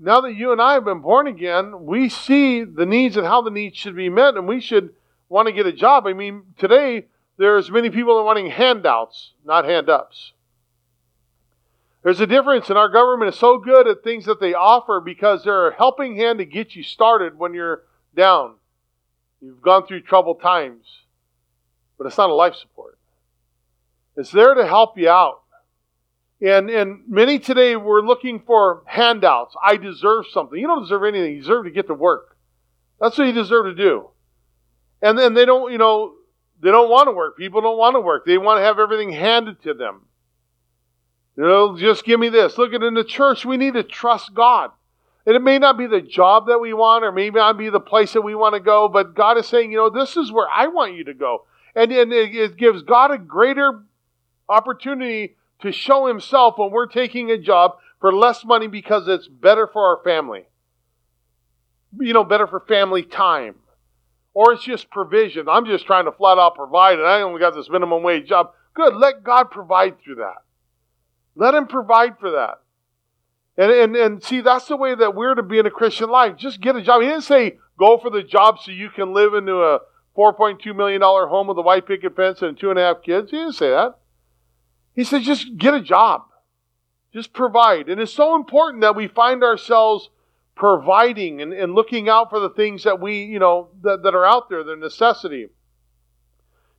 now 0.03 0.21
that 0.23 0.35
you 0.35 0.51
and 0.51 0.61
I 0.61 0.75
have 0.75 0.85
been 0.85 1.01
born 1.01 1.29
again, 1.29 1.85
we 1.85 2.09
see 2.09 2.65
the 2.65 2.87
needs 2.87 3.17
and 3.17 3.27
how 3.27 3.41
the 3.41 3.51
needs 3.51 3.77
should 3.77 3.95
be 3.95 4.09
met, 4.09 4.35
and 4.35 4.49
we 4.49 4.61
should 4.61 4.91
want 5.29 5.47
to 5.47 5.53
get 5.53 5.67
a 5.67 5.73
job. 5.73 6.07
I 6.07 6.13
mean, 6.13 6.43
today 6.59 7.07
there's 7.39 7.71
many 7.71 7.89
people 7.89 8.15
that 8.15 8.21
are 8.21 8.25
wanting 8.25 8.51
handouts, 8.51 9.33
not 9.45 9.65
hand 9.65 9.89
ups. 9.89 10.33
There's 12.03 12.21
a 12.21 12.27
difference, 12.27 12.69
and 12.69 12.77
our 12.77 12.89
government 12.89 13.33
is 13.33 13.39
so 13.39 13.59
good 13.59 13.87
at 13.87 14.03
things 14.03 14.25
that 14.25 14.41
they 14.41 14.55
offer 14.55 15.01
because 15.01 15.45
they're 15.45 15.69
a 15.69 15.75
helping 15.77 16.17
hand 16.17 16.41
to 16.41 16.45
get 16.45 16.75
you 16.75 16.83
started 16.83 17.39
when 17.39 17.55
you're 17.55 17.85
down. 18.17 18.57
You've 19.41 19.63
gone 19.63 19.87
through 19.87 20.03
troubled 20.03 20.43
times, 20.43 20.85
but 21.97 22.09
it's 22.09 22.19
not 22.19 22.31
a 22.31 22.35
life 22.35 22.57
support. 22.57 22.99
It's 24.17 24.33
there 24.33 24.55
to 24.55 24.67
help 24.67 24.99
you 24.99 25.09
out. 25.09 25.41
And, 26.43 26.68
and 26.70 27.03
many 27.07 27.38
today 27.38 27.76
were 27.76 28.03
looking 28.03 28.40
for 28.40 28.82
handouts. 28.86 29.55
I 29.62 29.76
deserve 29.76 30.26
something. 30.32 30.59
You 30.59 30.66
don't 30.66 30.82
deserve 30.82 31.05
anything. 31.05 31.34
You 31.34 31.40
deserve 31.40 31.64
to 31.66 31.70
get 31.70 31.86
to 31.86 31.95
work. 31.95 32.36
That's 33.01 33.16
what 33.16 33.28
you 33.28 33.32
deserve 33.32 33.66
to 33.66 33.74
do. 33.74 34.09
And 35.01 35.16
then 35.16 35.34
they 35.34 35.45
don't, 35.45 35.70
you 35.70 35.78
know, 35.78 36.14
they 36.61 36.70
don't 36.70 36.90
want 36.90 37.07
to 37.07 37.12
work. 37.12 37.36
People 37.36 37.61
don't 37.61 37.78
want 37.78 37.95
to 37.95 38.01
work. 38.01 38.26
They 38.26 38.38
want 38.38 38.59
to 38.59 38.64
have 38.64 38.80
everything 38.80 39.12
handed 39.12 39.62
to 39.62 39.74
them. 39.74 40.03
You 41.36 41.45
know, 41.45 41.78
just 41.78 42.05
give 42.05 42.18
me 42.18 42.28
this. 42.28 42.59
Look 42.59 42.74
at 42.74 42.82
in 42.82 42.95
the 42.95 43.05
church, 43.05 43.45
we 43.45 43.57
need 43.57 43.74
to 43.74 43.84
trust 43.84 44.34
God. 44.34 44.70
And 45.24 45.36
it 45.36 45.43
may 45.43 45.61
not 45.61 45.78
be 45.78 45.86
the 45.86 46.01
job 46.01 46.49
that 46.49 46.59
we 46.59 46.72
want, 46.72 47.05
or 47.05 47.12
maybe 47.12 47.36
not 47.36 47.57
be 47.57 47.70
the 47.70 47.80
place 47.80 48.12
that 48.14 48.22
we 48.22 48.34
want 48.34 48.55
to 48.55 48.61
go, 48.61 48.88
but 48.88 49.14
God 49.14 49.38
is 49.38 49.47
saying, 49.47 49.70
you 49.70 49.78
know, 49.78 49.90
this 49.90 50.16
is 50.16 50.32
where 50.32 50.49
I 50.53 50.66
want 50.66 50.95
you 50.95 51.05
to 51.05 51.14
go. 51.14 51.47
And, 51.76 51.93
and 51.93 52.12
it, 52.12 52.34
it 52.34 52.57
gives 52.57 52.82
God 52.82 53.12
a 53.12 53.18
greater 53.18 53.84
opportunity 54.49 55.36
to 55.63 55.73
show 55.73 56.07
himself 56.07 56.59
when 56.59 56.71
we're 56.71 56.87
taking 56.87 57.31
a 57.31 57.39
job 57.39 57.77
for 58.01 58.13
less 58.13 58.45
money 58.45 58.67
because 58.67 59.09
it's 59.09 59.29
better 59.29 59.67
for 59.67 59.87
our 59.87 60.03
family. 60.05 60.45
You 61.99 62.13
know, 62.13 62.25
better 62.25 62.47
for 62.47 62.61
family 62.61 63.03
time. 63.03 63.57
Or 64.35 64.53
it's 64.53 64.65
just 64.65 64.91
provision. 64.91 65.49
I'm 65.49 65.67
just 65.67 65.87
trying 65.87 66.07
to 66.07 66.13
flat 66.13 66.39
out 66.39 66.55
provide 66.55 66.99
and 66.99 67.07
I 67.07 67.21
only 67.23 67.41
got 67.41 67.55
this 67.55 67.71
minimum 67.71 68.03
wage 68.03 68.29
job. 68.29 68.53
Good. 68.75 68.95
Let 68.97 69.23
God 69.23 69.51
provide 69.51 70.01
through 70.01 70.17
that. 70.17 70.43
Let 71.37 71.55
Him 71.55 71.67
provide 71.67 72.19
for 72.19 72.31
that. 72.33 72.61
And, 73.57 73.71
and, 73.71 73.97
and 73.97 74.23
see, 74.23 74.41
that's 74.41 74.67
the 74.67 74.77
way 74.77 74.95
that 74.95 75.15
we're 75.15 75.35
to 75.35 75.43
be 75.43 75.59
in 75.59 75.67
a 75.67 75.71
Christian 75.71 76.09
life. 76.09 76.37
Just 76.37 76.61
get 76.61 76.77
a 76.77 76.83
job. 76.83 77.03
He 77.03 77.09
didn't 77.09 77.25
say 77.25 77.59
go 77.79 77.99
for 77.99 78.11
the 78.11 78.23
job 78.23 78.59
so 78.61 78.73
you 78.73 78.89
can 78.89 79.13
live 79.13 79.35
into 79.35 79.63
a 79.63 79.81
$4.2 80.17 80.75
million 80.75 81.03
home 81.03 81.47
with 81.47 81.59
a 81.59 81.63
white 81.63 81.87
picket 81.87 82.17
fence 82.17 82.41
and 82.41 82.59
two 82.59 82.71
and 82.71 82.79
a 82.79 82.83
half 82.83 83.03
kids. 83.03 83.31
He 83.31 83.37
didn't 83.37 83.53
say 83.53 83.71
that. 83.71 83.99
He 84.95 85.05
said, 85.05 85.22
just 85.22 85.57
get 85.57 85.74
a 85.74 85.80
job. 85.80 86.24
Just 87.12 87.32
provide. 87.32 87.88
And 87.88 88.01
it's 88.01 88.12
so 88.12 88.34
important 88.34 88.82
that 88.82 88.97
we 88.97 89.07
find 89.07 89.43
ourselves 89.43 90.11
providing 90.55 91.40
and, 91.40 91.53
and 91.53 91.74
looking 91.74 92.09
out 92.09 92.30
for 92.30 92.40
the 92.40 92.51
things 92.51 92.84
that 92.84 93.01
we, 93.01 93.24
you 93.24 93.38
know, 93.38 93.68
that, 93.82 94.03
that 94.03 94.14
are 94.14 94.24
out 94.24 94.49
there, 94.49 94.62
the 94.62 94.76
necessity. 94.76 95.49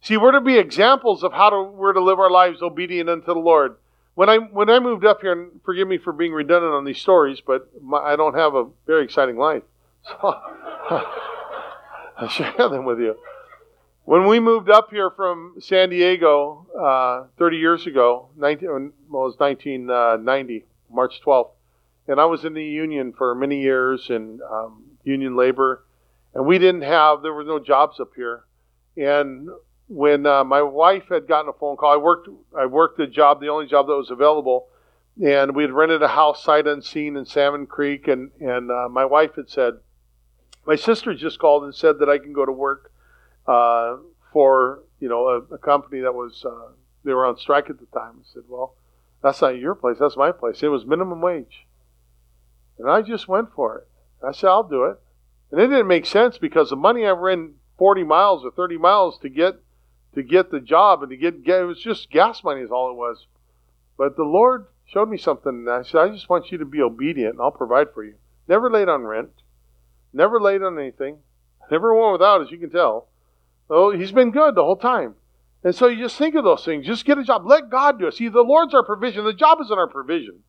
See, 0.01 0.17
we're 0.17 0.31
to 0.31 0.41
be 0.41 0.57
examples 0.57 1.23
of 1.23 1.33
how 1.33 1.49
to, 1.49 1.63
we're 1.63 1.93
to 1.93 2.03
live 2.03 2.19
our 2.19 2.29
lives 2.29 2.61
obedient 2.61 3.09
unto 3.09 3.27
the 3.27 3.39
Lord. 3.39 3.77
When 4.15 4.29
I 4.29 4.37
when 4.37 4.69
I 4.69 4.79
moved 4.79 5.05
up 5.05 5.21
here, 5.21 5.31
and 5.31 5.59
forgive 5.65 5.87
me 5.87 5.97
for 5.97 6.13
being 6.13 6.33
redundant 6.33 6.71
on 6.71 6.85
these 6.85 6.99
stories, 6.99 7.41
but 7.41 7.69
my, 7.81 7.97
I 7.97 8.15
don't 8.15 8.35
have 8.35 8.53
a 8.53 8.67
very 8.85 9.03
exciting 9.03 9.37
life, 9.37 9.63
so 10.05 10.15
I'll 12.17 12.29
share 12.29 12.53
them 12.57 12.85
with 12.85 12.99
you. 12.99 13.15
When 14.05 14.27
we 14.27 14.41
moved 14.41 14.69
up 14.69 14.89
here 14.89 15.09
from 15.09 15.55
San 15.59 15.89
Diego 15.89 16.67
uh, 16.77 17.27
30 17.37 17.57
years 17.57 17.87
ago, 17.87 18.27
19, 18.35 18.69
well, 19.09 19.23
it 19.23 19.27
was 19.27 19.39
1990, 19.39 20.65
March 20.91 21.21
12th, 21.25 21.51
and 22.09 22.19
I 22.19 22.25
was 22.25 22.43
in 22.43 22.53
the 22.53 22.63
union 22.63 23.13
for 23.13 23.33
many 23.33 23.61
years 23.61 24.09
in 24.09 24.41
um, 24.51 24.83
union 25.05 25.37
labor, 25.37 25.85
and 26.33 26.45
we 26.45 26.59
didn't 26.59 26.81
have, 26.81 27.21
there 27.21 27.31
were 27.31 27.45
no 27.45 27.59
jobs 27.59 28.01
up 28.01 28.09
here. 28.13 28.43
And 28.97 29.47
when 29.87 30.25
uh, 30.25 30.43
my 30.43 30.61
wife 30.61 31.07
had 31.07 31.25
gotten 31.25 31.47
a 31.47 31.53
phone 31.53 31.77
call, 31.77 31.93
I 31.93 31.97
worked, 31.97 32.27
I 32.57 32.65
worked 32.65 32.97
the 32.97 33.07
job, 33.07 33.39
the 33.39 33.47
only 33.47 33.67
job 33.67 33.87
that 33.87 33.95
was 33.95 34.11
available, 34.11 34.67
and 35.23 35.55
we 35.55 35.63
had 35.63 35.71
rented 35.71 36.03
a 36.03 36.09
house 36.09 36.43
sight 36.43 36.67
unseen 36.67 37.15
in 37.15 37.25
Salmon 37.25 37.67
Creek, 37.67 38.09
and, 38.09 38.31
and 38.41 38.69
uh, 38.69 38.89
my 38.89 39.05
wife 39.05 39.35
had 39.37 39.49
said, 39.49 39.75
my 40.67 40.75
sister 40.75 41.13
just 41.13 41.39
called 41.39 41.63
and 41.63 41.73
said 41.73 41.99
that 41.99 42.09
I 42.09 42.17
can 42.17 42.33
go 42.33 42.45
to 42.45 42.51
work 42.51 42.92
uh, 43.47 43.97
for 44.31 44.83
you 44.99 45.09
know 45.09 45.27
a, 45.27 45.55
a, 45.55 45.57
company 45.57 46.01
that 46.01 46.13
was 46.13 46.45
uh, 46.45 46.71
they 47.03 47.13
were 47.13 47.25
on 47.25 47.37
strike 47.37 47.69
at 47.69 47.79
the 47.79 47.85
time. 47.87 48.15
I 48.19 48.23
said, 48.33 48.43
"Well, 48.47 48.75
that's 49.21 49.41
not 49.41 49.57
your 49.57 49.75
place. 49.75 49.97
That's 49.99 50.17
my 50.17 50.31
place." 50.31 50.63
It 50.63 50.69
was 50.69 50.85
minimum 50.85 51.21
wage, 51.21 51.65
and 52.77 52.89
I 52.89 53.01
just 53.01 53.27
went 53.27 53.53
for 53.53 53.77
it. 53.77 53.87
I 54.25 54.31
said, 54.31 54.49
"I'll 54.49 54.67
do 54.67 54.85
it," 54.85 54.97
and 55.51 55.59
it 55.59 55.67
didn't 55.67 55.87
make 55.87 56.05
sense 56.05 56.37
because 56.37 56.69
the 56.69 56.75
money 56.75 57.05
I 57.05 57.11
ran 57.11 57.55
forty 57.77 58.03
miles 58.03 58.45
or 58.45 58.51
thirty 58.51 58.77
miles 58.77 59.19
to 59.19 59.29
get 59.29 59.55
to 60.15 60.23
get 60.23 60.51
the 60.51 60.59
job 60.59 61.01
and 61.01 61.09
to 61.09 61.17
get, 61.17 61.43
get 61.43 61.61
it 61.61 61.65
was 61.65 61.79
just 61.79 62.11
gas 62.11 62.43
money 62.43 62.61
is 62.61 62.71
all 62.71 62.91
it 62.91 62.95
was. 62.95 63.25
But 63.97 64.15
the 64.15 64.23
Lord 64.23 64.67
showed 64.85 65.09
me 65.09 65.17
something, 65.17 65.49
and 65.49 65.69
I 65.69 65.83
said, 65.83 66.01
"I 66.01 66.09
just 66.09 66.29
want 66.29 66.51
you 66.51 66.57
to 66.59 66.65
be 66.65 66.81
obedient, 66.81 67.33
and 67.33 67.41
I'll 67.41 67.51
provide 67.51 67.93
for 67.93 68.03
you." 68.03 68.15
Never 68.47 68.69
late 68.69 68.89
on 68.89 69.03
rent, 69.03 69.29
never 70.11 70.39
late 70.39 70.61
on 70.61 70.77
anything, 70.77 71.19
never 71.71 71.93
went 71.93 72.13
without, 72.13 72.41
as 72.41 72.51
you 72.51 72.57
can 72.57 72.69
tell. 72.69 73.07
Oh, 73.73 73.91
he's 73.91 74.11
been 74.11 74.31
good 74.31 74.53
the 74.53 74.63
whole 74.63 74.77
time. 74.77 75.15
And 75.63 75.73
so 75.73 75.87
you 75.87 75.97
just 75.97 76.17
think 76.17 76.35
of 76.35 76.43
those 76.43 76.63
things. 76.63 76.85
Just 76.85 77.05
get 77.05 77.17
a 77.17 77.23
job. 77.23 77.47
Let 77.47 77.69
God 77.69 77.97
do 77.97 78.07
it. 78.07 78.13
See, 78.13 78.27
the 78.27 78.41
Lord's 78.41 78.73
our 78.73 78.85
provision. 78.85 79.25
The 79.25 79.33
job 79.33 79.59
isn't 79.61 79.77
our 79.77 79.87
provision. 79.87 80.39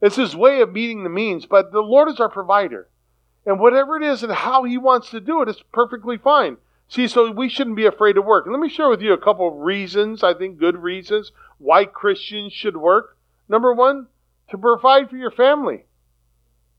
It's 0.00 0.16
his 0.16 0.36
way 0.36 0.60
of 0.60 0.72
meeting 0.72 1.02
the 1.02 1.10
means, 1.10 1.46
but 1.46 1.72
the 1.72 1.80
Lord 1.80 2.08
is 2.08 2.20
our 2.20 2.28
provider. 2.28 2.88
And 3.46 3.58
whatever 3.58 3.96
it 3.96 4.02
is 4.02 4.22
and 4.22 4.32
how 4.32 4.64
he 4.64 4.78
wants 4.78 5.10
to 5.10 5.20
do 5.20 5.42
it, 5.42 5.48
it's 5.48 5.62
perfectly 5.72 6.18
fine. 6.18 6.58
See, 6.88 7.08
so 7.08 7.32
we 7.32 7.48
shouldn't 7.48 7.76
be 7.76 7.86
afraid 7.86 8.12
to 8.12 8.22
work. 8.22 8.46
And 8.46 8.52
let 8.52 8.60
me 8.60 8.68
share 8.68 8.88
with 8.88 9.00
you 9.00 9.12
a 9.12 9.18
couple 9.18 9.48
of 9.48 9.64
reasons, 9.64 10.22
I 10.22 10.34
think 10.34 10.58
good 10.58 10.76
reasons, 10.76 11.32
why 11.58 11.84
Christians 11.84 12.52
should 12.52 12.76
work. 12.76 13.16
Number 13.48 13.72
one, 13.72 14.06
to 14.50 14.58
provide 14.58 15.10
for 15.10 15.16
your 15.16 15.32
family. 15.32 15.86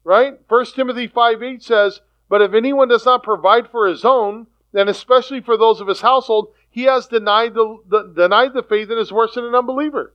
Right? 0.03 0.39
1 0.47 0.65
Timothy 0.67 1.07
5 1.07 1.43
8 1.43 1.63
says, 1.63 2.01
But 2.29 2.41
if 2.41 2.53
anyone 2.53 2.87
does 2.87 3.05
not 3.05 3.23
provide 3.23 3.69
for 3.69 3.87
his 3.87 4.05
own, 4.05 4.47
and 4.73 4.89
especially 4.89 5.41
for 5.41 5.57
those 5.57 5.81
of 5.81 5.87
his 5.87 6.01
household, 6.01 6.53
he 6.69 6.83
has 6.83 7.07
denied 7.07 7.53
the, 7.53 7.77
the, 7.87 8.13
denied 8.15 8.53
the 8.53 8.63
faith 8.63 8.89
and 8.89 8.99
is 8.99 9.11
worse 9.11 9.35
than 9.35 9.45
an 9.45 9.55
unbeliever. 9.55 10.13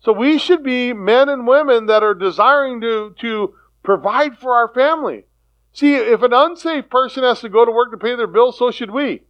So 0.00 0.12
we 0.12 0.38
should 0.38 0.62
be 0.62 0.92
men 0.92 1.28
and 1.28 1.46
women 1.46 1.86
that 1.86 2.02
are 2.02 2.14
desiring 2.14 2.80
to, 2.80 3.14
to 3.20 3.54
provide 3.82 4.38
for 4.38 4.54
our 4.54 4.68
family. 4.68 5.24
See, 5.72 5.94
if 5.94 6.22
an 6.22 6.32
unsafe 6.32 6.88
person 6.88 7.22
has 7.22 7.40
to 7.40 7.48
go 7.48 7.64
to 7.64 7.70
work 7.70 7.90
to 7.90 7.98
pay 7.98 8.16
their 8.16 8.26
bills, 8.26 8.58
so 8.58 8.70
should 8.70 8.90
we. 8.90 9.22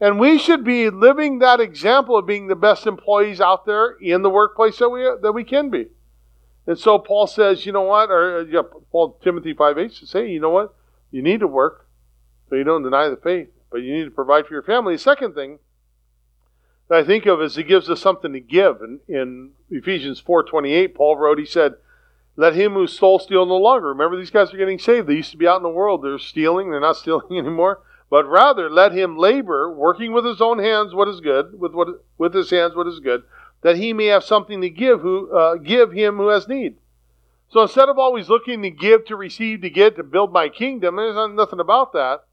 And 0.00 0.18
we 0.18 0.38
should 0.38 0.64
be 0.64 0.90
living 0.90 1.38
that 1.38 1.60
example 1.60 2.18
of 2.18 2.26
being 2.26 2.48
the 2.48 2.56
best 2.56 2.86
employees 2.86 3.40
out 3.40 3.64
there 3.64 3.96
in 4.00 4.22
the 4.22 4.30
workplace 4.30 4.78
that 4.78 4.88
we, 4.88 5.02
that 5.22 5.32
we 5.32 5.44
can 5.44 5.70
be. 5.70 5.86
And 6.66 6.78
so 6.78 6.98
Paul 6.98 7.26
says, 7.26 7.64
you 7.64 7.72
know 7.72 7.82
what? 7.82 8.10
Or 8.10 8.40
uh, 8.40 8.44
yeah, 8.44 8.62
Paul 8.90 9.18
Timothy 9.22 9.54
5 9.54 9.78
8 9.78 9.92
says, 9.92 10.12
hey, 10.12 10.30
you 10.30 10.40
know 10.40 10.50
what? 10.50 10.74
You 11.10 11.22
need 11.22 11.40
to 11.40 11.46
work, 11.46 11.85
so 12.48 12.56
you 12.56 12.64
don't 12.64 12.82
deny 12.82 13.08
the 13.08 13.16
faith, 13.16 13.48
but 13.70 13.78
you 13.78 13.92
need 13.92 14.04
to 14.04 14.10
provide 14.10 14.46
for 14.46 14.54
your 14.54 14.62
family. 14.62 14.94
The 14.94 15.00
second 15.00 15.34
thing 15.34 15.58
that 16.88 16.98
I 16.98 17.04
think 17.04 17.26
of 17.26 17.40
is 17.42 17.56
he 17.56 17.62
gives 17.62 17.90
us 17.90 18.00
something 18.00 18.32
to 18.32 18.40
give. 18.40 18.80
In, 18.80 19.00
in 19.08 19.52
Ephesians 19.70 20.22
4.28, 20.22 20.94
Paul 20.94 21.16
wrote, 21.16 21.38
he 21.38 21.46
said, 21.46 21.74
let 22.36 22.54
him 22.54 22.74
who 22.74 22.86
stole 22.86 23.18
steal 23.18 23.46
no 23.46 23.56
longer. 23.56 23.88
Remember, 23.88 24.16
these 24.16 24.30
guys 24.30 24.52
are 24.52 24.58
getting 24.58 24.78
saved. 24.78 25.08
They 25.08 25.14
used 25.14 25.30
to 25.30 25.38
be 25.38 25.48
out 25.48 25.56
in 25.56 25.62
the 25.62 25.68
world. 25.70 26.02
They're 26.02 26.18
stealing. 26.18 26.70
They're 26.70 26.80
not 26.80 26.96
stealing 26.96 27.38
anymore. 27.38 27.80
But 28.08 28.28
rather, 28.28 28.70
let 28.70 28.92
him 28.92 29.16
labor, 29.16 29.72
working 29.72 30.12
with 30.12 30.24
his 30.24 30.40
own 30.40 30.60
hands 30.60 30.94
what 30.94 31.08
is 31.08 31.20
good, 31.20 31.58
with, 31.58 31.72
what, 31.72 32.04
with 32.18 32.34
his 32.34 32.50
hands 32.50 32.76
what 32.76 32.86
is 32.86 33.00
good, 33.00 33.24
that 33.62 33.76
he 33.76 33.92
may 33.92 34.06
have 34.06 34.22
something 34.22 34.60
to 34.60 34.70
give, 34.70 35.00
who, 35.00 35.34
uh, 35.36 35.56
give 35.56 35.90
him 35.90 36.18
who 36.18 36.28
has 36.28 36.46
need. 36.46 36.76
So 37.48 37.62
instead 37.62 37.88
of 37.88 37.98
always 37.98 38.28
looking 38.28 38.62
to 38.62 38.70
give, 38.70 39.06
to 39.06 39.16
receive, 39.16 39.62
to 39.62 39.70
get, 39.70 39.96
to 39.96 40.04
build 40.04 40.32
my 40.32 40.48
kingdom, 40.48 40.96
there's 40.96 41.16
nothing 41.34 41.58
about 41.58 41.92
that. 41.94 42.25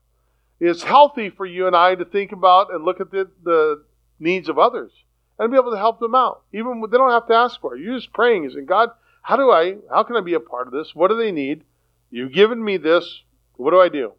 It's 0.66 0.84
healthy 0.84 1.30
for 1.30 1.46
you 1.46 1.68
and 1.68 1.76
I 1.76 1.94
to 1.96 2.06
think 2.06 2.32
about 2.32 2.74
and 2.74 2.86
look 2.86 3.02
at 3.02 3.12
the, 3.12 3.30
the 3.44 3.84
needs 4.18 4.48
of 4.48 4.58
others 4.58 4.94
and 5.38 5.52
be 5.52 5.58
able 5.58 5.72
to 5.72 5.78
help 5.78 6.00
them 6.00 6.16
out. 6.16 6.44
Even 6.54 6.80
when 6.80 6.90
they 6.90 6.98
don't 6.98 7.12
have 7.12 7.28
to 7.28 7.34
ask 7.34 7.60
for 7.60 7.76
it. 7.76 7.82
You're 7.82 7.98
just 7.98 8.14
praying, 8.14 8.50
saying, 8.50 8.66
God, 8.66 8.92
how 9.22 9.36
do 9.36 9.52
I, 9.52 9.76
how 9.90 10.04
can 10.04 10.16
I 10.16 10.22
be 10.22 10.36
a 10.36 10.40
part 10.40 10.68
of 10.68 10.74
this? 10.74 10.96
What 10.96 11.10
do 11.10 11.18
they 11.18 11.34
need? 11.34 11.66
You've 12.12 12.32
given 12.32 12.64
me 12.64 12.78
this. 12.78 13.24
What 13.58 13.72
do 13.72 13.82
I 13.82 13.90
do? 13.90 14.14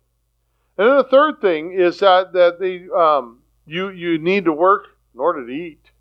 And 0.76 0.86
then 0.86 0.96
the 0.98 1.04
third 1.04 1.40
thing 1.40 1.72
is 1.72 2.00
that, 2.00 2.34
that 2.34 2.60
they, 2.60 2.88
um, 2.94 3.40
you, 3.64 3.88
you 3.88 4.18
need 4.18 4.44
to 4.44 4.52
work 4.52 4.88
in 5.14 5.20
order 5.20 5.46
to 5.46 5.50
eat. 5.50 5.92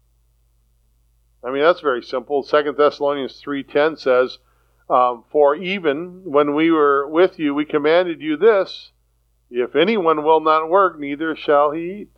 I 1.41 1.51
mean, 1.51 1.61
that's 1.61 1.79
very 1.79 2.03
simple. 2.03 2.43
Second 2.43 2.75
Thessalonians 2.75 3.41
3.10 3.41 3.97
says, 3.97 4.39
um, 4.89 5.23
For 5.31 5.55
even 5.55 6.23
when 6.25 6.53
we 6.53 6.69
were 6.69 7.07
with 7.07 7.39
you, 7.39 7.55
we 7.55 7.63
commanded 7.63 8.19
you 8.19 8.35
this, 8.35 8.91
if 9.53 9.75
anyone 9.75 10.23
will 10.23 10.39
not 10.39 10.67
work, 10.67 10.99
neither 10.99 11.35
shall 11.35 11.71
he 11.71 11.81
eat. 11.81 12.09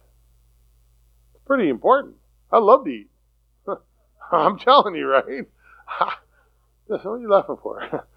It's 1.34 1.44
pretty 1.46 1.68
important. 1.68 2.16
I 2.50 2.60
love 2.60 2.86
to 2.86 2.92
eat. 2.92 3.10
I'm 4.32 4.58
telling 4.58 4.96
you, 4.96 5.08
right? 5.08 5.46
what 6.88 7.06
are 7.06 7.20
you 7.20 7.30
laughing 7.30 7.58
for? 7.62 8.08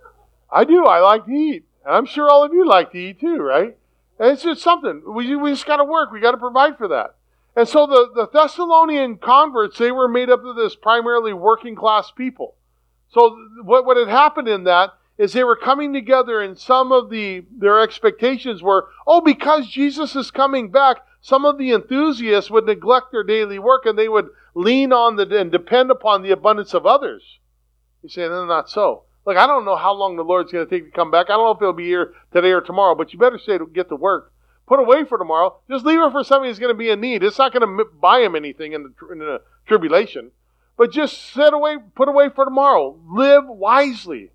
I 0.52 0.64
do. 0.64 0.84
I 0.86 0.98
like 0.98 1.26
to 1.26 1.32
eat. 1.32 1.64
And 1.84 1.94
I'm 1.94 2.06
sure 2.06 2.28
all 2.28 2.44
of 2.44 2.52
you 2.52 2.66
like 2.66 2.90
to 2.92 2.98
eat 2.98 3.20
too, 3.20 3.36
right? 3.36 3.76
And 4.18 4.32
it's 4.32 4.42
just 4.42 4.62
something. 4.62 5.02
We, 5.06 5.36
we 5.36 5.50
just 5.50 5.66
got 5.66 5.76
to 5.76 5.84
work. 5.84 6.10
We 6.10 6.20
got 6.20 6.32
to 6.32 6.38
provide 6.38 6.76
for 6.76 6.88
that. 6.88 7.14
And 7.56 7.68
so 7.68 7.86
the, 7.86 8.10
the 8.12 8.28
Thessalonian 8.28 9.18
converts, 9.18 9.78
they 9.78 9.92
were 9.92 10.08
made 10.08 10.30
up 10.30 10.44
of 10.44 10.56
this 10.56 10.74
primarily 10.74 11.32
working 11.32 11.76
class 11.76 12.10
people. 12.10 12.56
So 13.10 13.36
what, 13.62 13.86
what 13.86 13.96
had 13.96 14.08
happened 14.08 14.48
in 14.48 14.64
that 14.64 14.90
is 15.16 15.32
they 15.32 15.44
were 15.44 15.56
coming 15.56 15.92
together 15.92 16.40
and 16.40 16.58
some 16.58 16.90
of 16.90 17.10
the 17.10 17.44
their 17.56 17.80
expectations 17.80 18.62
were, 18.62 18.88
oh, 19.06 19.20
because 19.20 19.68
Jesus 19.68 20.16
is 20.16 20.30
coming 20.30 20.70
back, 20.70 20.98
some 21.20 21.44
of 21.44 21.58
the 21.58 21.72
enthusiasts 21.72 22.50
would 22.50 22.66
neglect 22.66 23.12
their 23.12 23.24
daily 23.24 23.58
work 23.58 23.86
and 23.86 23.98
they 23.98 24.08
would 24.08 24.28
lean 24.54 24.92
on 24.92 25.16
the 25.16 25.38
and 25.38 25.52
depend 25.52 25.90
upon 25.90 26.22
the 26.22 26.30
abundance 26.30 26.74
of 26.74 26.86
others. 26.86 27.38
You 28.02 28.08
say, 28.08 28.22
no, 28.22 28.44
not 28.44 28.68
so. 28.68 29.04
Look, 29.26 29.36
I 29.38 29.46
don't 29.46 29.64
know 29.64 29.76
how 29.76 29.94
long 29.94 30.16
the 30.16 30.22
Lord's 30.22 30.52
going 30.52 30.66
to 30.66 30.70
take 30.70 30.84
to 30.84 30.90
come 30.90 31.10
back. 31.10 31.26
I 31.26 31.36
don't 31.36 31.46
know 31.46 31.52
if 31.52 31.58
he'll 31.58 31.72
be 31.72 31.86
here 31.86 32.12
today 32.32 32.50
or 32.50 32.60
tomorrow, 32.60 32.94
but 32.94 33.12
you 33.12 33.18
better 33.18 33.38
stay 33.38 33.56
to 33.56 33.66
get 33.66 33.88
to 33.88 33.96
work. 33.96 34.32
Put 34.66 34.80
away 34.80 35.04
for 35.04 35.16
tomorrow. 35.16 35.56
Just 35.70 35.86
leave 35.86 36.00
it 36.00 36.12
for 36.12 36.24
somebody 36.24 36.50
who's 36.50 36.58
going 36.58 36.74
to 36.74 36.78
be 36.78 36.90
in 36.90 37.00
need. 37.00 37.22
It's 37.22 37.38
not 37.38 37.52
going 37.52 37.78
to 37.78 37.84
buy 37.84 38.20
him 38.20 38.34
anything 38.34 38.72
in 38.72 38.82
the, 38.82 39.12
in 39.12 39.18
the 39.18 39.40
tribulation. 39.66 40.30
But 40.76 40.92
just 40.92 41.32
set 41.32 41.54
away, 41.54 41.76
put 41.94 42.08
away 42.08 42.28
for 42.28 42.44
tomorrow. 42.44 42.98
Live 43.08 43.44
wisely. 43.46 44.30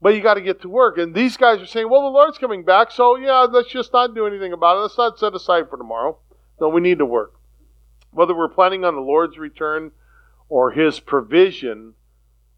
But 0.00 0.14
you 0.14 0.22
got 0.22 0.34
to 0.34 0.40
get 0.40 0.62
to 0.62 0.68
work. 0.68 0.96
And 0.98 1.14
these 1.14 1.36
guys 1.36 1.60
are 1.60 1.66
saying, 1.66 1.90
well, 1.90 2.02
the 2.02 2.08
Lord's 2.08 2.38
coming 2.38 2.64
back, 2.64 2.92
so 2.92 3.16
yeah, 3.16 3.40
let's 3.40 3.70
just 3.70 3.92
not 3.92 4.14
do 4.14 4.26
anything 4.26 4.52
about 4.52 4.76
it. 4.76 4.80
Let's 4.80 4.98
not 4.98 5.18
set 5.18 5.34
aside 5.34 5.68
for 5.68 5.76
tomorrow. 5.76 6.18
No, 6.60 6.68
we 6.68 6.80
need 6.80 6.98
to 6.98 7.06
work. 7.06 7.34
Whether 8.12 8.34
we're 8.34 8.48
planning 8.48 8.84
on 8.84 8.94
the 8.94 9.00
Lord's 9.00 9.38
return 9.38 9.92
or 10.48 10.70
His 10.70 11.00
provision, 11.00 11.94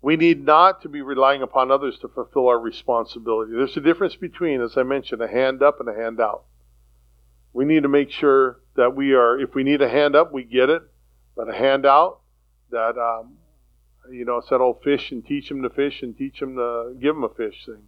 we 0.03 0.16
need 0.16 0.45
not 0.45 0.82
to 0.82 0.88
be 0.88 1.03
relying 1.03 1.43
upon 1.43 1.70
others 1.70 1.99
to 1.99 2.09
fulfill 2.09 2.49
our 2.49 2.59
responsibility. 2.59 3.53
There's 3.53 3.76
a 3.76 3.80
difference 3.80 4.16
between, 4.16 4.61
as 4.61 4.76
I 4.76 4.82
mentioned, 4.82 5.22
a 5.22 5.28
hand 5.28 5.62
up 5.62 5.80
and 5.80 5.88
a 5.88 5.95
hand 5.95 6.20
out. 6.20 6.45
We 7.53 7.64
need 7.64 7.82
to 7.82 7.88
make 7.88 8.11
sure 8.11 8.61
that 8.76 8.95
we 8.95 9.12
are, 9.12 9.38
if 9.38 9.55
we 9.55 9.64
need 9.64 9.82
a 9.82 9.88
hand 9.88 10.14
up, 10.14 10.32
we 10.32 10.45
get 10.45 10.70
it, 10.70 10.82
but 11.36 11.49
a 11.49 11.55
hand 11.55 11.84
out, 11.84 12.20
that, 12.70 12.97
um, 12.97 13.38
you 14.12 14.24
know, 14.24 14.38
it's 14.38 14.48
that 14.50 14.61
old 14.61 14.82
fish 14.82 15.11
and 15.11 15.24
teach 15.24 15.48
them 15.48 15.62
to 15.62 15.70
fish 15.70 16.02
and 16.02 16.16
teach 16.16 16.40
them 16.40 16.56
to 16.56 16.94
give 17.00 17.14
them 17.14 17.24
a 17.24 17.28
fish 17.28 17.66
thing. 17.66 17.82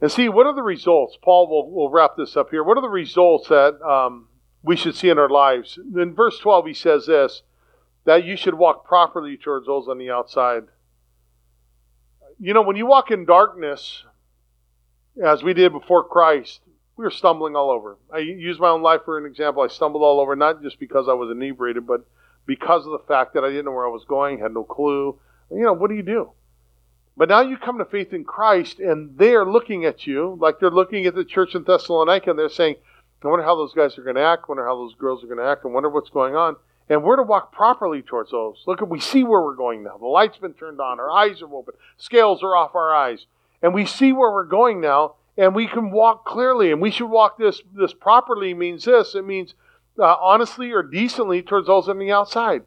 And 0.00 0.12
see, 0.12 0.28
what 0.28 0.46
are 0.46 0.54
the 0.54 0.62
results? 0.62 1.18
Paul 1.20 1.48
will, 1.48 1.70
will 1.70 1.90
wrap 1.90 2.16
this 2.16 2.36
up 2.36 2.50
here. 2.50 2.62
What 2.62 2.78
are 2.78 2.82
the 2.82 2.88
results 2.88 3.48
that 3.48 3.80
um, 3.82 4.28
we 4.62 4.76
should 4.76 4.94
see 4.94 5.08
in 5.08 5.18
our 5.18 5.28
lives? 5.28 5.78
In 5.78 6.14
verse 6.14 6.38
12, 6.38 6.66
he 6.66 6.74
says 6.74 7.06
this 7.06 7.42
that 8.04 8.24
you 8.24 8.36
should 8.36 8.54
walk 8.54 8.86
properly 8.86 9.36
towards 9.36 9.66
those 9.66 9.86
on 9.86 9.98
the 9.98 10.10
outside. 10.10 10.62
You 12.40 12.54
know, 12.54 12.62
when 12.62 12.76
you 12.76 12.86
walk 12.86 13.10
in 13.10 13.26
darkness, 13.26 14.04
as 15.22 15.42
we 15.42 15.52
did 15.52 15.72
before 15.72 16.04
Christ, 16.04 16.60
we 16.96 17.04
were 17.04 17.10
stumbling 17.10 17.54
all 17.54 17.70
over. 17.70 17.98
I 18.12 18.18
use 18.18 18.58
my 18.58 18.68
own 18.68 18.82
life 18.82 19.02
for 19.04 19.18
an 19.18 19.26
example. 19.26 19.62
I 19.62 19.68
stumbled 19.68 20.02
all 20.02 20.20
over, 20.20 20.36
not 20.36 20.62
just 20.62 20.80
because 20.80 21.08
I 21.08 21.12
was 21.12 21.30
inebriated, 21.30 21.86
but 21.86 22.06
because 22.48 22.86
of 22.86 22.92
the 22.92 23.06
fact 23.06 23.34
that 23.34 23.44
I 23.44 23.50
didn't 23.50 23.66
know 23.66 23.72
where 23.72 23.86
I 23.86 23.90
was 23.90 24.06
going, 24.08 24.38
had 24.38 24.54
no 24.54 24.64
clue. 24.64 25.20
You 25.52 25.62
know, 25.62 25.74
what 25.74 25.90
do 25.90 25.94
you 25.94 26.02
do? 26.02 26.30
But 27.14 27.28
now 27.28 27.42
you 27.42 27.58
come 27.58 27.78
to 27.78 27.84
faith 27.84 28.12
in 28.12 28.24
Christ, 28.24 28.80
and 28.80 29.18
they 29.18 29.34
are 29.34 29.48
looking 29.48 29.84
at 29.84 30.06
you 30.06 30.38
like 30.40 30.58
they're 30.58 30.70
looking 30.70 31.04
at 31.04 31.14
the 31.14 31.24
church 31.24 31.54
in 31.54 31.64
Thessalonica, 31.64 32.30
and 32.30 32.38
they're 32.38 32.48
saying, 32.48 32.76
I 33.22 33.28
wonder 33.28 33.44
how 33.44 33.54
those 33.54 33.74
guys 33.74 33.98
are 33.98 34.02
going 34.02 34.16
to 34.16 34.22
act. 34.22 34.48
Wonder 34.48 34.66
how 34.66 34.76
those 34.76 34.94
girls 34.94 35.22
are 35.22 35.26
going 35.26 35.38
to 35.38 35.44
act. 35.44 35.64
I 35.64 35.68
wonder 35.68 35.90
what's 35.90 36.10
going 36.10 36.36
on. 36.36 36.56
And 36.88 37.02
we're 37.02 37.16
to 37.16 37.22
walk 37.22 37.52
properly 37.52 38.00
towards 38.00 38.30
those. 38.30 38.62
Look, 38.66 38.80
we 38.80 39.00
see 39.00 39.24
where 39.24 39.42
we're 39.42 39.56
going 39.56 39.82
now. 39.82 39.98
The 39.98 40.06
light's 40.06 40.38
been 40.38 40.54
turned 40.54 40.80
on. 40.80 40.98
Our 40.98 41.10
eyes 41.10 41.42
are 41.42 41.54
open. 41.54 41.74
Scales 41.98 42.42
are 42.42 42.56
off 42.56 42.74
our 42.74 42.94
eyes. 42.94 43.26
And 43.60 43.74
we 43.74 43.84
see 43.84 44.12
where 44.12 44.32
we're 44.32 44.44
going 44.44 44.80
now, 44.80 45.16
and 45.36 45.54
we 45.54 45.66
can 45.66 45.90
walk 45.90 46.24
clearly. 46.24 46.70
And 46.72 46.80
we 46.80 46.90
should 46.90 47.10
walk 47.10 47.36
this, 47.36 47.60
this 47.74 47.92
properly 47.92 48.54
means 48.54 48.84
this. 48.84 49.14
It 49.14 49.26
means 49.26 49.54
uh, 49.98 50.16
honestly 50.20 50.72
or 50.72 50.82
decently 50.82 51.42
towards 51.42 51.66
those 51.66 51.88
on 51.88 51.98
the 51.98 52.12
outside. 52.12 52.62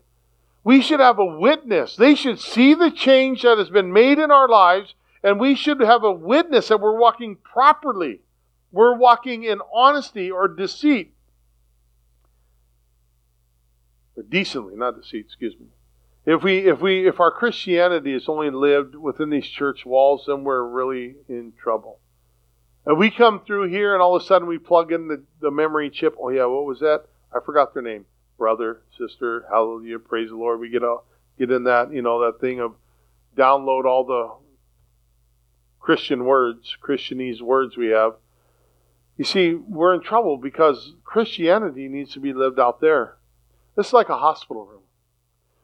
We 0.64 0.82
should 0.82 1.00
have 1.00 1.20
a 1.20 1.26
witness. 1.26 1.96
They 1.96 2.16
should 2.16 2.40
see 2.40 2.74
the 2.74 2.92
change 2.92 3.42
that 3.42 3.58
has 3.58 3.70
been 3.70 3.92
made 3.92 4.20
in 4.20 4.30
our 4.30 4.48
lives, 4.48 4.94
and 5.24 5.40
we 5.40 5.56
should 5.56 5.80
have 5.82 6.04
a 6.04 6.12
witness 6.12 6.68
that 6.68 6.80
we're 6.80 7.00
walking 7.00 7.38
properly. 7.38 8.22
We're 8.72 8.96
walking 8.96 9.44
in 9.44 9.60
honesty 9.74 10.30
or 10.30 10.48
deceit 10.48 11.14
or 14.16 14.24
decently, 14.24 14.76
not 14.76 15.02
deceit, 15.02 15.26
excuse 15.26 15.56
me. 15.60 15.68
If 16.26 16.44
we 16.44 16.70
if 16.70 16.80
we 16.80 17.08
if 17.08 17.20
our 17.20 17.32
Christianity 17.32 18.14
is 18.14 18.30
only 18.30 18.52
lived 18.52 18.96
within 18.96 19.30
these 19.30 19.48
church 19.48 19.86
walls, 19.86 20.26
then 20.28 20.44
we're 20.44 20.64
really 20.64 21.16
in 21.28 21.54
trouble. 21.62 22.00
And 22.86 22.98
we 22.98 23.10
come 23.10 23.42
through 23.46 23.70
here 23.70 23.94
and 23.94 24.02
all 24.02 24.16
of 24.16 24.22
a 24.22 24.26
sudden 24.26 24.48
we 24.48 24.58
plug 24.58 24.92
in 24.92 25.08
the, 25.08 25.24
the 25.40 25.52
memory 25.52 25.90
chip. 25.90 26.16
Oh 26.20 26.30
yeah, 26.30 26.46
what 26.46 26.66
was 26.66 26.80
that? 26.80 27.06
I 27.34 27.40
forgot 27.46 27.74
their 27.74 27.84
name. 27.84 28.06
Brother, 28.38 28.82
sister, 28.98 29.46
hallelujah, 29.50 30.00
praise 30.00 30.30
the 30.30 30.36
Lord. 30.36 30.60
We 30.60 30.70
get 30.70 30.84
a 30.84 30.98
get 31.38 31.52
in 31.52 31.64
that, 31.66 31.94
you 31.94 32.02
know, 32.02 32.26
that 32.26 32.40
thing 32.40 32.60
of 32.60 32.76
download 33.38 33.86
all 33.86 34.04
the 34.04 34.32
Christian 35.80 36.26
words, 36.26 36.76
Christianese 36.82 37.42
words 37.42 37.78
we 37.78 37.88
have. 37.88 38.14
You 39.18 39.26
see, 39.26 39.54
we're 39.54 39.94
in 39.94 40.02
trouble 40.02 40.38
because 40.38 40.94
Christianity 41.04 41.88
needs 41.88 42.14
to 42.14 42.20
be 42.20 42.34
lived 42.34 42.60
out 42.60 42.82
there. 42.82 43.18
This 43.76 43.88
is 43.88 43.94
like 43.94 44.10
a 44.10 44.18
hospital 44.18 44.66
room. 44.66 44.82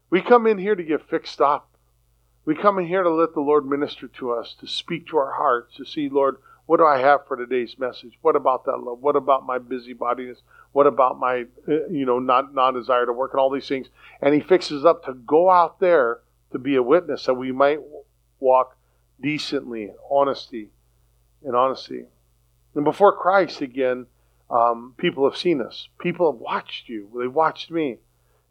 We 0.09 0.21
come 0.21 0.47
in 0.47 0.57
here 0.57 0.75
to 0.75 0.83
get 0.83 1.09
fixed 1.09 1.41
up. 1.41 1.69
We 2.45 2.55
come 2.55 2.79
in 2.79 2.87
here 2.87 3.03
to 3.03 3.09
let 3.09 3.33
the 3.33 3.41
Lord 3.41 3.65
minister 3.65 4.07
to 4.07 4.31
us, 4.31 4.55
to 4.59 4.67
speak 4.67 5.07
to 5.07 5.17
our 5.17 5.33
hearts, 5.33 5.75
to 5.75 5.85
see, 5.85 6.07
Lord, 6.07 6.37
what 6.67 6.77
do 6.77 6.85
I 6.85 6.99
have 6.99 7.25
for 7.27 7.37
today's 7.37 7.79
message? 7.79 8.19
What 8.21 8.35
about 8.35 8.65
that 8.65 8.77
love? 8.77 8.99
What 8.99 9.15
about 9.15 9.45
my 9.45 9.57
busybodiness? 9.57 10.39
What 10.73 10.85
about 10.85 11.17
my, 11.17 11.45
uh, 11.67 11.87
you 11.89 12.05
know, 12.05 12.19
not 12.19 12.53
non 12.53 12.73
desire 12.73 13.05
to 13.05 13.13
work 13.13 13.31
and 13.33 13.39
all 13.39 13.49
these 13.49 13.67
things? 13.67 13.87
And 14.21 14.35
He 14.35 14.41
fixes 14.41 14.83
up 14.85 15.05
to 15.05 15.13
go 15.13 15.49
out 15.49 15.79
there 15.79 16.19
to 16.51 16.59
be 16.59 16.75
a 16.75 16.83
witness 16.83 17.25
that 17.25 17.35
we 17.35 17.53
might 17.53 17.79
walk 18.39 18.77
decently, 19.19 19.91
honesty, 20.11 20.69
and 21.43 21.55
honesty. 21.55 22.03
And 22.75 22.83
before 22.83 23.15
Christ, 23.15 23.61
again, 23.61 24.05
um, 24.49 24.93
people 24.97 25.29
have 25.29 25.39
seen 25.39 25.61
us. 25.61 25.87
People 25.99 26.31
have 26.31 26.39
watched 26.39 26.89
you. 26.89 27.09
They 27.17 27.27
watched 27.27 27.71
me. 27.71 27.97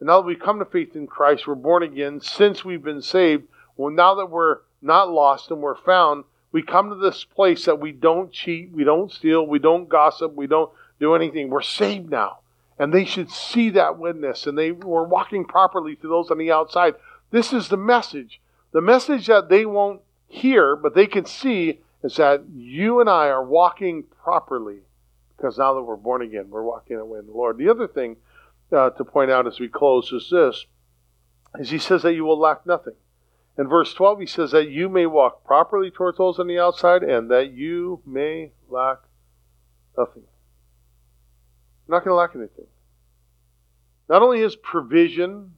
And 0.00 0.06
now 0.06 0.20
that 0.20 0.26
we 0.26 0.36
come 0.36 0.58
to 0.58 0.64
faith 0.64 0.96
in 0.96 1.06
Christ, 1.06 1.46
we're 1.46 1.54
born 1.54 1.82
again. 1.82 2.20
Since 2.22 2.64
we've 2.64 2.82
been 2.82 3.02
saved, 3.02 3.44
well, 3.76 3.92
now 3.92 4.14
that 4.14 4.30
we're 4.30 4.58
not 4.80 5.10
lost 5.10 5.50
and 5.50 5.60
we're 5.60 5.76
found, 5.76 6.24
we 6.56 6.62
come 6.62 6.88
to 6.88 6.96
this 6.96 7.22
place 7.22 7.66
that 7.66 7.80
we 7.80 7.92
don't 7.92 8.32
cheat, 8.32 8.72
we 8.72 8.82
don't 8.82 9.12
steal, 9.12 9.46
we 9.46 9.58
don't 9.58 9.90
gossip, 9.90 10.32
we 10.32 10.46
don't 10.46 10.72
do 10.98 11.14
anything. 11.14 11.50
We're 11.50 11.60
saved 11.60 12.08
now. 12.08 12.38
And 12.78 12.94
they 12.94 13.04
should 13.04 13.30
see 13.30 13.68
that 13.70 13.98
witness, 13.98 14.46
and 14.46 14.56
they 14.56 14.72
were 14.72 15.04
walking 15.04 15.44
properly 15.44 15.96
to 15.96 16.08
those 16.08 16.30
on 16.30 16.38
the 16.38 16.50
outside. 16.50 16.94
This 17.30 17.52
is 17.52 17.68
the 17.68 17.76
message 17.76 18.40
The 18.72 18.80
message 18.80 19.26
that 19.26 19.50
they 19.50 19.66
won't 19.66 20.00
hear, 20.28 20.76
but 20.76 20.94
they 20.94 21.06
can 21.06 21.26
see, 21.26 21.80
is 22.02 22.16
that 22.16 22.44
you 22.54 23.00
and 23.02 23.10
I 23.10 23.28
are 23.28 23.44
walking 23.44 24.04
properly 24.04 24.78
because 25.36 25.58
now 25.58 25.74
that 25.74 25.82
we're 25.82 25.96
born 25.96 26.22
again, 26.22 26.48
we're 26.48 26.62
walking 26.62 26.96
away 26.96 27.18
in 27.18 27.26
the 27.26 27.32
Lord. 27.32 27.58
The 27.58 27.68
other 27.68 27.86
thing 27.86 28.16
uh, 28.72 28.88
to 28.88 29.04
point 29.04 29.30
out 29.30 29.46
as 29.46 29.60
we 29.60 29.68
close 29.68 30.10
is 30.10 30.30
this: 30.30 30.64
is 31.58 31.68
He 31.68 31.78
says 31.78 32.00
that 32.00 32.14
you 32.14 32.24
will 32.24 32.38
lack 32.38 32.64
nothing. 32.64 32.94
In 33.58 33.68
verse 33.68 33.94
12, 33.94 34.20
He 34.20 34.26
says 34.26 34.50
that 34.50 34.70
you 34.70 34.88
may 34.88 35.06
walk 35.06 35.44
properly 35.44 35.90
towards 35.90 36.18
those 36.18 36.38
on 36.38 36.46
the 36.46 36.58
outside, 36.58 37.02
and 37.02 37.30
that 37.30 37.52
you 37.52 38.02
may 38.04 38.52
lack 38.68 38.98
nothing. 39.96 40.24
You're 41.86 41.96
not 41.96 42.04
going 42.04 42.12
to 42.12 42.16
lack 42.16 42.34
anything. 42.34 42.66
Not 44.08 44.22
only 44.22 44.40
His 44.40 44.56
provision. 44.56 45.52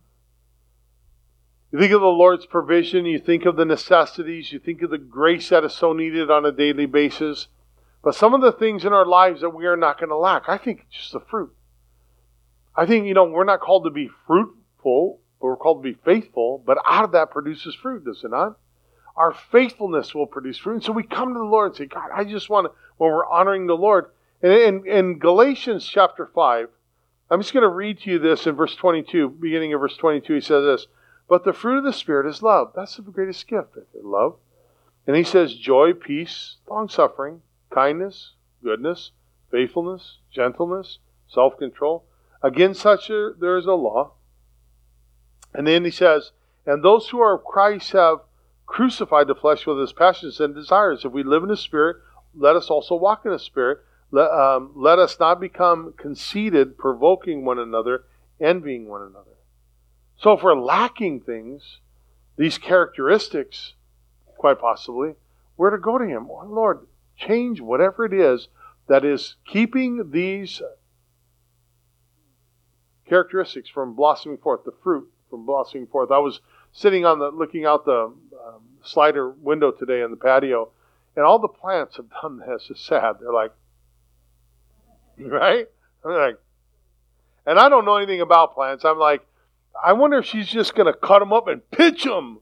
You 1.71 1.79
think 1.79 1.93
of 1.93 2.01
the 2.01 2.07
Lord's 2.07 2.47
provision, 2.47 3.05
you 3.05 3.19
think 3.19 3.45
of 3.45 3.57
the 3.57 3.67
necessities, 3.67 4.53
you 4.53 4.59
think 4.59 4.81
of 4.81 4.89
the 4.89 4.97
grace 4.97 5.51
that 5.51 5.65
is 5.65 5.75
so 5.75 5.93
needed 5.93 6.31
on 6.31 6.47
a 6.47 6.53
daily 6.53 6.87
basis. 6.87 7.49
But 8.03 8.15
some 8.15 8.33
of 8.33 8.41
the 8.41 8.53
things 8.53 8.87
in 8.87 8.95
our 8.95 9.05
lives 9.05 9.43
that 9.43 9.51
we 9.51 9.67
are 9.67 9.77
not 9.77 9.99
going 9.99 10.09
to 10.09 10.17
lack, 10.17 10.49
I 10.49 10.57
think 10.57 10.87
it's 10.87 10.97
just 10.97 11.13
the 11.13 11.21
fruit. 11.21 11.55
I 12.75 12.87
think, 12.87 13.07
you 13.07 13.13
know, 13.13 13.25
we're 13.25 13.45
not 13.45 13.61
called 13.61 13.85
to 13.85 13.91
be 13.91 14.09
fruitful, 14.27 15.21
but 15.41 15.47
we're 15.47 15.57
called 15.57 15.83
to 15.83 15.93
be 15.93 15.99
faithful. 16.05 16.63
But 16.65 16.79
out 16.87 17.05
of 17.05 17.13
that 17.13 17.31
produces 17.31 17.75
fruit, 17.75 18.05
does 18.05 18.25
it 18.25 18.31
not? 18.31 18.59
Our 19.17 19.33
faithfulness 19.33 20.15
will 20.15 20.27
produce 20.27 20.59
fruit. 20.59 20.75
And 20.75 20.85
so 20.85 20.93
we 20.93 21.03
come 21.03 21.33
to 21.35 21.39
the 21.39 21.45
Lord 21.45 21.73
and 21.73 21.77
say, 21.77 21.87
God, 21.87 22.11
I 22.15 22.25
just 22.25 22.49
want 22.49 22.67
to, 22.67 22.73
when 22.97 23.11
we're 23.11 23.27
honoring 23.27 23.67
the 23.67 23.77
Lord. 23.77 24.07
And 24.43 24.53
in, 24.53 24.87
in 24.87 25.19
Galatians 25.19 25.89
chapter 25.89 26.27
5, 26.33 26.69
I'm 27.31 27.41
just 27.41 27.53
going 27.53 27.63
to 27.63 27.69
read 27.69 28.01
to 28.01 28.11
you 28.11 28.19
this 28.19 28.47
in 28.47 28.55
verse 28.55 28.75
22, 28.77 29.31
beginning 29.31 29.75
of 29.75 29.81
verse 29.81 29.97
22. 29.97 30.35
He 30.35 30.41
says 30.41 30.65
this, 30.65 30.87
But 31.29 31.45
the 31.45 31.53
fruit 31.53 31.79
of 31.79 31.85
the 31.85 31.93
Spirit 31.93 32.29
is 32.29 32.43
love. 32.43 32.73
That's 32.75 32.97
the 32.97 33.03
greatest 33.03 33.47
gift, 33.47 33.77
love. 34.03 34.37
And 35.07 35.17
he 35.17 35.25
says 35.25 35.55
joy, 35.55 35.95
peace, 35.95 36.57
long 36.69 36.89
suffering, 36.89 37.43
kindness, 37.71 38.35
goodness, 38.63 39.13
faithfulness, 39.51 40.19
gentleness, 40.31 40.99
self 41.27 41.59
control. 41.59 42.05
Against 42.43 42.81
such 42.81 43.11
a, 43.11 43.33
there 43.39 43.57
is 43.57 43.67
a 43.67 43.73
law. 43.73 44.13
And 45.55 45.67
then 45.67 45.85
he 45.85 45.91
says, 45.91 46.33
And 46.67 46.83
those 46.83 47.09
who 47.09 47.21
are 47.21 47.35
of 47.35 47.45
Christ 47.45 47.93
have 47.93 48.19
crucified 48.67 49.27
the 49.27 49.35
flesh 49.35 49.67
with 49.67 49.81
its 49.81 49.93
passions 49.93 50.41
and 50.41 50.55
desires. 50.55 51.05
If 51.05 51.13
we 51.13 51.23
live 51.23 51.43
in 51.43 51.49
the 51.49 51.57
Spirit, 51.57 51.97
let 52.35 52.57
us 52.57 52.71
also 52.71 52.95
walk 52.95 53.25
in 53.25 53.33
the 53.33 53.39
Spirit. 53.39 53.79
Let, 54.11 54.31
um, 54.31 54.73
let 54.75 54.99
us 54.99 55.19
not 55.19 55.41
become 55.41 55.95
conceited, 55.97 56.79
provoking 56.79 57.45
one 57.45 57.59
another, 57.59 58.05
envying 58.41 58.89
one 58.89 59.03
another. 59.03 59.37
So 60.19 60.33
if 60.33 60.43
we're 60.43 60.55
lacking 60.55 61.21
things, 61.21 61.79
these 62.37 62.59
characteristics, 62.59 63.75
quite 64.37 64.61
possibly, 64.61 65.15
we're 65.57 65.71
to 65.71 65.79
go 65.79 65.99
to 65.99 66.07
Him. 66.07 66.29
Oh, 66.31 66.47
Lord, 66.47 66.87
change 67.17 67.61
whatever 67.61 68.05
it 68.05 68.13
is 68.13 68.49
that 68.87 69.05
is 69.05 69.37
keeping 69.47 70.11
these 70.11 70.63
characteristics 73.09 73.69
from 73.69 73.95
blossoming 73.95 74.39
forth, 74.39 74.65
the 74.65 74.73
fruit 74.83 75.11
from 75.31 75.47
blossoming 75.47 75.87
forth. 75.87 76.11
I 76.11 76.19
was 76.19 76.41
sitting 76.73 77.05
on 77.05 77.19
the 77.19 77.31
looking 77.31 77.65
out 77.65 77.85
the 77.85 78.13
um, 78.47 78.63
slider 78.83 79.31
window 79.31 79.71
today 79.71 80.03
in 80.03 80.11
the 80.11 80.17
patio, 80.17 80.71
and 81.17 81.25
all 81.25 81.39
the 81.39 81.49
plants 81.49 81.97
have 81.97 82.07
done 82.23 82.43
this. 82.47 82.69
It's 82.71 82.85
sad. 82.85 83.17
They're 83.21 83.33
like, 83.33 83.53
right? 85.19 85.67
I'm 86.05 86.13
like, 86.13 86.39
and 87.47 87.59
I 87.59 87.69
don't 87.69 87.85
know 87.85 87.97
anything 87.97 88.21
about 88.21 88.55
plants. 88.55 88.85
I'm 88.85 88.99
like, 88.99 89.27
I 89.83 89.93
wonder 89.93 90.19
if 90.19 90.27
she's 90.27 90.49
just 90.49 90.75
going 90.75 90.93
to 90.93 90.99
cut 90.99 91.21
them 91.21 91.33
up 91.33 91.49
and 91.49 91.69
pitch 91.71 92.05
them. 92.05 92.41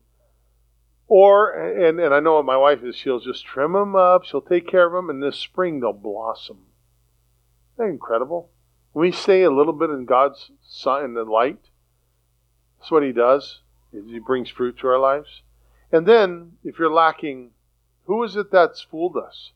Or, 1.09 1.53
and, 1.53 2.01
and 2.01 2.13
I 2.13 2.19
know 2.19 2.35
what 2.35 2.45
my 2.45 2.57
wife 2.57 2.83
is, 2.83 2.97
she'll 2.97 3.21
just 3.21 3.47
trim 3.47 3.75
them 3.75 3.95
up, 3.95 4.25
she'll 4.25 4.41
take 4.41 4.67
care 4.67 4.87
of 4.87 4.93
them, 4.93 5.09
and 5.09 5.23
this 5.23 5.37
spring 5.37 5.79
they'll 5.79 5.93
blossom. 5.93 6.59
Isn't 7.75 7.87
that 7.87 7.93
incredible? 7.93 8.51
We 8.93 9.13
stay 9.13 9.43
a 9.43 9.51
little 9.51 9.73
bit 9.73 9.91
in 9.91 10.05
God's 10.05 10.51
sun 10.67 11.05
and 11.05 11.17
the 11.17 11.23
light, 11.23 11.61
that's 12.87 12.93
what 12.93 13.03
He 13.03 13.11
does. 13.11 13.63
He 13.91 14.21
brings 14.21 14.49
fruit 14.49 14.79
to 14.79 14.87
our 14.87 14.99
lives. 15.01 15.43
And 15.91 16.07
then, 16.07 16.53
if 16.63 16.79
you're 16.79 16.93
lacking, 16.93 17.51
who 18.05 18.23
is 18.23 18.37
it 18.37 18.53
that's 18.53 18.81
fooled 18.81 19.17
us? 19.17 19.51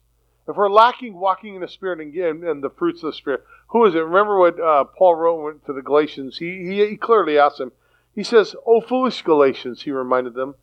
If 0.49 0.57
we're 0.57 0.69
lacking 0.69 1.13
walking 1.13 1.55
in 1.55 1.61
the 1.61 1.69
Spirit 1.69 2.01
and, 2.01 2.43
and 2.43 2.61
the 2.61 2.69
fruits 2.69 3.03
of 3.03 3.07
the 3.07 3.17
Spirit, 3.17 3.45
who 3.67 3.85
is 3.85 3.95
it? 3.95 3.99
Remember 3.99 4.37
what 4.37 4.59
uh, 4.59 4.83
Paul 4.83 5.15
wrote 5.15 5.65
to 5.65 5.71
the 5.71 5.81
Galatians? 5.81 6.39
He, 6.39 6.65
he, 6.65 6.85
he 6.89 6.97
clearly 6.97 7.37
asked 7.37 7.57
them. 7.59 7.71
He 8.13 8.23
says, 8.23 8.53
"O 8.65 8.81
foolish 8.81 9.21
Galatians," 9.21 9.83
he 9.83 9.91
reminded 9.91 10.33
them 10.33 10.55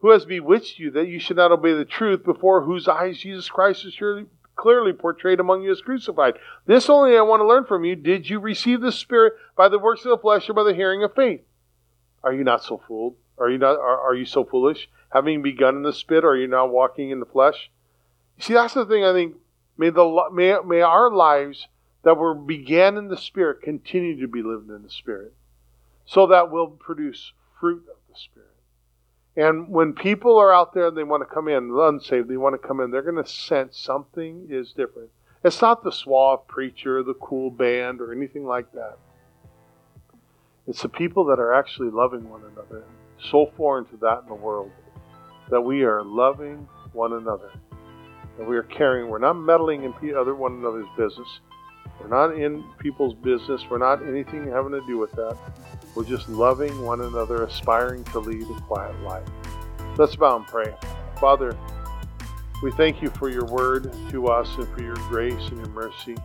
who 0.00 0.10
has 0.10 0.24
bewitched 0.24 0.80
you 0.80 0.90
that 0.90 1.06
you 1.06 1.20
should 1.20 1.36
not 1.36 1.52
obey 1.52 1.74
the 1.74 1.84
truth, 1.84 2.24
before 2.24 2.62
whose 2.62 2.88
eyes 2.88 3.18
Jesus 3.18 3.48
Christ 3.48 3.84
is 3.84 3.94
surely 3.94 4.26
clearly 4.56 4.92
portrayed 4.92 5.38
among 5.38 5.62
you 5.62 5.70
as 5.70 5.80
crucified. 5.80 6.34
This 6.66 6.90
only 6.90 7.16
I 7.16 7.20
want 7.20 7.40
to 7.40 7.46
learn 7.46 7.66
from 7.66 7.84
you. 7.84 7.94
Did 7.94 8.28
you 8.28 8.40
receive 8.40 8.80
the 8.80 8.90
Spirit 8.90 9.34
by 9.56 9.68
the 9.68 9.78
works 9.78 10.04
of 10.04 10.10
the 10.10 10.18
flesh 10.18 10.50
or 10.50 10.54
by 10.54 10.64
the 10.64 10.74
hearing 10.74 11.04
of 11.04 11.14
faith? 11.14 11.42
Are 12.26 12.34
you 12.34 12.42
not 12.42 12.64
so 12.64 12.82
fooled? 12.88 13.14
Are 13.38 13.48
you 13.48 13.56
not 13.56 13.78
are, 13.78 14.00
are 14.00 14.14
you 14.16 14.24
so 14.24 14.44
foolish? 14.44 14.88
Having 15.10 15.42
begun 15.42 15.76
in 15.76 15.82
the 15.84 15.92
spirit, 15.92 16.24
are 16.24 16.36
you 16.36 16.48
now 16.48 16.66
walking 16.66 17.10
in 17.10 17.20
the 17.20 17.26
flesh? 17.26 17.70
You 18.36 18.42
see, 18.42 18.54
that's 18.54 18.74
the 18.74 18.84
thing 18.84 19.04
I 19.04 19.12
think. 19.12 19.36
May 19.78 19.90
the 19.90 20.28
may, 20.32 20.56
may 20.66 20.80
our 20.80 21.08
lives 21.08 21.68
that 22.02 22.16
were 22.16 22.34
began 22.34 22.96
in 22.96 23.06
the 23.06 23.16
spirit 23.16 23.62
continue 23.62 24.20
to 24.20 24.26
be 24.26 24.42
lived 24.42 24.68
in 24.70 24.82
the 24.82 24.90
spirit. 24.90 25.34
So 26.04 26.26
that 26.26 26.50
we'll 26.50 26.66
produce 26.66 27.32
fruit 27.60 27.84
of 27.88 27.96
the 28.08 28.18
spirit. 28.18 28.48
And 29.36 29.68
when 29.68 29.92
people 29.92 30.36
are 30.36 30.52
out 30.52 30.74
there 30.74 30.88
and 30.88 30.96
they 30.96 31.04
want 31.04 31.20
to 31.28 31.32
come 31.32 31.46
in, 31.46 31.70
unsaved, 31.78 32.28
they 32.28 32.36
want 32.36 32.60
to 32.60 32.66
come 32.66 32.80
in, 32.80 32.90
they're 32.90 33.02
going 33.02 33.22
to 33.22 33.30
sense 33.30 33.78
something 33.78 34.48
is 34.50 34.72
different. 34.72 35.10
It's 35.44 35.62
not 35.62 35.84
the 35.84 35.92
suave 35.92 36.48
preacher, 36.48 37.04
the 37.04 37.14
cool 37.14 37.50
band, 37.50 38.00
or 38.00 38.12
anything 38.12 38.46
like 38.46 38.72
that. 38.72 38.98
It's 40.68 40.82
the 40.82 40.88
people 40.88 41.24
that 41.26 41.38
are 41.38 41.52
actually 41.52 41.90
loving 41.90 42.28
one 42.28 42.42
another. 42.42 42.84
So 43.30 43.52
foreign 43.56 43.84
to 43.86 43.96
that 43.98 44.22
in 44.22 44.28
the 44.28 44.34
world 44.34 44.70
that 45.50 45.60
we 45.60 45.84
are 45.84 46.02
loving 46.02 46.66
one 46.92 47.12
another. 47.12 47.52
That 48.36 48.48
we 48.48 48.56
are 48.56 48.64
caring. 48.64 49.08
We're 49.08 49.18
not 49.18 49.34
meddling 49.34 49.84
in 49.84 50.16
other 50.16 50.34
one 50.34 50.54
another's 50.54 50.88
business. 50.96 51.28
We're 52.00 52.08
not 52.08 52.36
in 52.36 52.64
people's 52.78 53.14
business. 53.14 53.62
We're 53.70 53.78
not 53.78 54.06
anything 54.06 54.50
having 54.50 54.72
to 54.72 54.84
do 54.86 54.98
with 54.98 55.12
that. 55.12 55.38
We're 55.94 56.04
just 56.04 56.28
loving 56.28 56.82
one 56.82 57.00
another, 57.00 57.44
aspiring 57.44 58.04
to 58.04 58.18
lead 58.18 58.42
a 58.50 58.60
quiet 58.62 58.98
life. 59.02 59.26
Let's 59.96 60.16
bow 60.16 60.36
and 60.36 60.46
pray. 60.46 60.74
Father, 61.20 61.56
we 62.62 62.70
thank 62.72 63.00
you 63.00 63.10
for 63.10 63.30
your 63.30 63.46
word 63.46 63.94
to 64.10 64.26
us 64.26 64.54
and 64.56 64.68
for 64.74 64.82
your 64.82 64.96
grace 65.08 65.48
and 65.48 65.58
your 65.58 65.68
mercy. 65.68 66.16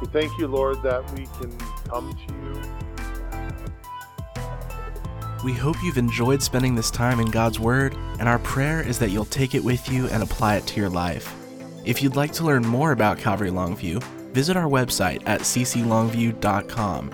We 0.00 0.06
thank 0.08 0.38
you, 0.38 0.46
Lord, 0.46 0.82
that 0.82 1.10
we 1.12 1.26
can 1.40 1.56
come 1.88 2.12
to 2.12 2.34
you. 2.34 2.85
We 5.46 5.54
hope 5.54 5.82
you've 5.82 5.96
enjoyed 5.96 6.42
spending 6.42 6.74
this 6.74 6.90
time 6.90 7.20
in 7.20 7.30
God's 7.30 7.58
Word, 7.58 7.94
and 8.18 8.28
our 8.28 8.40
prayer 8.40 8.86
is 8.86 8.98
that 8.98 9.08
you'll 9.10 9.24
take 9.24 9.54
it 9.54 9.64
with 9.64 9.88
you 9.88 10.08
and 10.08 10.22
apply 10.22 10.56
it 10.56 10.66
to 10.66 10.80
your 10.80 10.90
life. 10.90 11.34
If 11.86 12.02
you'd 12.02 12.16
like 12.16 12.32
to 12.32 12.44
learn 12.44 12.66
more 12.66 12.92
about 12.92 13.16
Calvary 13.18 13.50
Longview, 13.50 14.02
visit 14.34 14.58
our 14.58 14.68
website 14.68 15.22
at 15.24 15.40
cclongview.com 15.40 17.10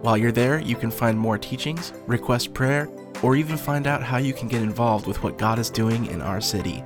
while 0.00 0.16
you're 0.16 0.32
there, 0.32 0.58
you 0.60 0.76
can 0.76 0.90
find 0.90 1.18
more 1.18 1.36
teachings, 1.36 1.92
request 2.06 2.54
prayer, 2.54 2.88
or 3.22 3.36
even 3.36 3.58
find 3.58 3.86
out 3.86 4.02
how 4.02 4.16
you 4.16 4.32
can 4.32 4.48
get 4.48 4.62
involved 4.62 5.06
with 5.06 5.22
what 5.22 5.36
God 5.36 5.58
is 5.58 5.68
doing 5.68 6.06
in 6.06 6.22
our 6.22 6.40
city. 6.40 6.82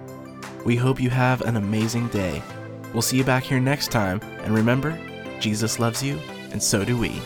We 0.64 0.74
hope 0.74 1.00
you 1.00 1.10
have 1.10 1.40
an 1.42 1.56
amazing 1.56 2.08
day. 2.08 2.42
We'll 2.92 3.02
see 3.02 3.16
you 3.16 3.24
back 3.24 3.44
here 3.44 3.60
next 3.60 3.92
time, 3.92 4.20
and 4.42 4.52
remember, 4.52 4.98
Jesus 5.38 5.78
loves 5.78 6.02
you, 6.02 6.18
and 6.50 6.60
so 6.60 6.84
do 6.84 6.98
we. 6.98 7.22